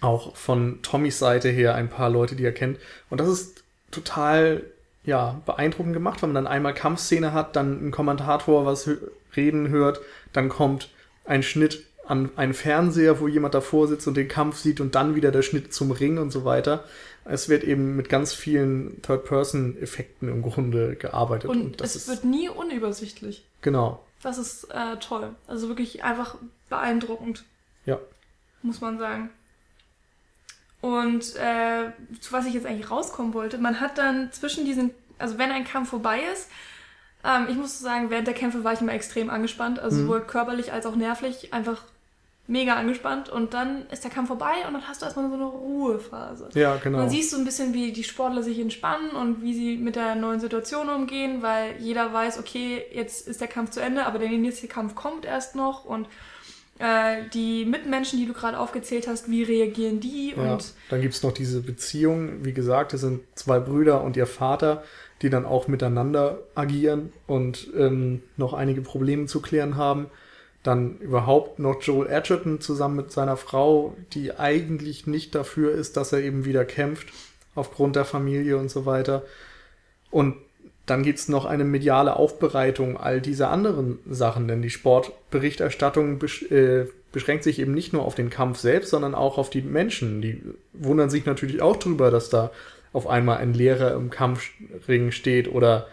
auch 0.00 0.36
von 0.36 0.80
Tommys 0.82 1.18
Seite 1.18 1.48
her 1.48 1.74
ein 1.74 1.88
paar 1.88 2.08
Leute, 2.08 2.36
die 2.36 2.44
er 2.44 2.52
kennt. 2.52 2.78
Und 3.10 3.20
das 3.20 3.28
ist 3.28 3.64
total 3.90 4.62
ja, 5.04 5.40
beeindruckend 5.46 5.94
gemacht, 5.94 6.22
wenn 6.22 6.32
man 6.32 6.44
dann 6.44 6.52
einmal 6.52 6.74
Kampfszene 6.74 7.32
hat, 7.32 7.56
dann 7.56 7.88
ein 7.88 7.90
Kommentator 7.90 8.66
was 8.66 8.88
reden 9.36 9.68
hört, 9.68 10.00
dann 10.32 10.48
kommt 10.48 10.90
ein 11.24 11.42
Schnitt 11.42 11.84
an 12.06 12.30
einen 12.36 12.54
Fernseher, 12.54 13.20
wo 13.20 13.28
jemand 13.28 13.54
davor 13.54 13.86
sitzt 13.86 14.08
und 14.08 14.16
den 14.16 14.28
Kampf 14.28 14.56
sieht 14.56 14.80
und 14.80 14.94
dann 14.94 15.14
wieder 15.14 15.30
der 15.30 15.42
Schnitt 15.42 15.74
zum 15.74 15.90
Ring 15.90 16.18
und 16.18 16.30
so 16.30 16.44
weiter. 16.44 16.84
Es 17.24 17.50
wird 17.50 17.64
eben 17.64 17.96
mit 17.96 18.08
ganz 18.08 18.32
vielen 18.32 19.02
Third-Person-Effekten 19.02 20.28
im 20.28 20.40
Grunde 20.40 20.96
gearbeitet. 20.96 21.50
Und, 21.50 21.62
und 21.62 21.80
es 21.82 22.08
wird 22.08 22.24
nie 22.24 22.48
unübersichtlich. 22.48 23.46
Genau. 23.60 24.02
Das 24.22 24.38
ist 24.38 24.64
äh, 24.70 24.96
toll. 24.96 25.34
Also 25.46 25.68
wirklich 25.68 26.02
einfach 26.02 26.36
beeindruckend. 26.70 27.44
Ja. 27.84 27.98
Muss 28.62 28.80
man 28.80 28.98
sagen. 28.98 29.30
Und 30.80 31.36
äh, 31.36 31.90
zu 32.20 32.32
was 32.32 32.46
ich 32.46 32.54
jetzt 32.54 32.66
eigentlich 32.66 32.90
rauskommen 32.90 33.34
wollte, 33.34 33.58
man 33.58 33.80
hat 33.80 33.98
dann 33.98 34.32
zwischen 34.32 34.64
diesen, 34.64 34.92
also 35.18 35.36
wenn 35.36 35.50
ein 35.50 35.64
Kampf 35.64 35.90
vorbei 35.90 36.20
ist, 36.32 36.48
ähm, 37.24 37.46
ich 37.48 37.56
muss 37.56 37.78
sagen, 37.78 38.10
während 38.10 38.26
der 38.26 38.34
Kämpfe 38.34 38.64
war 38.64 38.72
ich 38.72 38.80
immer 38.80 38.92
extrem 38.92 39.30
angespannt, 39.30 39.78
also 39.78 39.96
mhm. 39.96 40.02
sowohl 40.02 40.20
körperlich 40.20 40.72
als 40.72 40.86
auch 40.86 40.96
nervlich, 40.96 41.52
einfach 41.52 41.82
mega 42.48 42.76
angespannt 42.76 43.28
und 43.28 43.52
dann 43.52 43.86
ist 43.90 44.04
der 44.04 44.10
Kampf 44.10 44.28
vorbei 44.28 44.54
und 44.66 44.72
dann 44.72 44.88
hast 44.88 45.02
du 45.02 45.04
erstmal 45.04 45.28
so 45.28 45.34
eine 45.34 45.44
Ruhephase. 45.44 46.48
Ja, 46.54 46.76
genau. 46.76 46.98
dann 46.98 47.10
siehst 47.10 47.32
du 47.32 47.36
ein 47.36 47.44
bisschen, 47.44 47.74
wie 47.74 47.92
die 47.92 48.04
Sportler 48.04 48.42
sich 48.42 48.58
entspannen 48.58 49.10
und 49.10 49.42
wie 49.42 49.52
sie 49.52 49.76
mit 49.76 49.96
der 49.96 50.14
neuen 50.14 50.40
Situation 50.40 50.88
umgehen, 50.88 51.42
weil 51.42 51.76
jeder 51.78 52.12
weiß, 52.12 52.38
okay, 52.38 52.82
jetzt 52.90 53.28
ist 53.28 53.42
der 53.42 53.48
Kampf 53.48 53.70
zu 53.70 53.80
Ende, 53.80 54.06
aber 54.06 54.18
der 54.18 54.30
nächste 54.30 54.66
Kampf 54.66 54.94
kommt 54.94 55.26
erst 55.26 55.56
noch 55.56 55.84
und 55.84 56.08
äh, 56.78 57.28
die 57.34 57.66
Mitmenschen, 57.66 58.18
die 58.18 58.26
du 58.26 58.32
gerade 58.32 58.58
aufgezählt 58.58 59.08
hast, 59.08 59.30
wie 59.30 59.42
reagieren 59.42 60.00
die? 60.00 60.32
Ja, 60.34 60.54
und 60.54 60.72
dann 60.88 61.02
gibt 61.02 61.14
es 61.14 61.22
noch 61.22 61.32
diese 61.32 61.60
Beziehung, 61.60 62.44
wie 62.46 62.54
gesagt, 62.54 62.94
es 62.94 63.02
sind 63.02 63.20
zwei 63.34 63.58
Brüder 63.58 64.02
und 64.02 64.16
ihr 64.16 64.26
Vater, 64.26 64.84
die 65.22 65.30
dann 65.30 65.46
auch 65.46 65.68
miteinander 65.68 66.38
agieren 66.54 67.12
und 67.26 67.68
ähm, 67.76 68.22
noch 68.36 68.52
einige 68.52 68.82
Probleme 68.82 69.26
zu 69.26 69.40
klären 69.40 69.76
haben. 69.76 70.06
Dann 70.62 70.98
überhaupt 70.98 71.58
noch 71.58 71.82
Joel 71.82 72.08
Edgerton 72.08 72.60
zusammen 72.60 72.96
mit 72.96 73.12
seiner 73.12 73.36
Frau, 73.36 73.96
die 74.12 74.36
eigentlich 74.36 75.06
nicht 75.06 75.34
dafür 75.34 75.72
ist, 75.72 75.96
dass 75.96 76.12
er 76.12 76.20
eben 76.20 76.44
wieder 76.44 76.64
kämpft, 76.64 77.08
aufgrund 77.54 77.96
der 77.96 78.04
Familie 78.04 78.56
und 78.56 78.70
so 78.70 78.86
weiter. 78.86 79.22
Und 80.10 80.36
dann 80.86 81.02
gibt 81.02 81.18
es 81.18 81.28
noch 81.28 81.44
eine 81.44 81.64
mediale 81.64 82.16
Aufbereitung 82.16 82.96
all 82.96 83.20
dieser 83.20 83.50
anderen 83.50 83.98
Sachen, 84.08 84.48
denn 84.48 84.62
die 84.62 84.70
Sportberichterstattung 84.70 86.18
besch 86.18 86.50
äh, 86.50 86.86
beschränkt 87.12 87.44
sich 87.44 87.58
eben 87.58 87.72
nicht 87.72 87.92
nur 87.92 88.04
auf 88.04 88.14
den 88.14 88.30
Kampf 88.30 88.58
selbst, 88.58 88.90
sondern 88.90 89.14
auch 89.14 89.38
auf 89.38 89.50
die 89.50 89.62
Menschen. 89.62 90.20
Die 90.20 90.42
wundern 90.72 91.10
sich 91.10 91.24
natürlich 91.24 91.62
auch 91.62 91.76
drüber, 91.76 92.10
dass 92.10 92.30
da 92.30 92.50
auf 92.98 93.06
einmal 93.06 93.38
ein 93.38 93.54
Lehrer 93.54 93.94
im 93.94 94.10
Kampfring 94.10 95.12
steht 95.12 95.48
oder 95.48 95.86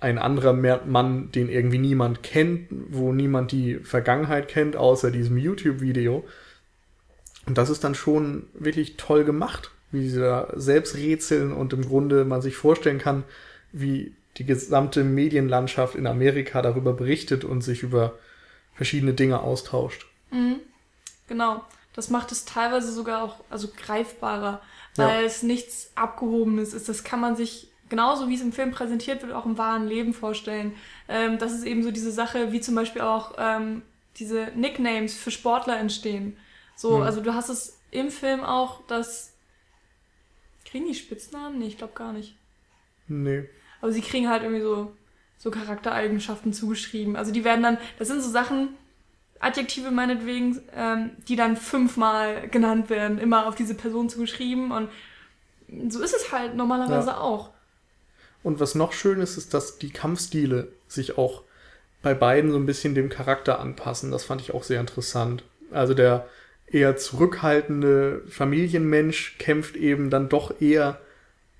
ein 0.00 0.18
anderer 0.18 0.52
Mann, 0.52 1.30
den 1.30 1.48
irgendwie 1.48 1.78
niemand 1.78 2.24
kennt, 2.24 2.68
wo 2.70 3.12
niemand 3.12 3.52
die 3.52 3.76
Vergangenheit 3.76 4.48
kennt, 4.48 4.74
außer 4.76 5.12
diesem 5.12 5.38
YouTube-Video. 5.38 6.24
Und 7.46 7.58
das 7.58 7.70
ist 7.70 7.84
dann 7.84 7.94
schon 7.94 8.48
wirklich 8.54 8.96
toll 8.96 9.24
gemacht, 9.24 9.70
wie 9.92 10.08
sie 10.08 10.18
da 10.18 10.52
selbst 10.56 10.96
rätseln 10.96 11.52
und 11.52 11.72
im 11.72 11.82
Grunde 11.82 12.24
man 12.24 12.42
sich 12.42 12.56
vorstellen 12.56 12.98
kann, 12.98 13.22
wie 13.72 14.12
die 14.36 14.44
gesamte 14.44 15.04
Medienlandschaft 15.04 15.94
in 15.94 16.08
Amerika 16.08 16.60
darüber 16.60 16.92
berichtet 16.92 17.44
und 17.44 17.62
sich 17.62 17.84
über 17.84 18.18
verschiedene 18.74 19.14
Dinge 19.14 19.40
austauscht. 19.40 20.06
Mhm. 20.32 20.56
Genau. 21.28 21.62
Das 21.94 22.10
macht 22.10 22.30
es 22.30 22.44
teilweise 22.44 22.92
sogar 22.92 23.22
auch 23.22 23.36
also 23.50 23.68
greifbarer, 23.76 24.60
weil 24.98 25.20
ja. 25.20 25.26
es 25.26 25.42
nichts 25.42 25.92
Abgehobenes 25.94 26.74
ist. 26.74 26.88
Das 26.88 27.04
kann 27.04 27.20
man 27.20 27.36
sich 27.36 27.70
genauso 27.88 28.28
wie 28.28 28.34
es 28.34 28.42
im 28.42 28.52
Film 28.52 28.70
präsentiert 28.70 29.22
wird, 29.22 29.32
auch 29.32 29.46
im 29.46 29.58
wahren 29.58 29.86
Leben 29.86 30.12
vorstellen. 30.12 30.74
Ähm, 31.08 31.38
das 31.38 31.52
ist 31.52 31.64
eben 31.64 31.82
so 31.82 31.90
diese 31.90 32.12
Sache, 32.12 32.52
wie 32.52 32.60
zum 32.60 32.74
Beispiel 32.74 33.02
auch 33.02 33.34
ähm, 33.38 33.82
diese 34.16 34.52
Nicknames 34.54 35.16
für 35.16 35.30
Sportler 35.30 35.78
entstehen. 35.78 36.36
So, 36.76 36.98
mhm. 36.98 37.02
also 37.02 37.20
du 37.20 37.34
hast 37.34 37.48
es 37.48 37.80
im 37.90 38.10
Film 38.10 38.42
auch, 38.44 38.86
dass. 38.86 39.34
Kriegen 40.64 40.86
die 40.86 40.94
Spitznamen? 40.94 41.58
Nee, 41.58 41.68
ich 41.68 41.78
glaube 41.78 41.94
gar 41.94 42.12
nicht. 42.12 42.36
Nee. 43.06 43.48
Aber 43.80 43.90
sie 43.90 44.02
kriegen 44.02 44.28
halt 44.28 44.42
irgendwie 44.42 44.62
so, 44.62 44.94
so 45.38 45.50
Charaktereigenschaften 45.50 46.52
zugeschrieben. 46.52 47.16
Also 47.16 47.32
die 47.32 47.42
werden 47.42 47.62
dann, 47.62 47.78
das 47.98 48.08
sind 48.08 48.20
so 48.20 48.28
Sachen, 48.28 48.76
Adjektive 49.40 49.90
meinetwegen, 49.90 50.60
ähm, 50.74 51.10
die 51.28 51.36
dann 51.36 51.56
fünfmal 51.56 52.48
genannt 52.48 52.90
werden, 52.90 53.18
immer 53.18 53.46
auf 53.46 53.54
diese 53.54 53.74
Person 53.74 54.08
zugeschrieben. 54.08 54.72
Und 54.72 54.88
so 55.90 56.02
ist 56.02 56.14
es 56.14 56.32
halt 56.32 56.56
normalerweise 56.56 57.10
ja. 57.10 57.20
auch. 57.20 57.50
Und 58.42 58.60
was 58.60 58.74
noch 58.74 58.92
schön 58.92 59.20
ist, 59.20 59.36
ist, 59.36 59.54
dass 59.54 59.78
die 59.78 59.90
Kampfstile 59.90 60.68
sich 60.86 61.18
auch 61.18 61.42
bei 62.02 62.14
beiden 62.14 62.50
so 62.50 62.56
ein 62.56 62.66
bisschen 62.66 62.94
dem 62.94 63.08
Charakter 63.08 63.60
anpassen. 63.60 64.10
Das 64.10 64.24
fand 64.24 64.40
ich 64.40 64.54
auch 64.54 64.62
sehr 64.62 64.80
interessant. 64.80 65.44
Also 65.70 65.94
der 65.94 66.26
eher 66.66 66.96
zurückhaltende 66.96 68.22
Familienmensch 68.28 69.36
kämpft 69.38 69.76
eben 69.76 70.10
dann 70.10 70.28
doch 70.28 70.60
eher 70.60 71.00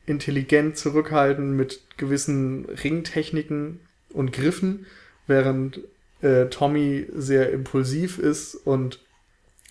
intelligent 0.06 0.76
zurückhaltend 0.76 1.56
mit 1.56 1.80
gewissen 1.96 2.66
Ringtechniken 2.66 3.80
und 4.10 4.32
Griffen, 4.32 4.86
während 5.26 5.80
äh, 6.22 6.46
Tommy 6.46 7.06
sehr 7.14 7.50
impulsiv 7.52 8.18
ist 8.18 8.54
und 8.54 9.00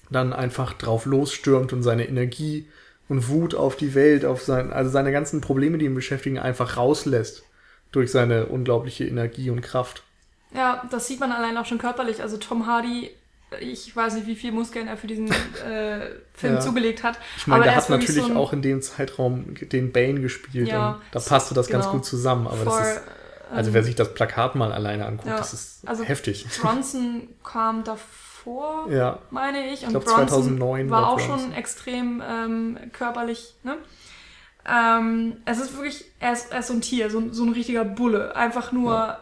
dann 0.09 0.33
einfach 0.33 0.73
drauf 0.73 1.05
losstürmt 1.05 1.73
und 1.73 1.83
seine 1.83 2.07
Energie 2.07 2.67
und 3.09 3.29
Wut 3.29 3.55
auf 3.55 3.75
die 3.75 3.95
Welt, 3.95 4.25
auf 4.25 4.41
sein, 4.41 4.71
also 4.71 4.89
seine 4.89 5.11
ganzen 5.11 5.41
Probleme, 5.41 5.77
die 5.77 5.85
ihn 5.85 5.95
beschäftigen, 5.95 6.39
einfach 6.39 6.77
rauslässt 6.77 7.43
durch 7.91 8.11
seine 8.11 8.47
unglaubliche 8.47 9.05
Energie 9.05 9.49
und 9.49 9.61
Kraft. 9.61 10.03
Ja, 10.53 10.85
das 10.91 11.07
sieht 11.07 11.19
man 11.19 11.31
allein 11.31 11.57
auch 11.57 11.65
schon 11.65 11.77
körperlich. 11.77 12.21
Also 12.21 12.37
Tom 12.37 12.67
Hardy 12.67 13.11
ich 13.61 13.95
weiß 13.95 14.15
nicht, 14.15 14.27
wie 14.27 14.35
viel 14.35 14.51
Muskeln 14.51 14.87
er 14.87 14.97
für 14.97 15.07
diesen 15.07 15.31
äh, 15.31 16.09
Film 16.33 16.55
ja. 16.55 16.59
zugelegt 16.59 17.03
hat. 17.03 17.17
Ich 17.37 17.47
meine, 17.47 17.63
der 17.63 17.75
hat 17.75 17.89
natürlich 17.89 18.25
so 18.25 18.35
auch 18.35 18.51
in 18.51 18.61
dem 18.61 18.81
Zeitraum 18.81 19.55
den 19.55 19.91
Bane 19.93 20.19
gespielt 20.19 20.67
ja, 20.67 20.89
und 20.89 21.01
da 21.11 21.19
passte 21.19 21.53
das 21.53 21.67
genau. 21.67 21.79
ganz 21.79 21.91
gut 21.91 22.05
zusammen. 22.05 22.47
Aber 22.47 22.57
For, 22.57 22.77
das 22.77 22.97
ist, 22.97 23.01
also 23.51 23.73
wer 23.73 23.79
ähm, 23.81 23.85
sich 23.85 23.95
das 23.95 24.13
Plakat 24.13 24.55
mal 24.55 24.71
alleine 24.71 25.05
anguckt, 25.05 25.27
ja, 25.27 25.37
das 25.37 25.53
ist 25.53 25.87
also 25.87 26.03
heftig. 26.03 26.47
Bronson 26.61 27.29
kam 27.43 27.83
davor, 27.83 28.87
ja. 28.91 29.19
meine 29.29 29.71
ich. 29.71 29.81
Und 29.81 29.87
ich 29.87 29.89
glaub, 29.89 30.05
Bronson 30.05 30.27
2009 30.27 30.89
war, 30.89 31.01
war 31.01 31.09
auch 31.09 31.19
schon 31.19 31.53
extrem 31.53 32.23
ähm, 32.27 32.77
körperlich. 32.93 33.55
Ne? 33.63 33.77
Ähm, 34.67 35.37
es 35.45 35.59
ist 35.59 35.75
wirklich, 35.75 36.05
er 36.19 36.33
ist, 36.33 36.51
er 36.51 36.59
ist 36.59 36.67
so 36.67 36.73
ein 36.73 36.81
Tier, 36.81 37.09
so, 37.09 37.23
so 37.31 37.43
ein 37.43 37.53
richtiger 37.53 37.85
Bulle. 37.85 38.35
Einfach 38.35 38.71
nur 38.71 39.17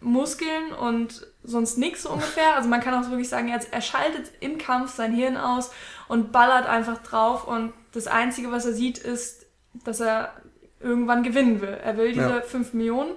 Muskeln 0.00 0.72
und 0.72 1.26
sonst 1.42 1.78
nichts 1.78 2.02
so 2.04 2.10
ungefähr. 2.10 2.56
Also 2.56 2.68
man 2.68 2.80
kann 2.80 2.94
auch 2.94 3.10
wirklich 3.10 3.28
sagen, 3.28 3.48
er, 3.48 3.60
er 3.70 3.80
schaltet 3.80 4.32
im 4.40 4.58
Kampf 4.58 4.94
sein 4.94 5.12
Hirn 5.12 5.36
aus 5.36 5.70
und 6.08 6.32
ballert 6.32 6.66
einfach 6.66 7.02
drauf 7.02 7.46
und 7.46 7.72
das 7.92 8.06
Einzige, 8.06 8.52
was 8.52 8.66
er 8.66 8.72
sieht, 8.72 8.98
ist, 8.98 9.46
dass 9.84 10.00
er 10.00 10.32
irgendwann 10.80 11.22
gewinnen 11.22 11.60
will. 11.60 11.78
Er 11.82 11.96
will 11.96 12.12
diese 12.12 12.28
ja. 12.28 12.40
5 12.40 12.74
Millionen. 12.74 13.10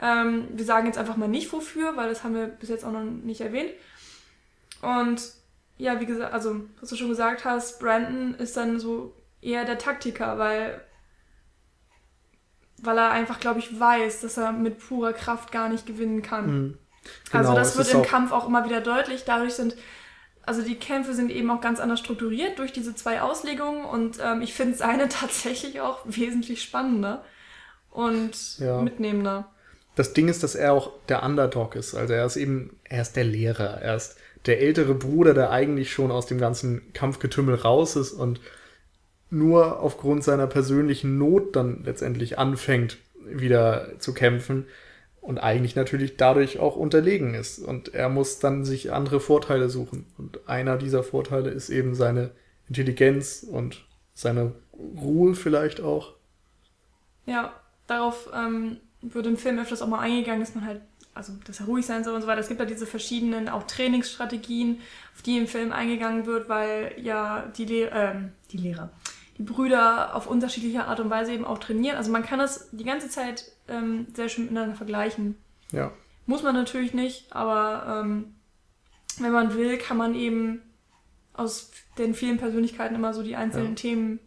Ähm, 0.00 0.48
wir 0.52 0.64
sagen 0.64 0.86
jetzt 0.86 0.98
einfach 0.98 1.16
mal 1.16 1.28
nicht 1.28 1.52
wofür, 1.52 1.96
weil 1.96 2.08
das 2.08 2.22
haben 2.22 2.34
wir 2.34 2.46
bis 2.46 2.68
jetzt 2.68 2.84
auch 2.84 2.92
noch 2.92 3.04
nicht 3.04 3.40
erwähnt. 3.40 3.70
Und 4.82 5.22
ja, 5.78 6.00
wie 6.00 6.06
gesagt, 6.06 6.32
also 6.32 6.60
was 6.80 6.90
du 6.90 6.96
schon 6.96 7.08
gesagt 7.08 7.44
hast, 7.44 7.80
Brandon 7.80 8.34
ist 8.34 8.56
dann 8.56 8.78
so 8.80 9.14
eher 9.40 9.64
der 9.64 9.78
Taktiker, 9.78 10.38
weil 10.38 10.80
weil 12.78 12.98
er 12.98 13.10
einfach, 13.10 13.40
glaube 13.40 13.58
ich, 13.58 13.78
weiß, 13.78 14.20
dass 14.20 14.36
er 14.36 14.52
mit 14.52 14.78
purer 14.78 15.12
Kraft 15.12 15.50
gar 15.50 15.68
nicht 15.68 15.86
gewinnen 15.86 16.22
kann. 16.22 16.46
Mhm. 16.46 16.78
Also 17.32 17.50
genau, 17.50 17.58
also 17.58 17.78
das 17.78 17.78
wird 17.78 17.94
im 17.94 18.02
Kampf 18.02 18.32
auch 18.32 18.46
immer 18.46 18.64
wieder 18.64 18.80
deutlich. 18.80 19.24
Dadurch 19.24 19.54
sind, 19.54 19.76
also 20.42 20.62
die 20.62 20.74
Kämpfe 20.76 21.14
sind 21.14 21.30
eben 21.30 21.50
auch 21.50 21.60
ganz 21.60 21.80
anders 21.80 22.00
strukturiert 22.00 22.58
durch 22.58 22.72
diese 22.72 22.94
zwei 22.94 23.22
Auslegungen 23.22 23.84
und 23.84 24.18
ähm, 24.22 24.42
ich 24.42 24.54
finde 24.54 24.76
seine 24.76 25.08
tatsächlich 25.08 25.80
auch 25.80 26.00
wesentlich 26.04 26.62
spannender 26.62 27.24
und 27.90 28.58
ja. 28.58 28.80
mitnehmender. 28.82 29.50
Das 29.96 30.12
Ding 30.12 30.28
ist, 30.28 30.42
dass 30.42 30.54
er 30.54 30.72
auch 30.74 30.92
der 31.08 31.24
Underdog 31.24 31.74
ist. 31.74 31.94
Also 31.94 32.12
er 32.12 32.26
ist 32.26 32.36
eben, 32.36 32.78
er 32.84 33.02
ist 33.02 33.16
der 33.16 33.24
Lehrer. 33.24 33.80
Er 33.80 33.96
ist 33.96 34.16
der 34.44 34.60
ältere 34.60 34.94
Bruder, 34.94 35.34
der 35.34 35.50
eigentlich 35.50 35.90
schon 35.90 36.12
aus 36.12 36.26
dem 36.26 36.38
ganzen 36.38 36.92
Kampfgetümmel 36.92 37.56
raus 37.56 37.96
ist 37.96 38.12
und 38.12 38.40
nur 39.30 39.80
aufgrund 39.80 40.22
seiner 40.22 40.46
persönlichen 40.46 41.18
Not 41.18 41.56
dann 41.56 41.82
letztendlich 41.84 42.38
anfängt, 42.38 42.98
wieder 43.24 43.98
zu 43.98 44.14
kämpfen 44.14 44.66
und 45.20 45.38
eigentlich 45.38 45.74
natürlich 45.74 46.16
dadurch 46.16 46.60
auch 46.60 46.76
unterlegen 46.76 47.34
ist. 47.34 47.58
Und 47.58 47.94
er 47.94 48.10
muss 48.10 48.38
dann 48.38 48.64
sich 48.64 48.92
andere 48.92 49.18
Vorteile 49.18 49.70
suchen. 49.70 50.06
Und 50.18 50.46
einer 50.46 50.76
dieser 50.76 51.02
Vorteile 51.02 51.50
ist 51.50 51.70
eben 51.70 51.94
seine 51.94 52.30
Intelligenz 52.68 53.44
und 53.48 53.84
seine 54.14 54.52
Ruhe 54.72 55.34
vielleicht 55.34 55.80
auch. 55.80 56.14
Ja, 57.24 57.52
darauf 57.88 58.30
ähm, 58.32 58.76
wird 59.14 59.26
im 59.26 59.36
Film 59.36 59.58
öfters 59.58 59.82
auch 59.82 59.88
mal 59.88 60.00
eingegangen, 60.00 60.40
dass 60.40 60.54
man 60.54 60.64
halt, 60.64 60.80
also 61.14 61.32
dass 61.46 61.60
er 61.60 61.66
ruhig 61.66 61.86
sein 61.86 62.04
soll 62.04 62.14
und 62.14 62.22
so 62.22 62.26
weiter. 62.26 62.40
Es 62.40 62.48
gibt 62.48 62.60
ja 62.60 62.66
diese 62.66 62.86
verschiedenen 62.86 63.48
auch 63.48 63.64
Trainingsstrategien, 63.64 64.80
auf 65.14 65.22
die 65.22 65.38
im 65.38 65.46
Film 65.46 65.72
eingegangen 65.72 66.26
wird, 66.26 66.48
weil 66.48 66.94
ja 66.98 67.46
die, 67.56 67.64
Le 67.64 67.90
ähm, 67.92 68.32
die 68.52 68.58
Lehrer, 68.58 68.90
die 69.38 69.42
Brüder 69.42 70.14
auf 70.14 70.26
unterschiedliche 70.26 70.86
Art 70.86 71.00
und 71.00 71.10
Weise 71.10 71.32
eben 71.32 71.44
auch 71.44 71.58
trainieren. 71.58 71.96
Also 71.96 72.10
man 72.10 72.22
kann 72.22 72.38
das 72.38 72.68
die 72.72 72.84
ganze 72.84 73.08
Zeit 73.08 73.52
ähm, 73.68 74.06
sehr 74.14 74.28
schön 74.28 74.44
miteinander 74.44 74.74
vergleichen. 74.74 75.36
Ja. 75.72 75.92
Muss 76.26 76.42
man 76.42 76.54
natürlich 76.54 76.92
nicht, 76.92 77.32
aber 77.32 78.02
ähm, 78.04 78.34
wenn 79.18 79.32
man 79.32 79.54
will, 79.54 79.78
kann 79.78 79.96
man 79.96 80.14
eben 80.14 80.62
aus 81.32 81.70
den 81.98 82.14
vielen 82.14 82.38
Persönlichkeiten 82.38 82.94
immer 82.94 83.14
so 83.14 83.22
die 83.22 83.36
einzelnen 83.36 83.70
ja. 83.70 83.74
Themen 83.74 84.18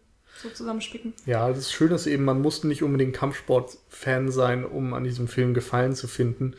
so 0.41 0.49
zusammenspicken. 0.49 1.13
Ja, 1.25 1.49
das 1.49 1.71
Schöne 1.71 1.95
ist 1.95 2.07
eben, 2.07 2.23
man 2.23 2.41
musste 2.41 2.67
nicht 2.67 2.83
unbedingt 2.83 3.15
Kampfsport-Fan 3.15 4.31
sein, 4.31 4.65
um 4.65 4.93
an 4.93 5.03
diesem 5.03 5.27
Film 5.27 5.53
Gefallen 5.53 5.93
zu 5.93 6.07
finden, 6.07 6.55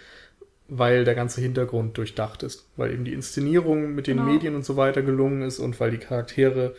weil 0.68 1.04
der 1.04 1.14
ganze 1.14 1.40
Hintergrund 1.40 1.96
durchdacht 1.98 2.42
ist. 2.42 2.68
Weil 2.76 2.92
eben 2.92 3.04
die 3.04 3.12
Inszenierung 3.12 3.94
mit 3.94 4.06
den 4.06 4.18
genau. 4.18 4.30
Medien 4.30 4.54
und 4.54 4.64
so 4.64 4.76
weiter 4.76 5.02
gelungen 5.02 5.42
ist 5.42 5.58
und 5.58 5.78
weil 5.80 5.90
die 5.90 5.98
Charaktere 5.98 6.74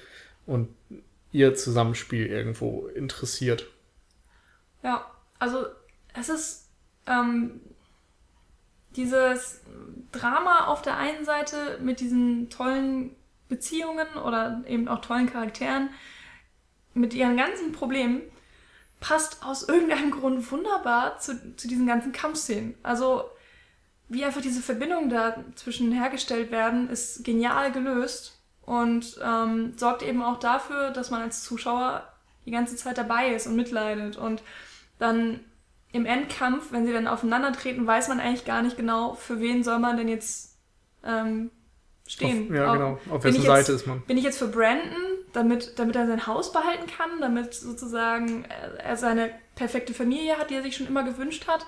und 0.45 0.69
ihr 1.31 1.55
Zusammenspiel 1.55 2.27
irgendwo 2.27 2.87
interessiert. 2.87 3.67
Ja, 4.83 5.05
also 5.39 5.65
es 6.13 6.29
ist 6.29 6.69
ähm, 7.07 7.61
dieses 8.95 9.61
Drama 10.11 10.65
auf 10.65 10.81
der 10.81 10.97
einen 10.97 11.25
Seite 11.25 11.79
mit 11.81 11.99
diesen 11.99 12.49
tollen 12.49 13.15
Beziehungen 13.47 14.07
oder 14.23 14.63
eben 14.67 14.87
auch 14.87 15.01
tollen 15.01 15.29
Charakteren, 15.29 15.89
mit 16.93 17.13
ihren 17.13 17.37
ganzen 17.37 17.71
Problemen, 17.71 18.21
passt 18.99 19.43
aus 19.43 19.67
irgendeinem 19.67 20.11
Grund 20.11 20.51
wunderbar 20.51 21.17
zu, 21.19 21.55
zu 21.55 21.67
diesen 21.67 21.87
ganzen 21.87 22.11
Kampfszenen. 22.11 22.75
Also 22.83 23.23
wie 24.09 24.23
einfach 24.25 24.41
diese 24.41 24.61
Verbindungen 24.61 25.09
dazwischen 25.09 25.91
hergestellt 25.91 26.51
werden, 26.51 26.89
ist 26.89 27.23
genial 27.23 27.71
gelöst 27.71 28.39
und 28.61 29.19
ähm, 29.23 29.73
sorgt 29.77 30.03
eben 30.03 30.21
auch 30.21 30.37
dafür, 30.37 30.91
dass 30.91 31.09
man 31.09 31.21
als 31.21 31.43
Zuschauer 31.43 32.07
die 32.45 32.51
ganze 32.51 32.75
Zeit 32.75 32.97
dabei 32.97 33.33
ist 33.33 33.47
und 33.47 33.55
mitleidet. 33.55 34.17
Und 34.17 34.43
dann 34.99 35.39
im 35.91 36.05
Endkampf, 36.05 36.71
wenn 36.71 36.85
sie 36.85 36.93
dann 36.93 37.07
aufeinandertreten, 37.07 37.87
weiß 37.87 38.07
man 38.07 38.19
eigentlich 38.19 38.45
gar 38.45 38.61
nicht 38.61 38.77
genau, 38.77 39.13
für 39.13 39.39
wen 39.39 39.63
soll 39.63 39.79
man 39.79 39.97
denn 39.97 40.07
jetzt 40.07 40.57
ähm, 41.03 41.51
stehen. 42.07 42.49
Auf, 42.49 42.55
ja, 42.55 42.73
genau. 42.73 42.99
Auf 43.09 43.23
wessen 43.23 43.41
Seite 43.41 43.71
ist 43.73 43.87
man. 43.87 44.01
Bin 44.01 44.17
ich 44.17 44.23
jetzt 44.23 44.39
für 44.39 44.47
Brandon, 44.47 45.10
damit, 45.33 45.79
damit 45.79 45.95
er 45.95 46.07
sein 46.07 46.27
Haus 46.27 46.51
behalten 46.51 46.87
kann, 46.87 47.21
damit 47.21 47.53
sozusagen 47.53 48.45
er 48.77 48.97
seine 48.97 49.31
perfekte 49.55 49.93
Familie 49.93 50.37
hat, 50.37 50.49
die 50.49 50.55
er 50.55 50.63
sich 50.63 50.75
schon 50.75 50.87
immer 50.87 51.03
gewünscht 51.03 51.47
hat? 51.47 51.65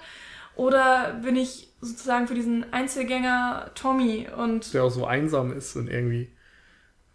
Oder 0.56 1.20
bin 1.24 1.36
ich 1.36 1.70
sozusagen 1.82 2.28
für 2.28 2.36
diesen 2.36 2.72
Einzelgänger 2.72 3.72
Tommy 3.76 4.28
und. 4.36 4.74
Der 4.74 4.84
auch 4.84 4.92
so 4.92 5.06
einsam 5.06 5.52
ist 5.52 5.76
und 5.76 5.90
irgendwie 5.90 6.30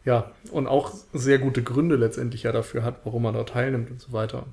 ja, 0.08 0.32
und 0.52 0.66
auch 0.66 0.94
sehr 1.12 1.38
gute 1.38 1.62
Gründe 1.62 1.96
letztendlich 1.96 2.44
ja 2.44 2.52
dafür 2.52 2.82
hat, 2.82 3.00
warum 3.04 3.24
man 3.24 3.34
da 3.34 3.44
teilnimmt 3.44 3.90
und 3.90 4.00
so 4.00 4.12
weiter. 4.12 4.46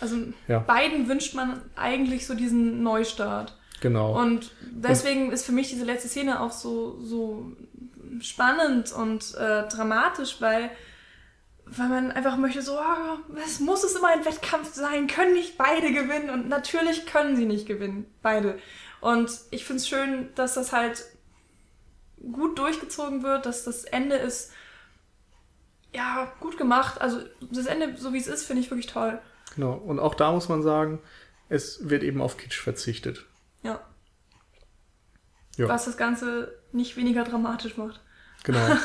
Also 0.00 0.16
ja. 0.48 0.60
beiden 0.60 1.06
wünscht 1.06 1.34
man 1.34 1.60
eigentlich 1.74 2.26
so 2.26 2.34
diesen 2.34 2.82
Neustart. 2.82 3.58
Genau. 3.82 4.18
Und 4.18 4.52
deswegen 4.70 5.26
und, 5.26 5.32
ist 5.32 5.44
für 5.44 5.52
mich 5.52 5.68
diese 5.68 5.84
letzte 5.84 6.08
Szene 6.08 6.40
auch 6.40 6.52
so, 6.52 6.98
so 7.02 7.52
spannend 8.20 8.90
und 8.92 9.34
äh, 9.34 9.68
dramatisch, 9.68 10.40
weil, 10.40 10.70
weil 11.66 11.88
man 11.88 12.12
einfach 12.12 12.36
möchte, 12.36 12.62
so, 12.62 12.78
oh, 12.78 13.34
es 13.44 13.60
muss 13.60 13.84
es 13.84 13.96
immer 13.96 14.08
ein 14.08 14.24
Wettkampf 14.24 14.72
sein, 14.74 15.08
können 15.08 15.34
nicht 15.34 15.58
beide 15.58 15.92
gewinnen 15.92 16.30
und 16.30 16.48
natürlich 16.48 17.06
können 17.06 17.36
sie 17.36 17.44
nicht 17.44 17.66
gewinnen, 17.66 18.06
beide. 18.22 18.58
Und 19.00 19.30
ich 19.50 19.64
finde 19.64 19.80
es 19.80 19.88
schön, 19.88 20.28
dass 20.34 20.54
das 20.54 20.72
halt 20.72 21.04
gut 22.32 22.58
durchgezogen 22.58 23.22
wird, 23.22 23.46
dass 23.46 23.64
das 23.64 23.84
Ende 23.84 24.16
ist 24.16 24.52
ja, 25.96 26.32
gut 26.40 26.58
gemacht. 26.58 27.00
Also 27.00 27.20
das 27.40 27.66
Ende, 27.66 27.96
so 27.96 28.12
wie 28.12 28.18
es 28.18 28.26
ist, 28.26 28.44
finde 28.44 28.62
ich 28.62 28.70
wirklich 28.70 28.86
toll. 28.86 29.18
Genau. 29.54 29.72
Und 29.72 29.98
auch 29.98 30.14
da 30.14 30.30
muss 30.30 30.48
man 30.48 30.62
sagen, 30.62 31.00
es 31.48 31.88
wird 31.88 32.02
eben 32.02 32.20
auf 32.20 32.36
Kitsch 32.36 32.60
verzichtet. 32.60 33.24
Ja. 33.62 33.80
ja. 35.56 35.68
Was 35.68 35.86
das 35.86 35.96
Ganze 35.96 36.52
nicht 36.72 36.96
weniger 36.96 37.24
dramatisch 37.24 37.76
macht. 37.76 38.00
Genau. 38.44 38.60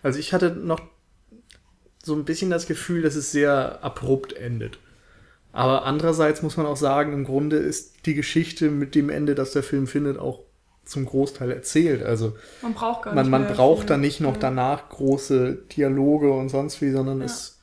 Also 0.00 0.20
ich 0.20 0.32
hatte 0.32 0.50
noch 0.50 0.80
so 2.02 2.14
ein 2.14 2.24
bisschen 2.24 2.50
das 2.50 2.66
Gefühl, 2.66 3.02
dass 3.02 3.16
es 3.16 3.32
sehr 3.32 3.82
abrupt 3.82 4.32
endet. 4.32 4.78
Aber 5.52 5.84
andererseits 5.84 6.42
muss 6.42 6.56
man 6.56 6.66
auch 6.66 6.76
sagen, 6.76 7.12
im 7.12 7.24
Grunde 7.24 7.56
ist 7.56 8.06
die 8.06 8.14
Geschichte 8.14 8.70
mit 8.70 8.94
dem 8.94 9.10
Ende, 9.10 9.34
das 9.34 9.52
der 9.52 9.62
Film 9.62 9.86
findet, 9.86 10.18
auch 10.18 10.40
zum 10.84 11.04
Großteil 11.04 11.50
erzählt. 11.50 12.02
Also 12.02 12.36
man 12.62 12.74
braucht 12.74 13.02
gar 13.02 13.14
nicht 13.14 13.28
man, 13.28 13.42
man 13.42 13.54
braucht 13.54 13.90
dann 13.90 14.00
nicht 14.00 14.20
noch 14.20 14.36
danach 14.36 14.88
große 14.88 15.58
Dialoge 15.76 16.32
und 16.32 16.48
sonst 16.48 16.80
wie, 16.80 16.90
sondern 16.90 17.20
ja. 17.20 17.26
es 17.26 17.58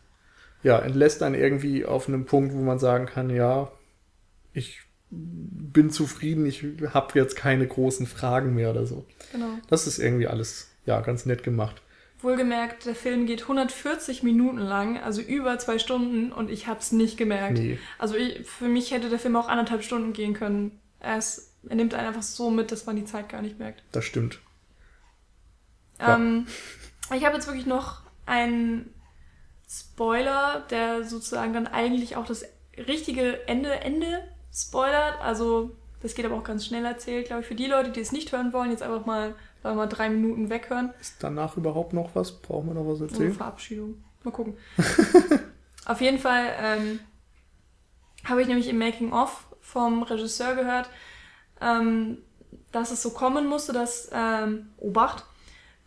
ja, 0.63 0.79
entlässt 0.79 1.21
einen 1.23 1.36
irgendwie 1.36 1.86
auf 1.86 2.07
einem 2.07 2.25
Punkt, 2.25 2.53
wo 2.53 2.61
man 2.61 2.79
sagen 2.79 3.05
kann, 3.05 3.29
ja, 3.29 3.71
ich 4.53 4.81
bin 5.11 5.89
zufrieden, 5.91 6.45
ich 6.45 6.65
habe 6.93 7.17
jetzt 7.19 7.36
keine 7.36 7.67
großen 7.67 8.07
Fragen 8.07 8.55
mehr 8.55 8.71
oder 8.71 8.86
so. 8.86 9.05
Genau. 9.31 9.47
Das 9.69 9.88
ist 9.88 9.99
irgendwie 9.99 10.27
alles 10.27 10.69
ja 10.86 11.01
ganz 11.01 11.25
nett 11.25 11.43
gemacht. 11.43 11.81
Wohlgemerkt, 12.26 12.86
der 12.86 12.95
Film 12.95 13.26
geht 13.26 13.43
140 13.43 14.23
Minuten 14.23 14.57
lang, 14.57 14.99
also 14.99 15.21
über 15.21 15.57
zwei 15.59 15.80
Stunden 15.80 16.34
und 16.34 16.49
ich 16.49 16.67
habe 16.67 16.80
es 16.80 16.91
nicht 16.91 17.17
gemerkt. 17.17 17.59
Nee. 17.59 17.80
Also 17.97 18.15
ich, 18.15 18.45
für 18.45 18.67
mich 18.67 18.91
hätte 18.91 19.09
der 19.09 19.19
Film 19.19 19.38
auch 19.38 19.47
anderthalb 19.47 19.84
Stunden 19.84 20.11
gehen 20.11 20.34
können. 20.34 20.80
Er 20.99 21.17
ist 21.17 21.55
er 21.69 21.76
nimmt 21.76 21.93
einen 21.93 22.07
einfach 22.07 22.23
so 22.23 22.49
mit, 22.49 22.71
dass 22.71 22.86
man 22.86 22.95
die 22.95 23.05
Zeit 23.05 23.30
gar 23.30 23.41
nicht 23.41 23.59
merkt. 23.59 23.84
Das 23.91 24.05
stimmt. 24.05 24.39
Ähm, 25.99 26.47
ja. 27.09 27.15
Ich 27.15 27.26
habe 27.26 27.36
jetzt 27.36 27.47
wirklich 27.47 27.65
noch 27.65 28.01
einen 28.26 28.93
Spoiler, 29.67 30.65
der 30.69 31.03
sozusagen 31.03 31.53
dann 31.53 31.67
eigentlich 31.67 32.15
auch 32.15 32.26
das 32.26 32.45
richtige 32.78 33.47
Ende, 33.47 33.71
Ende 33.82 34.23
spoilert. 34.53 35.19
Also, 35.21 35.76
das 36.01 36.15
geht 36.15 36.26
aber 36.26 36.36
auch 36.36 36.43
ganz 36.43 36.65
schnell 36.65 36.86
erzählt, 36.86 37.28
glaube 37.28 37.41
ich. 37.41 37.47
Für 37.47 37.55
die 37.55 37.67
Leute, 37.67 37.91
die 37.91 37.99
es 37.99 38.11
nicht 38.11 38.32
hören 38.32 38.53
wollen, 38.53 38.71
jetzt 38.71 38.84
einfach 38.84 39.05
mal, 39.05 39.36
sagen 39.66 39.78
wir 39.78 39.86
mal 39.86 39.88
drei 39.88 40.09
Minuten 40.09 40.51
weghören. 40.51 40.93
Ist 41.01 41.16
danach 41.22 41.57
überhaupt 41.57 41.91
noch 41.91 42.13
was? 42.13 42.39
Brauchen 42.39 42.68
wir 42.68 42.76
noch 42.76 42.88
was 42.88 43.01
erzählen? 43.01 43.32
So 43.32 43.38
Verabschiedung. 43.38 44.03
Mal 44.24 44.30
gucken. 44.30 44.57
Auf 45.86 46.01
jeden 46.01 46.20
Fall 46.20 46.53
ähm, 46.59 46.99
habe 48.26 48.43
ich 48.43 48.47
nämlich 48.47 48.70
im 48.70 48.78
Making-of 48.78 49.47
vom 49.61 50.03
Regisseur 50.03 50.53
gehört, 50.53 50.91
ähm, 51.61 52.20
dass 52.72 52.91
es 52.91 53.01
so 53.01 53.09
kommen 53.09 53.47
musste, 53.47 53.74
dass 53.74 54.07
ähm, 54.13 54.68
Obacht 54.78 55.26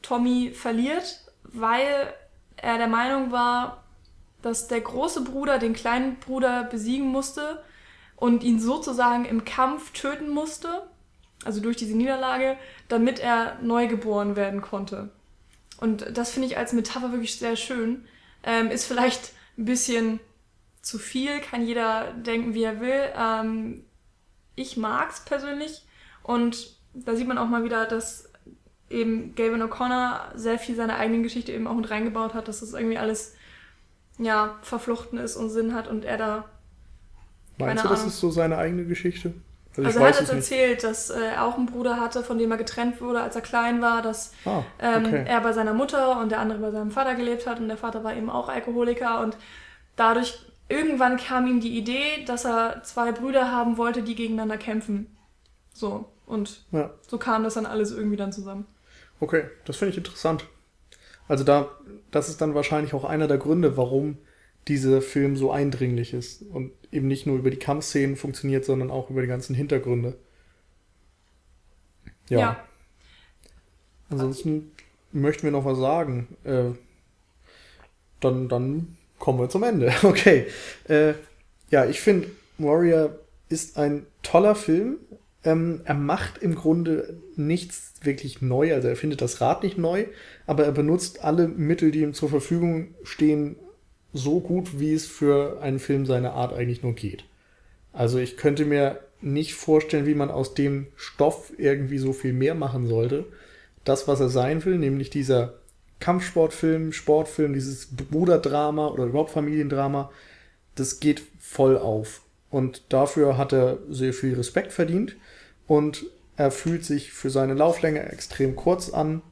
Tommy 0.03 0.51
verliert, 0.53 1.21
weil 1.45 2.13
er 2.57 2.79
der 2.79 2.89
Meinung 2.89 3.31
war, 3.31 3.85
dass 4.43 4.67
der 4.67 4.81
große 4.81 5.23
Bruder 5.23 5.61
den 5.61 5.73
kleinen 5.73 6.17
Bruder 6.17 6.65
besiegen 6.65 7.07
musste 7.07 7.63
und 8.17 8.43
ihn 8.43 8.59
sozusagen 8.59 9.25
im 9.25 9.45
Kampf 9.45 9.93
töten 9.93 10.31
musste, 10.31 10.83
also 11.45 11.61
durch 11.61 11.77
diese 11.77 11.97
Niederlage, 11.97 12.57
damit 12.89 13.21
er 13.21 13.59
neu 13.63 13.87
geboren 13.87 14.37
werden 14.37 14.61
konnte. 14.61 15.11
Und 15.81 16.17
das 16.17 16.31
finde 16.31 16.49
ich 16.49 16.59
als 16.59 16.73
Metapher 16.73 17.13
wirklich 17.13 17.39
sehr 17.39 17.57
schön. 17.57 18.05
Ähm, 18.43 18.71
ist 18.71 18.85
vielleicht 18.85 19.33
ein 19.57 19.65
bisschen 19.65 20.21
zu 20.83 20.99
viel, 20.99 21.41
kann 21.41 21.67
jeder 21.67 22.13
denken, 22.13 22.55
wie 22.55 22.63
er 22.63 22.81
will. 22.81 23.13
Ähm, 23.17 23.85
ich 24.57 24.77
mag's 24.77 25.25
persönlich 25.25 25.85
und 26.23 26.77
da 26.95 27.15
sieht 27.15 27.29
man 27.29 27.39
auch 27.39 27.49
mal 27.49 27.65
wieder, 27.65 27.87
dass 27.87 28.29
eben 28.91 29.35
Gavin 29.35 29.63
O'Connor 29.63 30.37
sehr 30.37 30.59
viel 30.59 30.75
seine 30.75 30.97
eigene 30.97 31.23
Geschichte 31.23 31.53
eben 31.53 31.67
auch 31.67 31.75
mit 31.75 31.91
reingebaut 31.91 32.35
hat, 32.35 32.49
dass 32.49 32.61
das 32.61 32.73
irgendwie 32.73 32.99
alles 32.99 33.35
ja 34.19 34.59
verflochten 34.63 35.19
ist 35.19 35.37
und 35.37 35.51
Sinn 35.51 35.75
hat 35.75 35.87
und 35.87 36.05
er 36.05 36.17
da 36.17 36.49
Meinst 37.59 37.85
du, 37.85 37.89
das 37.89 38.07
ist 38.07 38.21
so 38.21 38.31
seine 38.31 38.57
eigene 38.57 38.85
Geschichte? 38.85 39.35
Also, 39.77 39.87
also 39.87 39.99
er 40.01 40.09
hat 40.09 40.21
jetzt 40.21 40.33
erzählt, 40.33 40.83
dass 40.83 41.11
äh, 41.11 41.21
er 41.21 41.45
auch 41.45 41.57
einen 41.57 41.67
Bruder 41.67 42.01
hatte, 42.01 42.25
von 42.25 42.39
dem 42.39 42.51
er 42.51 42.57
getrennt 42.57 43.01
wurde, 43.01 43.21
als 43.21 43.37
er 43.37 43.43
klein 43.43 43.81
war, 43.81 44.03
dass 44.03 44.33
ah, 44.45 44.63
ähm, 44.81 45.07
okay. 45.07 45.17
ähm, 45.19 45.27
er 45.27 45.41
bei 45.41 45.53
seiner 45.53 45.73
Mutter 45.73 46.21
und 46.21 46.31
der 46.31 46.41
andere 46.41 46.59
bei 46.59 46.71
seinem 46.71 46.91
Vater 46.91 47.15
gelebt 47.15 47.47
hat 47.47 47.61
und 47.61 47.69
der 47.69 47.77
Vater 47.77 48.03
war 48.03 48.17
eben 48.17 48.29
auch 48.29 48.49
Alkoholiker 48.49 49.21
und 49.21 49.37
dadurch 49.95 50.39
irgendwann 50.69 51.17
kam 51.17 51.47
ihm 51.47 51.61
die 51.61 51.79
Idee, 51.79 52.25
dass 52.27 52.45
er 52.45 52.83
zwei 52.83 53.13
Brüder 53.13 53.53
haben 53.53 53.77
wollte, 53.77 54.03
die 54.03 54.15
gegeneinander 54.15 54.59
kämpfen. 54.59 55.17
So 55.73 56.07
und 56.27 56.65
ja. 56.73 56.91
so 57.07 57.19
kam 57.19 57.45
das 57.45 57.55
dann 57.55 57.67
alles 57.67 57.93
irgendwie 57.93 58.17
dann 58.17 58.33
zusammen. 58.33 58.67
Okay, 59.21 59.45
das 59.65 59.77
finde 59.77 59.93
ich 59.93 59.99
interessant. 59.99 60.45
Also 61.29 61.45
da, 61.45 61.69
das 62.11 62.29
ist 62.29 62.41
dann 62.41 62.55
wahrscheinlich 62.55 62.95
auch 62.95 63.05
einer 63.05 63.29
der 63.29 63.39
Gründe, 63.39 63.77
warum 63.77 64.19
dieser 64.67 65.01
Film 65.01 65.37
so 65.37 65.51
eindringlich 65.51 66.13
ist 66.13 66.43
und 66.43 66.73
eben 66.93 67.07
nicht 67.07 67.27
nur 67.27 67.39
über 67.39 67.51
die 67.51 67.59
Kampfszenen 67.59 68.17
funktioniert, 68.17 68.65
sondern 68.65 68.91
auch 68.91 69.11
über 69.11 69.23
die 69.23 69.29
ganzen 69.29 69.55
Hintergründe. 69.55 70.17
Ja. 72.29 72.39
ja. 72.39 72.65
Ansonsten 74.11 74.73
möchten 75.13 75.45
wir 75.45 75.51
noch 75.51 75.65
was 75.65 75.79
sagen. 75.79 76.37
Äh, 76.45 76.71
dann, 78.21 78.49
dann 78.49 78.97
kommen 79.19 79.39
wir 79.39 79.49
zum 79.49 79.63
Ende. 79.63 79.93
Okay. 80.03 80.47
Äh, 80.89 81.15
ja, 81.71 81.85
ich 81.87 82.01
finde, 82.01 82.29
Warrior 82.59 83.19
ist 83.49 83.77
ein 83.77 84.07
toller 84.23 84.55
Film. 84.55 84.99
Ähm, 85.45 85.83
er 85.85 85.95
macht 85.95 86.39
im 86.39 86.55
Grunde 86.55 87.21
nichts 87.37 87.93
wirklich 88.03 88.43
neu. 88.43 88.75
Also 88.75 88.89
er 88.89 88.97
findet 88.97 89.21
das 89.21 89.41
Rad 89.41 89.63
nicht 89.63 89.79
neu, 89.79 90.07
aber 90.47 90.65
er 90.65 90.73
benutzt 90.73 91.25
alle 91.25 91.49
Mittel, 91.49 91.91
die 91.91 92.01
ihm 92.01 92.15
zur 92.15 92.29
Verfügung 92.29 92.95
stehen, 93.05 93.57
so 94.13 94.41
gut, 94.41 94.81
wie 94.81 94.95
es 94.95 95.07
für 95.07 95.61
einen 95.61 95.79
Film 95.79 96.07
seiner 96.07 96.33
Art 96.33 96.53
eigentlich 96.53 96.83
nur 96.83 96.95
geht. 96.95 97.25
Also 97.93 98.19
ich 98.19 98.37
könnte 98.37 98.65
mir 98.65 99.01
nicht 99.21 99.55
vorstellen, 99.55 100.07
wie 100.07 100.15
man 100.15 100.31
aus 100.31 100.55
dem 100.55 100.87
Stoff 100.97 101.53
irgendwie 101.59 101.99
so 101.99 102.13
viel 102.13 102.33
mehr 102.33 102.55
machen 102.55 102.87
sollte. 102.87 103.27
Das, 103.85 104.07
was 104.07 104.21
er 104.21 104.29
sein 104.29 104.65
will, 104.65 104.79
nämlich 104.79 105.11
dieser 105.11 105.55
Kampfsportfilm, 106.01 106.93
Sportfilm, 106.93 107.53
dieses 107.53 107.89
Bruderdrama 107.91 108.89
oder 108.89 109.05
überhaupt 109.05 109.31
Familiendrama, 109.31 110.11
das 110.75 111.01
geht 111.01 111.23
voll 111.41 111.77
auf. 111.77 112.23
Und 112.51 112.83
dafür 112.91 113.37
hat 113.37 113.53
er 113.53 113.79
sehr 113.91 114.13
viel 114.13 114.35
Respekt 114.35 114.73
verdient 114.73 115.17
und 115.67 116.07
er 116.37 116.51
fühlt 116.51 116.85
sich 116.85 117.13
für 117.13 117.31
seine 117.31 117.55
Lauflänge 117.55 118.11
extrem 118.11 118.55
kurz 118.55 118.91
an 118.91 119.23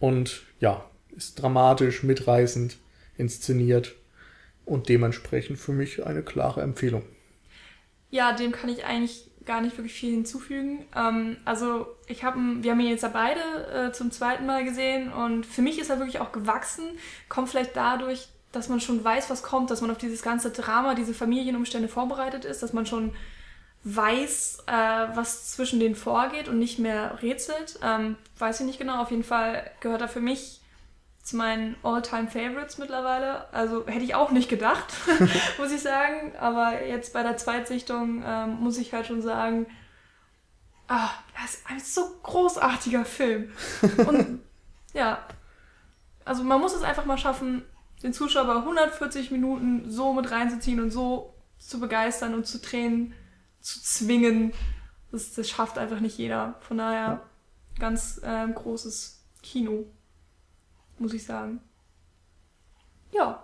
und 0.00 0.42
ja, 0.58 0.84
ist 1.16 1.40
dramatisch, 1.40 2.02
mitreißend 2.02 2.78
inszeniert 3.16 3.94
und 4.64 4.88
dementsprechend 4.88 5.58
für 5.58 5.72
mich 5.72 6.04
eine 6.06 6.22
klare 6.22 6.62
Empfehlung. 6.62 7.02
Ja, 8.10 8.32
dem 8.32 8.52
kann 8.52 8.70
ich 8.70 8.84
eigentlich 8.84 9.30
gar 9.44 9.60
nicht 9.60 9.76
wirklich 9.76 9.94
viel 9.94 10.12
hinzufügen. 10.12 10.86
Ähm, 10.96 11.36
also 11.44 11.86
ich 12.06 12.24
habe, 12.24 12.38
wir 12.60 12.70
haben 12.70 12.80
ihn 12.80 12.88
jetzt 12.88 13.02
ja 13.02 13.08
beide 13.08 13.40
äh, 13.72 13.92
zum 13.92 14.10
zweiten 14.10 14.46
Mal 14.46 14.64
gesehen 14.64 15.12
und 15.12 15.44
für 15.44 15.62
mich 15.62 15.78
ist 15.78 15.90
er 15.90 15.98
wirklich 15.98 16.20
auch 16.20 16.32
gewachsen. 16.32 16.84
Kommt 17.28 17.48
vielleicht 17.48 17.76
dadurch, 17.76 18.28
dass 18.52 18.68
man 18.68 18.80
schon 18.80 19.02
weiß, 19.02 19.30
was 19.30 19.42
kommt, 19.42 19.70
dass 19.70 19.80
man 19.80 19.90
auf 19.90 19.98
dieses 19.98 20.22
ganze 20.22 20.50
Drama, 20.50 20.94
diese 20.94 21.12
Familienumstände 21.12 21.88
vorbereitet 21.88 22.44
ist, 22.44 22.62
dass 22.62 22.72
man 22.72 22.86
schon 22.86 23.12
weiß, 23.84 24.64
äh, 24.66 24.72
was 25.16 25.52
zwischen 25.52 25.78
denen 25.78 25.94
vorgeht 25.94 26.48
und 26.48 26.58
nicht 26.58 26.78
mehr 26.78 27.20
rätselt. 27.22 27.78
Ähm, 27.82 28.16
weiß 28.38 28.60
ich 28.60 28.66
nicht 28.66 28.78
genau. 28.78 29.02
Auf 29.02 29.10
jeden 29.10 29.24
Fall 29.24 29.70
gehört 29.80 30.00
er 30.00 30.08
für 30.08 30.20
mich 30.20 30.60
zu 31.24 31.36
meinen 31.36 31.74
All-Time-Favorites 31.82 32.76
mittlerweile. 32.76 33.52
Also 33.52 33.86
hätte 33.86 34.04
ich 34.04 34.14
auch 34.14 34.30
nicht 34.30 34.50
gedacht, 34.50 34.92
muss 35.58 35.72
ich 35.72 35.80
sagen. 35.80 36.36
Aber 36.38 36.84
jetzt 36.84 37.14
bei 37.14 37.22
der 37.22 37.38
Zweitsichtung 37.38 38.22
ähm, 38.24 38.60
muss 38.60 38.78
ich 38.78 38.92
halt 38.92 39.06
schon 39.06 39.22
sagen, 39.22 39.66
ah, 40.86 41.08
das 41.40 41.54
ist 41.54 41.66
ein 41.66 41.80
so 41.80 42.02
großartiger 42.22 43.06
Film. 43.06 43.50
Und 44.06 44.42
ja, 44.92 45.18
also 46.26 46.44
man 46.44 46.60
muss 46.60 46.74
es 46.74 46.82
einfach 46.82 47.06
mal 47.06 47.18
schaffen, 47.18 47.62
den 48.02 48.12
Zuschauer 48.12 48.46
bei 48.46 48.56
140 48.56 49.30
Minuten 49.30 49.90
so 49.90 50.12
mit 50.12 50.30
reinzuziehen 50.30 50.80
und 50.80 50.90
so 50.90 51.34
zu 51.58 51.80
begeistern 51.80 52.34
und 52.34 52.46
zu 52.46 52.60
Tränen 52.60 53.14
zu 53.60 53.82
zwingen. 53.82 54.52
Das, 55.10 55.32
das 55.32 55.48
schafft 55.48 55.78
einfach 55.78 56.00
nicht 56.00 56.18
jeder. 56.18 56.56
Von 56.60 56.78
daher 56.78 57.22
ganz 57.78 58.20
äh, 58.22 58.46
großes 58.46 59.24
Kino 59.42 59.86
muss 60.98 61.14
ich 61.14 61.24
sagen. 61.24 61.60
Ja, 63.12 63.42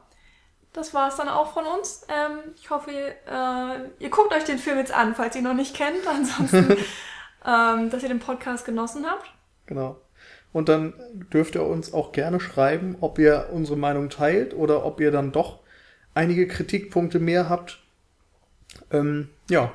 das 0.73 0.95
war 0.95 1.09
es 1.09 1.17
dann 1.17 1.29
auch 1.29 1.53
von 1.53 1.65
uns. 1.65 2.07
Ähm, 2.09 2.53
ich 2.57 2.71
hoffe, 2.71 2.91
äh, 2.91 3.89
ihr 3.99 4.11
guckt 4.11 4.33
euch 4.33 4.45
den 4.45 4.59
Film 4.59 4.79
jetzt 4.79 4.93
an, 4.93 5.15
falls 5.15 5.35
ihr 5.35 5.41
ihn 5.41 5.47
noch 5.47 5.55
nicht 5.55 5.75
kennt. 5.75 6.07
Ansonsten, 6.07 6.77
ähm, 7.47 7.91
dass 7.91 8.03
ihr 8.03 8.09
den 8.09 8.21
Podcast 8.21 8.65
genossen 8.65 9.07
habt. 9.09 9.33
Genau. 9.67 10.01
Und 10.53 10.69
dann 10.69 10.95
dürft 11.33 11.55
ihr 11.55 11.65
uns 11.65 11.93
auch 11.93 12.13
gerne 12.13 12.41
schreiben, 12.41 12.97
ob 13.01 13.19
ihr 13.19 13.51
unsere 13.53 13.79
Meinung 13.79 14.11
teilt 14.11 14.55
oder 14.55 14.85
ob 14.85 15.01
ihr 15.01 15.13
dann 15.13 15.33
doch 15.33 15.61
einige 16.15 16.49
Kritikpunkte 16.49 17.21
mehr 17.21 17.49
habt. 17.49 17.79
Ähm, 18.91 19.29
ja. 19.49 19.73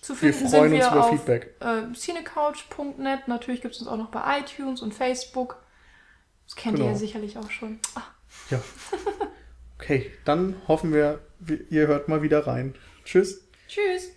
Zu 0.00 0.14
finden 0.14 0.40
wir 0.40 0.48
freuen 0.48 0.70
sind 0.70 0.78
wir 0.78 0.86
uns 0.86 0.92
über 0.92 1.04
auf 1.04 1.10
Feedback. 1.10 1.54
Äh, 1.60 1.92
cinecouch.net. 1.92 3.26
Natürlich 3.26 3.60
gibt 3.62 3.74
es 3.74 3.80
uns 3.80 3.88
auch 3.88 3.96
noch 3.96 4.10
bei 4.10 4.40
iTunes 4.40 4.80
und 4.80 4.94
Facebook. 4.94 5.60
Das 6.46 6.56
kennt 6.56 6.76
genau. 6.76 6.88
ihr 6.88 6.92
ja 6.92 6.98
sicherlich 6.98 7.36
auch 7.38 7.50
schon. 7.50 7.78
Ah. 7.94 8.02
Ja. 8.50 8.62
Okay, 9.78 10.10
dann 10.24 10.56
hoffen 10.66 10.92
wir, 10.92 11.20
ihr 11.70 11.86
hört 11.86 12.08
mal 12.08 12.22
wieder 12.22 12.46
rein. 12.46 12.74
Tschüss. 13.04 13.46
Tschüss. 13.68 14.15